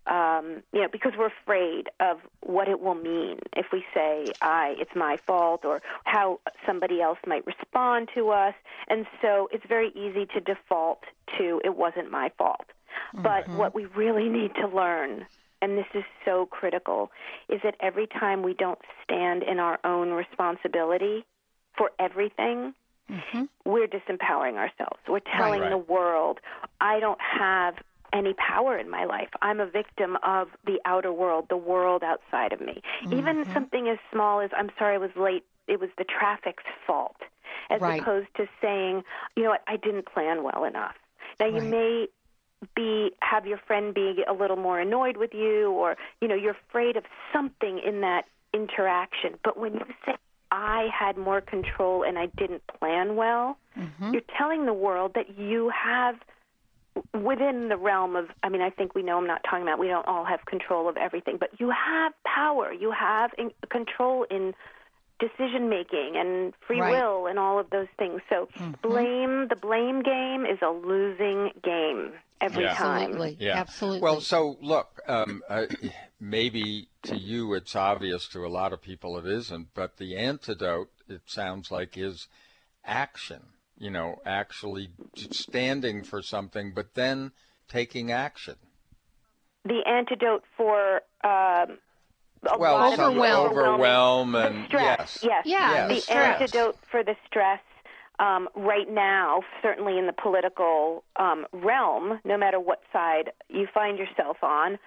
um, 0.07 0.63
you 0.73 0.81
know, 0.83 0.89
because 0.91 1.13
we're 1.17 1.27
afraid 1.45 1.89
of 2.01 2.19
what 2.41 2.69
it 2.69 2.81
will 2.81 2.95
mean 2.97 3.39
if 3.57 3.67
we 3.73 3.85
say, 3.95 4.33
"I, 4.41 4.75
it's 4.79 4.95
my 4.97 5.17
fault," 5.27 5.65
or 5.65 5.81
how 6.05 6.41
somebody 6.67 7.01
else 7.01 7.19
might 7.27 7.47
respond 7.47 8.09
to 8.15 8.31
us, 8.31 8.55
and 8.89 9.07
so 9.21 9.49
it's 9.53 9.65
very 9.67 9.89
easy 9.95 10.27
to 10.35 10.41
default 10.41 11.05
to 11.39 11.61
"it 11.65 11.77
wasn't 11.77 12.11
my 12.11 12.31
fault." 12.37 12.67
But 13.15 13.49
what 13.49 13.75
we 13.75 13.87
really 13.87 14.29
need 14.29 14.55
to 14.57 14.67
learn, 14.67 15.27
and 15.63 15.79
this 15.79 15.87
is 15.95 16.05
so 16.25 16.47
critical, 16.47 17.11
is 17.49 17.61
that 17.63 17.77
every 17.81 18.07
time 18.07 18.43
we 18.43 18.55
don't 18.55 18.79
stand 19.05 19.43
in 19.43 19.59
our 19.59 19.79
own 19.85 20.11
responsibility 20.13 21.25
for 21.77 21.91
everything, 21.99 22.75
we're 23.65 23.87
disempowering 23.87 24.57
ourselves. 24.57 25.01
We're 25.09 25.21
telling 25.21 25.61
Right. 25.63 25.71
the 25.71 25.77
world, 25.79 26.41
I 26.81 27.01
don't 27.01 27.21
have 27.21 27.77
any 28.13 28.35
power 28.35 28.77
in 28.79 28.91
my 28.91 29.05
life. 29.05 29.29
I'm 29.41 29.61
a 29.61 29.67
victim 29.67 30.17
of 30.23 30.49
the 30.67 30.81
outer 30.85 31.13
world, 31.13 31.47
the 31.49 31.57
world 31.57 32.03
outside 32.03 32.53
of 32.53 32.61
me. 32.61 32.83
Even 33.07 33.37
mm-hmm. 33.37 33.53
something 33.53 33.89
as 33.89 33.99
small 34.13 34.41
as, 34.41 34.51
I'm 34.57 34.71
sorry 34.79 34.95
I 34.95 34.99
was 34.99 35.11
late, 35.17 35.45
it 35.67 35.81
was 35.81 35.91
the 35.97 36.05
traffic's 36.05 36.65
fault, 36.87 37.17
as 37.71 37.81
Right. 37.81 38.01
opposed 38.01 38.29
to 38.37 38.49
saying, 38.61 39.05
you 39.37 39.45
know 39.45 39.51
what, 39.51 39.63
I 39.67 39.77
didn't 39.77 40.07
plan 40.07 40.43
well 40.43 40.65
enough. 40.65 40.95
Now, 41.41 41.47
you 41.47 41.63
may 41.63 42.09
be 42.77 43.11
have 43.21 43.47
your 43.47 43.59
friend 43.59 43.95
be 43.95 44.23
a 44.29 44.33
little 44.33 44.57
more 44.57 44.79
annoyed 44.79 45.17
with 45.17 45.35
you 45.35 45.71
or 45.73 45.97
you 46.21 46.29
know 46.29 46.35
you're 46.35 46.57
afraid 46.69 46.97
of 46.97 47.05
something 47.33 47.81
in 47.85 48.03
that 48.03 48.25
interaction 48.55 49.35
but 49.43 49.59
when 49.59 49.75
you 49.75 49.85
say 50.07 50.15
i 50.53 50.89
had 50.97 51.17
more 51.17 51.41
control 51.41 52.05
and 52.05 52.19
i 52.19 52.27
didn't 52.37 52.63
plan 52.79 53.17
well 53.17 53.59
mm-hmm. 53.77 54.13
you're 54.13 54.23
telling 54.39 54.67
the 54.67 54.73
world 54.73 55.13
that 55.15 55.37
you 55.37 55.71
have 55.71 56.17
within 57.15 57.69
the 57.69 57.77
realm 57.77 58.17
of 58.17 58.27
i 58.43 58.49
mean 58.49 58.61
i 58.61 58.71
think 58.71 58.95
we 58.95 59.03
know 59.03 59.17
i'm 59.17 59.27
not 59.27 59.43
talking 59.49 59.63
about 59.63 59.79
we 59.79 59.89
don't 59.89 60.07
all 60.07 60.25
have 60.25 60.45
control 60.45 60.89
of 60.89 60.97
everything 60.97 61.39
but 61.39 61.49
you 61.59 61.71
have 61.71 62.13
power. 62.25 62.73
You 62.73 62.93
have 62.93 63.31
in, 63.39 63.51
control 63.71 64.27
in 64.31 64.55
decision 65.19 65.69
making 65.69 66.15
and 66.17 66.53
free 66.67 66.81
Right. 66.81 66.93
will 66.93 67.27
and 67.27 67.39
all 67.39 67.59
of 67.59 67.71
those 67.71 67.87
things. 67.99 68.21
So 68.29 68.49
blame 68.83 69.49
the 69.49 69.57
blame 69.57 70.03
game 70.03 70.45
is 70.45 70.59
a 70.63 70.71
losing 70.71 71.51
game 71.63 72.13
every 72.41 72.65
time. 72.65 73.13
Absolutely. 73.13 73.37
Yeah. 73.39 73.65
Well, 74.01 74.21
so 74.21 74.57
look, 74.61 75.01
um, 75.07 75.43
uh, 75.49 75.67
maybe 76.21 76.89
to 77.05 77.17
you 77.17 77.55
it's 77.55 77.77
obvious, 77.77 78.27
to 78.29 78.45
a 78.45 78.49
lot 78.49 78.73
of 78.73 78.83
people 78.83 79.17
it 79.19 79.27
isn't, 79.27 79.69
but 79.75 79.99
the 79.99 80.17
antidote, 80.17 80.91
it 81.09 81.23
sounds 81.27 81.71
like, 81.71 81.97
is 81.97 82.27
action. 82.85 83.43
You 83.83 83.91
know, 83.91 84.23
actually 84.25 84.91
standing 85.17 86.05
for 86.05 86.23
something, 86.23 86.71
but 86.73 86.95
then 86.95 87.33
taking 87.69 88.13
action. 88.13 88.55
the 89.65 89.81
antidote 89.85 90.45
for 90.57 91.03
um, 91.25 91.79
Well, 92.45 92.75
lot 92.75 92.93
of 92.93 92.95
some 92.95 93.17
the 93.17 93.37
overwhelm 93.37 94.37
and- 94.37 94.67
stress. 94.67 95.19
yes. 95.25 95.43
Yeah, 95.47 95.89
the 95.89 95.95
the 95.95 96.01
stress. 96.01 96.41
antidote 96.41 96.77
for 96.93 97.03
the 97.03 97.17
stress 97.27 97.59
um, 98.21 98.49
right 98.55 98.89
now, 98.89 99.43
certainly 99.63 99.99
in 99.99 100.07
the 100.07 100.13
political 100.13 101.03
um, 101.17 101.45
realm, 101.53 102.21
no 102.25 102.39
matter 102.39 102.61
what 102.61 102.83
side 102.93 103.33
you 103.49 103.67
find 103.75 103.99
yourself 103.99 104.37
on, 104.45 104.79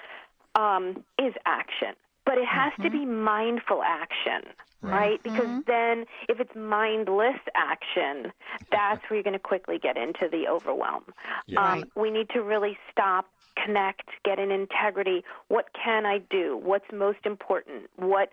um, 0.55 1.03
is 1.19 1.33
action. 1.45 1.95
But 2.25 2.37
it 2.37 2.45
has 2.47 2.73
to 2.81 2.89
be 2.89 3.05
mindful 3.05 3.81
action, 3.83 4.53
right? 4.81 5.21
Because 5.23 5.49
then, 5.67 6.05
if 6.27 6.39
it's 6.39 6.55
mindless 6.55 7.39
action, 7.55 8.31
that's 8.71 9.01
where 9.09 9.17
you're 9.17 9.23
going 9.23 9.33
to 9.33 9.39
quickly 9.39 9.77
get 9.79 9.97
into 9.97 10.27
the 10.31 10.47
overwhelm. 10.49 11.03
Yeah. 11.47 11.59
Um, 11.59 11.79
Right. 11.79 11.91
we 11.95 12.11
need 12.11 12.29
to 12.29 12.41
really 12.41 12.77
stop, 12.91 13.25
connect, 13.63 14.09
get 14.23 14.39
in 14.39 14.51
integrity. 14.51 15.23
What 15.49 15.67
can 15.73 16.05
I 16.05 16.17
do? 16.29 16.57
What's 16.61 16.91
most 16.91 17.19
important? 17.25 17.89
What 17.97 18.31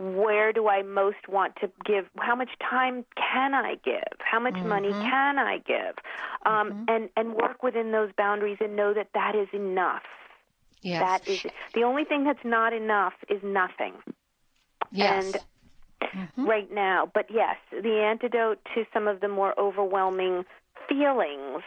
where 0.00 0.52
do 0.52 0.68
I 0.68 0.82
most 0.82 1.28
want 1.28 1.56
to 1.56 1.68
give? 1.84 2.04
How 2.18 2.36
much 2.36 2.50
time 2.60 3.04
can 3.16 3.52
I 3.54 3.74
give? 3.84 4.12
How 4.20 4.38
much 4.38 4.58
money 4.64 4.94
can 5.00 5.38
I 5.40 5.58
give? 5.58 5.96
Um, 6.46 6.72
And 6.86 7.08
and 7.16 7.34
work 7.34 7.62
within 7.62 7.90
those 7.92 8.10
boundaries 8.16 8.58
and 8.60 8.76
know 8.76 8.94
that 8.94 9.08
that 9.14 9.34
is 9.34 9.48
enough. 9.52 10.02
Yes. 10.82 11.00
That 11.00 11.28
is 11.28 11.46
the 11.74 11.82
only 11.82 12.04
thing 12.04 12.24
that's 12.24 12.44
not 12.44 12.72
enough 12.72 13.14
is 13.28 13.42
nothing. 13.42 13.94
Yes. 14.90 15.24
And 15.24 15.42
mm-hmm. 16.02 16.46
right 16.46 16.72
now, 16.72 17.10
but 17.12 17.26
yes, 17.30 17.56
the 17.70 18.00
antidote 18.00 18.58
to 18.74 18.84
some 18.92 19.08
of 19.08 19.20
the 19.20 19.28
more 19.28 19.58
overwhelming 19.58 20.44
feelings 20.88 21.62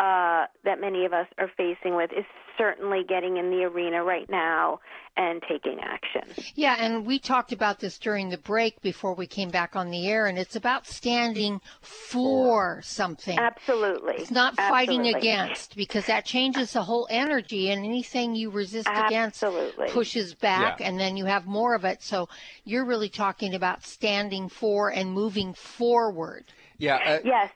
uh, 0.00 0.46
that 0.64 0.80
many 0.80 1.04
of 1.04 1.12
us 1.12 1.26
are 1.36 1.50
facing 1.58 1.94
with 1.94 2.10
is 2.10 2.24
certainly 2.56 3.02
getting 3.06 3.36
in 3.36 3.50
the 3.50 3.64
arena 3.64 4.02
right 4.02 4.28
now 4.30 4.80
and 5.16 5.42
taking 5.46 5.78
action. 5.80 6.22
Yeah, 6.54 6.76
and 6.78 7.04
we 7.04 7.18
talked 7.18 7.52
about 7.52 7.80
this 7.80 7.98
during 7.98 8.30
the 8.30 8.38
break 8.38 8.80
before 8.80 9.14
we 9.14 9.26
came 9.26 9.50
back 9.50 9.76
on 9.76 9.90
the 9.90 10.08
air, 10.08 10.26
and 10.26 10.38
it's 10.38 10.56
about 10.56 10.86
standing 10.86 11.60
for 11.82 12.80
something. 12.82 13.38
Absolutely. 13.38 14.14
It's 14.14 14.30
not 14.30 14.56
fighting 14.56 15.00
Absolutely. 15.00 15.28
against 15.28 15.76
because 15.76 16.06
that 16.06 16.24
changes 16.24 16.72
the 16.72 16.82
whole 16.82 17.06
energy, 17.10 17.70
and 17.70 17.84
anything 17.84 18.34
you 18.34 18.48
resist 18.50 18.88
against 18.90 19.44
pushes 19.88 20.34
back, 20.34 20.80
Yeah. 20.80 20.88
and 20.88 20.98
then 20.98 21.18
you 21.18 21.26
have 21.26 21.46
more 21.46 21.74
of 21.74 21.84
it. 21.84 22.02
So 22.02 22.28
you're 22.64 22.86
really 22.86 23.10
talking 23.10 23.54
about 23.54 23.84
standing 23.84 24.48
for 24.48 24.88
and 24.90 25.12
moving 25.12 25.52
forward. 25.52 26.44
Yeah. 26.78 26.96
Uh, 26.96 27.18
yes. 27.24 27.50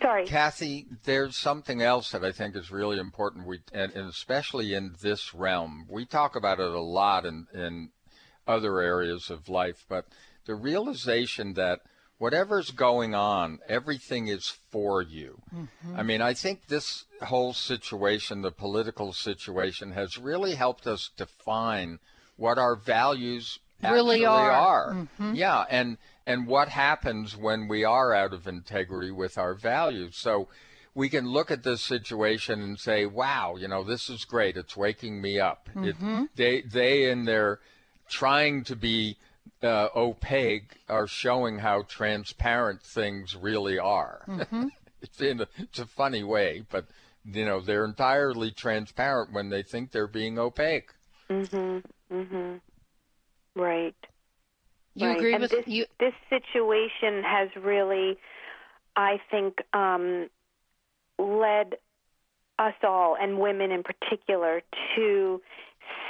Sorry. 0.00 0.26
Kathy, 0.26 0.86
there's 1.04 1.36
something 1.36 1.82
else 1.82 2.10
that 2.12 2.24
I 2.24 2.32
think 2.32 2.54
is 2.54 2.70
really 2.70 2.98
important. 2.98 3.46
We 3.46 3.60
and, 3.72 3.92
and 3.92 4.08
especially 4.08 4.74
in 4.74 4.94
this 5.00 5.34
realm, 5.34 5.86
we 5.88 6.04
talk 6.04 6.36
about 6.36 6.60
it 6.60 6.70
a 6.70 6.80
lot 6.80 7.24
in 7.24 7.46
in 7.54 7.90
other 8.46 8.80
areas 8.80 9.30
of 9.30 9.48
life, 9.48 9.84
but 9.88 10.06
the 10.46 10.54
realization 10.54 11.54
that 11.54 11.80
whatever's 12.18 12.70
going 12.70 13.14
on, 13.14 13.58
everything 13.68 14.28
is 14.28 14.48
for 14.70 15.00
you. 15.00 15.40
Mm-hmm. 15.54 15.96
I 15.96 16.02
mean, 16.02 16.20
I 16.20 16.34
think 16.34 16.66
this 16.66 17.04
whole 17.22 17.54
situation, 17.54 18.42
the 18.42 18.50
political 18.50 19.12
situation, 19.12 19.92
has 19.92 20.18
really 20.18 20.54
helped 20.54 20.86
us 20.86 21.10
define 21.16 21.98
what 22.36 22.58
our 22.58 22.76
values 22.76 23.58
Really 23.82 24.24
actually 24.24 24.26
are. 24.26 24.50
are. 24.50 25.08
Mhm. 25.20 25.36
Yeah, 25.36 25.64
and 25.70 25.98
and 26.26 26.46
what 26.46 26.68
happens 26.68 27.36
when 27.36 27.68
we 27.68 27.84
are 27.84 28.12
out 28.14 28.32
of 28.32 28.46
integrity 28.46 29.10
with 29.10 29.38
our 29.38 29.54
values. 29.54 30.16
So 30.16 30.48
we 30.94 31.08
can 31.08 31.26
look 31.26 31.50
at 31.50 31.62
this 31.62 31.82
situation 31.82 32.60
and 32.60 32.78
say, 32.78 33.06
"Wow, 33.06 33.56
you 33.56 33.68
know, 33.68 33.84
this 33.84 34.10
is 34.10 34.24
great. 34.24 34.56
It's 34.56 34.76
waking 34.76 35.20
me 35.20 35.38
up." 35.38 35.68
Mhm. 35.74 36.24
It, 36.24 36.36
they 36.36 36.60
they 36.62 37.10
in 37.10 37.24
their 37.24 37.60
trying 38.08 38.64
to 38.64 38.76
be 38.76 39.16
uh, 39.62 39.88
opaque 39.94 40.76
are 40.88 41.06
showing 41.06 41.58
how 41.58 41.82
transparent 41.82 42.82
things 42.82 43.36
really 43.36 43.78
are. 43.78 44.22
Mhm. 44.26 44.70
it's 45.02 45.20
in 45.20 45.40
a, 45.40 45.48
it's 45.58 45.78
a 45.78 45.86
funny 45.86 46.22
way, 46.22 46.64
but 46.70 46.86
you 47.24 47.44
know 47.44 47.60
they're 47.60 47.84
entirely 47.84 48.50
transparent 48.50 49.32
when 49.32 49.50
they 49.50 49.62
think 49.62 49.92
they're 49.92 50.06
being 50.06 50.38
opaque. 50.38 50.92
Mhm. 51.28 51.82
Mhm. 52.10 52.60
Right. 53.54 53.94
You 54.94 55.08
right. 55.08 55.16
agree 55.16 55.32
and 55.34 55.42
with 55.42 55.50
this, 55.50 55.66
you? 55.66 55.86
This 55.98 56.14
situation 56.28 57.22
has 57.24 57.48
really, 57.56 58.18
I 58.96 59.20
think, 59.30 59.58
um, 59.72 60.28
led 61.18 61.76
us 62.58 62.74
all, 62.82 63.16
and 63.20 63.38
women 63.38 63.70
in 63.70 63.82
particular, 63.82 64.62
to 64.96 65.40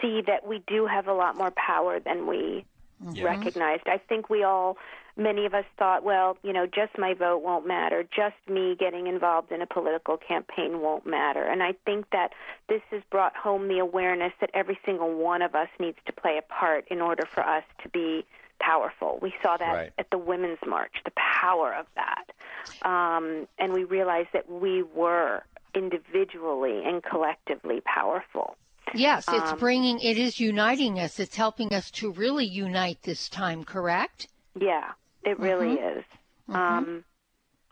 see 0.00 0.22
that 0.26 0.46
we 0.46 0.62
do 0.66 0.86
have 0.86 1.06
a 1.06 1.12
lot 1.12 1.36
more 1.36 1.52
power 1.52 2.00
than 2.00 2.26
we 2.26 2.64
Yes. 3.12 3.24
recognized. 3.24 3.84
I 3.86 3.98
think 3.98 4.28
we 4.28 4.42
all, 4.44 4.76
many 5.16 5.46
of 5.46 5.54
us 5.54 5.64
thought, 5.78 6.04
well, 6.04 6.36
you 6.42 6.52
know, 6.52 6.66
just 6.66 6.98
my 6.98 7.14
vote 7.14 7.38
won't 7.42 7.66
matter. 7.66 8.02
Just 8.04 8.36
me 8.48 8.76
getting 8.78 9.06
involved 9.06 9.52
in 9.52 9.62
a 9.62 9.66
political 9.66 10.16
campaign 10.16 10.80
won't 10.80 11.06
matter. 11.06 11.42
And 11.42 11.62
I 11.62 11.72
think 11.84 12.10
that 12.10 12.32
this 12.68 12.82
has 12.90 13.02
brought 13.10 13.34
home 13.36 13.68
the 13.68 13.78
awareness 13.78 14.32
that 14.40 14.50
every 14.54 14.78
single 14.84 15.14
one 15.14 15.42
of 15.42 15.54
us 15.54 15.68
needs 15.78 15.98
to 16.06 16.12
play 16.12 16.38
a 16.38 16.42
part 16.42 16.86
in 16.90 17.00
order 17.00 17.24
for 17.26 17.42
us 17.42 17.64
to 17.82 17.88
be 17.88 18.24
powerful. 18.60 19.18
We 19.22 19.32
saw 19.42 19.56
that 19.56 19.74
Right. 19.74 19.92
at 19.98 20.10
the 20.10 20.18
Women's 20.18 20.58
March, 20.66 20.92
the 21.04 21.12
power 21.12 21.72
of 21.74 21.86
that. 21.94 22.86
Um, 22.86 23.48
and 23.58 23.72
we 23.72 23.84
realized 23.84 24.28
that 24.34 24.50
we 24.50 24.82
were 24.82 25.42
individually 25.74 26.84
and 26.84 27.02
collectively 27.02 27.80
powerful. 27.80 28.56
Yes, 28.94 29.28
it's 29.28 29.52
Um, 29.52 29.58
bringing, 29.58 30.00
it 30.00 30.18
is 30.18 30.40
uniting 30.40 30.98
us. 30.98 31.20
It's 31.20 31.36
helping 31.36 31.72
us 31.72 31.90
to 31.92 32.12
really 32.12 32.44
unite 32.46 33.02
this 33.02 33.28
time, 33.28 33.64
correct? 33.64 34.28
Yeah, 34.54 34.92
it 35.24 35.38
really 35.38 35.76
Mhm. 35.76 35.98
is. 35.98 36.04
Um, 36.48 37.04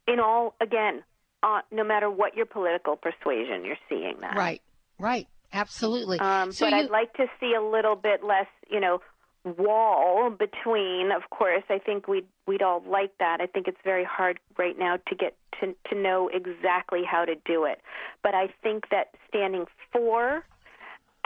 in 0.07 0.21
all, 0.21 0.55
again, 0.61 1.03
uh, 1.43 1.63
no 1.71 1.85
matter 1.85 2.11
what 2.11 2.37
your 2.37 2.47
political 2.47 2.97
persuasion, 2.97 3.65
you're 3.65 3.79
seeing 3.89 4.19
that. 4.21 4.37
Right, 4.37 4.63
right. 4.99 5.27
Absolutely. 5.53 6.19
Um, 6.21 6.53
so 6.53 6.67
but 6.67 6.73
you, 6.73 6.79
I'd 6.85 6.91
like 6.91 7.13
to 7.15 7.27
see 7.41 7.55
a 7.55 7.63
little 7.63 7.97
bit 7.97 8.23
less, 8.23 8.49
you 8.71 8.81
know, 8.81 9.01
wall 9.45 10.31
between. 10.31 11.11
Of 11.11 11.31
course, 11.31 11.65
I 11.71 11.79
think 11.79 12.07
we'd 12.07 12.27
we'd 12.47 12.63
all 12.63 12.83
like 12.87 13.17
that. 13.19 13.41
I 13.41 13.47
think 13.47 13.67
it's 13.67 13.81
very 13.83 14.05
hard 14.05 14.39
right 14.59 14.79
now 14.79 14.99
to 15.09 15.15
get 15.15 15.37
to 15.61 15.75
to 15.89 15.95
know 15.95 16.29
exactly 16.29 17.03
how 17.05 17.25
to 17.25 17.35
do 17.47 17.65
it. 17.65 17.81
But 18.23 18.35
I 18.35 18.49
think 18.63 18.91
that 18.91 19.15
standing 19.29 19.67
for 19.91 20.45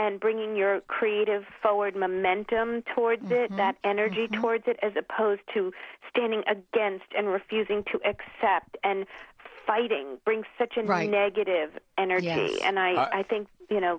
and 0.02 0.18
bringing 0.26 0.52
your 0.62 0.80
creative 0.96 1.44
forward 1.62 1.94
momentum 1.96 2.68
towards 2.94 3.22
Mm-hmm, 3.22 3.52
it, 3.52 3.56
that 3.56 3.76
energy 3.84 4.26
towards 4.40 4.64
it, 4.66 4.76
as 4.82 4.92
opposed 5.02 5.42
to 5.54 5.60
standing 6.10 6.42
against 6.56 7.04
and 7.16 7.24
refusing 7.28 7.80
to 7.92 7.96
accept 8.12 8.72
and 8.82 9.06
fighting 9.66 10.06
brings 10.24 10.46
such 10.58 10.74
a 10.76 10.82
Right. 10.82 11.08
negative 11.08 11.70
energy. 11.96 12.26
Yes. 12.26 12.60
And 12.66 12.78
I, 12.78 12.90
I- 13.02 13.18
I 13.20 13.22
think, 13.22 13.48
you 13.70 13.80
know, 13.80 13.96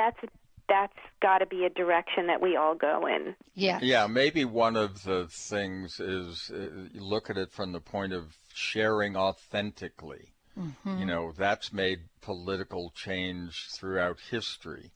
that's 0.00 0.20
that's 0.68 1.00
got 1.20 1.38
to 1.38 1.46
be 1.46 1.64
a 1.64 1.70
direction 1.70 2.28
that 2.28 2.40
we 2.40 2.56
all 2.56 2.74
go 2.74 3.06
in. 3.06 3.34
yeah. 3.54 3.78
Yeah, 3.82 4.06
maybe 4.06 4.44
one 4.44 4.76
of 4.76 5.02
the 5.04 5.26
things 5.50 6.00
is 6.00 6.50
uh, 6.50 6.88
look 6.94 7.28
at 7.30 7.36
it 7.36 7.50
from 7.52 7.72
the 7.72 7.80
point 7.80 8.12
of 8.14 8.24
sharing 8.54 9.16
authentically. 9.16 10.24
Mm-hmm. 10.58 10.98
You 10.98 11.06
know, 11.06 11.32
that's 11.36 11.72
made 11.72 12.00
political 12.20 12.92
change 12.94 13.68
throughout 13.72 14.18
history. 14.30 14.92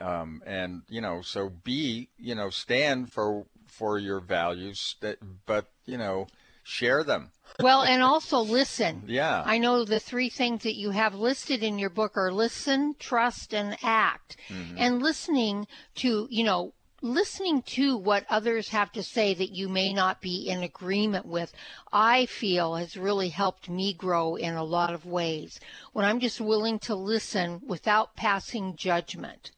Um, 0.00 0.42
and 0.46 0.82
you 0.88 1.00
know, 1.00 1.22
so 1.22 1.50
be 1.50 2.08
you 2.18 2.34
know 2.34 2.50
stand 2.50 3.12
for 3.12 3.46
for 3.66 3.98
your 3.98 4.20
values, 4.20 4.96
that, 5.00 5.18
but 5.46 5.66
you 5.84 5.96
know, 5.96 6.26
share 6.62 7.04
them. 7.04 7.30
Well, 7.60 7.82
and 7.82 8.02
also 8.02 8.40
listen. 8.40 9.04
Yeah. 9.12 9.42
I 9.44 9.58
know 9.58 9.84
the 9.84 10.00
three 10.00 10.30
things 10.30 10.62
that 10.62 10.76
you 10.76 10.90
have 10.90 11.14
listed 11.14 11.62
in 11.62 11.78
your 11.78 11.90
book 11.90 12.16
are 12.16 12.32
listen, 12.32 12.94
trust, 12.98 13.52
and 13.52 13.76
act. 13.82 14.36
Mm-hmm. 14.48 14.76
And 14.78 15.02
listening 15.02 15.66
to, 15.96 16.28
you 16.30 16.44
know, 16.44 16.72
listening 17.02 17.62
to 17.62 17.96
what 17.96 18.24
others 18.30 18.68
have 18.68 18.92
to 18.92 19.02
say 19.02 19.34
that 19.34 19.50
you 19.52 19.68
may 19.68 19.92
not 19.92 20.20
be 20.20 20.48
in 20.48 20.62
agreement 20.62 21.26
with, 21.26 21.52
I 21.92 22.26
feel 22.26 22.76
has 22.76 22.96
really 22.96 23.28
helped 23.28 23.68
me 23.68 23.92
grow 23.92 24.36
in 24.36 24.54
a 24.54 24.64
lot 24.64 24.94
of 24.94 25.04
ways. 25.04 25.60
When 25.92 26.04
I'm 26.04 26.20
just 26.20 26.40
willing 26.40 26.78
to 26.80 26.94
listen 26.94 27.60
without 27.66 28.16
passing 28.16 28.76
judgment. 28.76 29.50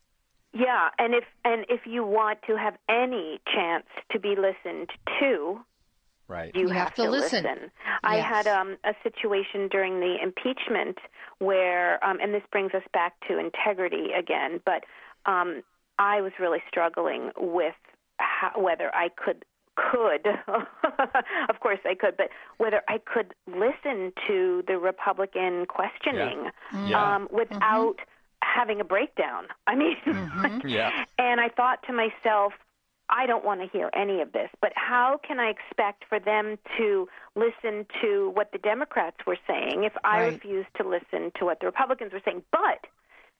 Yeah, 0.53 0.89
and 0.99 1.15
if 1.15 1.25
and 1.45 1.67
if 1.69 1.81
you 1.85 2.05
want 2.05 2.39
to 2.47 2.57
have 2.57 2.75
any 2.89 3.41
chance 3.53 3.87
to 4.13 4.21
be 4.21 4.37
listened 4.37 4.89
to, 5.21 5.61
Right. 6.29 6.55
you, 6.55 6.63
You 6.63 6.69
have 6.69 6.95
to 6.95 7.11
listen. 7.11 7.71
I 8.03 8.17
Yes. 8.17 8.27
had 8.27 8.47
um, 8.47 8.79
a 8.85 8.95
situation 9.03 9.69
during 9.69 10.01
the 10.01 10.17
impeachment 10.23 10.97
where, 11.39 12.03
um, 12.03 12.19
and 12.21 12.33
this 12.33 12.43
brings 12.51 12.73
us 12.73 12.83
back 12.93 13.15
to 13.29 13.39
integrity 13.39 14.13
again, 14.19 14.61
but 14.65 14.85
um, 15.27 15.63
I 15.99 16.21
was 16.21 16.33
really 16.39 16.63
struggling 16.69 17.31
with 17.37 17.75
how, 18.19 18.53
whether 18.61 18.95
I 18.95 19.09
could 19.09 19.45
could 19.77 20.27
of 21.49 21.61
course 21.61 21.81
I 21.85 21.97
could 21.97 22.17
but 22.17 22.29
whether 22.59 22.83
I 22.89 22.99
could 22.99 23.35
listen 23.49 24.13
to 24.29 24.63
the 24.69 24.79
Republican 24.79 25.67
questioning 25.67 26.51
Yeah. 26.73 26.79
Mm-hmm. 26.79 26.95
um 26.95 27.23
mm-hmm. 27.25 27.37
without 27.37 27.97
having 28.43 28.81
a 28.81 28.85
breakdown 28.85 29.47
I 29.67 29.75
mean 29.75 29.97
mm-hmm. 30.07 30.69
Yeah. 30.69 30.91
and 31.19 31.41
I 31.41 31.49
thought 31.49 31.81
to 31.89 31.93
myself, 31.93 32.53
I 33.11 33.27
don't 33.27 33.45
want 33.45 33.61
to 33.61 33.67
hear 33.67 33.91
any 33.95 34.21
of 34.23 34.33
this, 34.33 34.49
but 34.63 34.73
how 34.77 35.21
can 35.27 35.39
I 35.39 35.51
expect 35.51 36.05
for 36.09 36.19
them 36.19 36.57
to 36.79 37.09
listen 37.37 37.87
to 38.01 38.31
what 38.35 38.51
the 38.53 38.59
Democrats 38.59 39.19
were 39.27 39.39
saying 39.47 39.85
if 39.85 39.93
I 40.05 40.21
Right. 40.23 40.33
refuse 40.35 40.67
to 40.77 40.89
listen 40.89 41.31
to 41.39 41.45
what 41.45 41.61
the 41.61 41.67
Republicans 41.67 42.13
were 42.13 42.23
saying? 42.25 42.43
But 42.51 42.87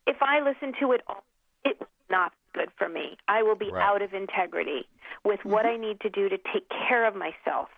if 0.07 0.17
I 0.23 0.41
listen 0.41 0.75
to 0.81 0.93
it 0.93 1.03
all, 1.07 1.25
it 1.65 1.81
was 1.81 1.89
not 2.11 2.33
good 2.55 2.71
for 2.79 2.89
me. 2.89 3.19
I 3.29 3.43
will 3.43 3.57
be 3.57 3.71
Right. 3.71 3.83
out 3.83 4.01
of 4.03 4.15
integrity 4.15 4.89
with 5.25 5.45
what 5.45 5.67
mm-hmm. 5.67 5.83
I 5.83 5.87
need 5.87 6.01
to 6.01 6.11
do 6.11 6.29
to 6.29 6.39
take 6.53 6.69
care 6.71 7.05
of 7.05 7.15
myself. 7.15 7.69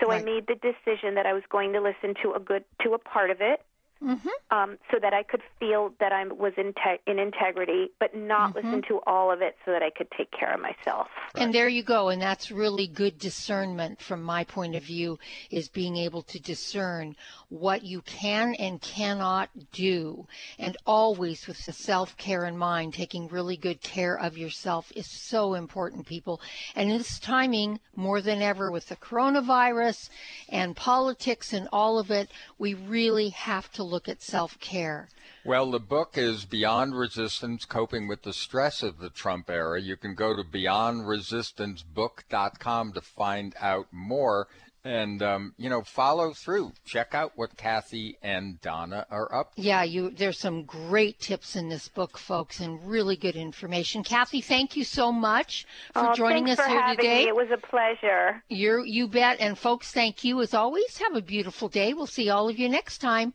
So 0.00 0.10
I 0.10 0.22
made 0.22 0.46
the 0.46 0.54
decision 0.54 1.14
that 1.14 1.26
I 1.26 1.32
was 1.32 1.42
going 1.48 1.72
to 1.72 1.80
listen 1.80 2.14
to 2.22 2.32
a 2.32 2.40
good 2.40 2.64
to 2.82 2.94
a 2.94 2.98
part 2.98 3.30
of 3.30 3.40
it 3.40 3.64
Mm-hmm. 4.02 4.28
um, 4.50 4.78
so 4.90 4.98
that 5.00 5.14
I 5.14 5.22
could 5.22 5.42
feel 5.60 5.94
that 6.00 6.12
I 6.12 6.26
was 6.26 6.52
in, 6.56 6.72
te- 6.72 7.00
in 7.06 7.18
integrity, 7.18 7.90
but 8.00 8.14
not 8.16 8.32
Mm-hmm. 8.54 8.66
listen 8.66 8.82
to 8.88 9.00
all 9.06 9.30
of 9.32 9.40
it 9.42 9.56
so 9.64 9.70
that 9.70 9.82
I 9.82 9.90
could 9.90 10.08
take 10.18 10.30
care 10.32 10.52
of 10.52 10.60
myself. 10.60 11.06
And 11.36 11.54
there 11.54 11.68
you 11.68 11.82
go. 11.84 12.08
And 12.08 12.20
that's 12.20 12.50
really 12.50 12.86
good 12.88 13.18
discernment 13.18 14.00
from 14.00 14.22
my 14.22 14.44
point 14.44 14.74
of 14.74 14.82
view 14.82 15.18
is 15.50 15.68
being 15.68 15.96
able 15.96 16.22
to 16.22 16.40
discern 16.40 17.14
what 17.48 17.82
you 17.84 18.00
can 18.02 18.54
and 18.56 18.80
cannot 18.80 19.50
do. 19.72 20.26
And 20.58 20.76
always 20.86 21.46
with 21.46 21.64
the 21.64 21.72
self 21.72 22.16
care 22.16 22.44
in 22.44 22.56
mind, 22.58 22.94
taking 22.94 23.28
really 23.28 23.56
good 23.56 23.80
care 23.80 24.18
of 24.18 24.36
yourself 24.36 24.90
is 24.96 25.06
so 25.06 25.54
important, 25.54 26.06
people. 26.06 26.40
And 26.74 26.90
in 26.90 26.98
this 26.98 27.18
timing, 27.20 27.78
more 27.94 28.20
than 28.20 28.42
ever 28.42 28.70
with 28.70 28.88
the 28.88 28.96
coronavirus 28.96 30.08
and 30.48 30.74
politics 30.76 31.52
and 31.52 31.68
all 31.72 31.98
of 31.98 32.10
it, 32.10 32.30
we 32.58 32.74
really 32.74 33.28
have 33.30 33.70
to 33.72 33.84
look 33.92 34.08
at 34.08 34.22
self 34.22 34.58
care. 34.58 35.08
Well, 35.44 35.70
the 35.70 35.78
book 35.78 36.16
is 36.16 36.46
Beyond 36.46 36.96
Resistance 36.96 37.66
Coping 37.66 38.08
with 38.08 38.22
the 38.22 38.32
Stress 38.32 38.82
of 38.82 38.98
the 38.98 39.10
Trump 39.10 39.50
Era. 39.50 39.80
You 39.80 39.96
can 39.96 40.14
go 40.14 40.34
to 40.34 40.42
beyondresistancebook.com 40.42 42.92
to 42.94 43.00
find 43.00 43.54
out 43.60 43.86
more 43.92 44.48
and, 44.84 45.22
um, 45.22 45.54
you 45.58 45.70
know, 45.70 45.82
follow 45.82 46.32
through. 46.32 46.72
Check 46.84 47.14
out 47.14 47.32
what 47.36 47.56
Kathy 47.56 48.18
and 48.22 48.60
Donna 48.60 49.06
are 49.10 49.32
up 49.32 49.54
to. 49.54 49.62
Yeah, 49.62 49.84
you 49.84 50.10
there's 50.10 50.38
some 50.38 50.64
great 50.64 51.20
tips 51.20 51.54
in 51.54 51.68
this 51.68 51.88
book, 51.88 52.18
folks, 52.18 52.60
and 52.60 52.84
really 52.84 53.16
good 53.16 53.36
information. 53.36 54.02
Kathy, 54.02 54.40
thank 54.40 54.76
you 54.76 54.84
so 54.84 55.12
much 55.12 55.66
for 55.92 56.10
oh, 56.10 56.14
joining 56.14 56.46
thanks 56.46 56.60
us 56.60 56.66
for 56.66 56.70
here 56.70 56.80
having 56.80 56.96
today. 56.96 57.24
Me. 57.24 57.28
It 57.28 57.36
was 57.36 57.50
a 57.52 57.58
pleasure. 57.58 58.42
You 58.48 58.82
you 58.84 59.06
bet. 59.06 59.40
And 59.40 59.56
folks, 59.56 59.92
thank 59.92 60.24
you 60.24 60.40
as 60.40 60.54
always. 60.54 60.98
Have 60.98 61.14
a 61.14 61.22
beautiful 61.22 61.68
day. 61.68 61.94
We'll 61.94 62.06
see 62.06 62.28
all 62.28 62.48
of 62.48 62.58
you 62.58 62.68
next 62.68 62.98
time 62.98 63.34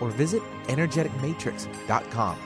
or 0.00 0.10
visit 0.10 0.42
energeticmatrix.com. 0.68 2.38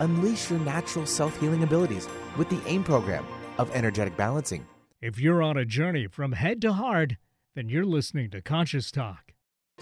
Unleash 0.00 0.50
your 0.50 0.60
natural 0.60 1.06
self 1.06 1.38
healing 1.40 1.62
abilities 1.62 2.08
with 2.36 2.48
the 2.48 2.60
AIM 2.66 2.84
program 2.84 3.26
of 3.58 3.70
energetic 3.72 4.16
balancing. 4.16 4.66
If 5.00 5.18
you're 5.18 5.42
on 5.42 5.56
a 5.56 5.64
journey 5.64 6.06
from 6.06 6.32
head 6.32 6.60
to 6.62 6.72
heart, 6.72 7.16
then 7.54 7.68
you're 7.68 7.84
listening 7.84 8.30
to 8.30 8.40
Conscious 8.40 8.90
Talk. 8.90 9.31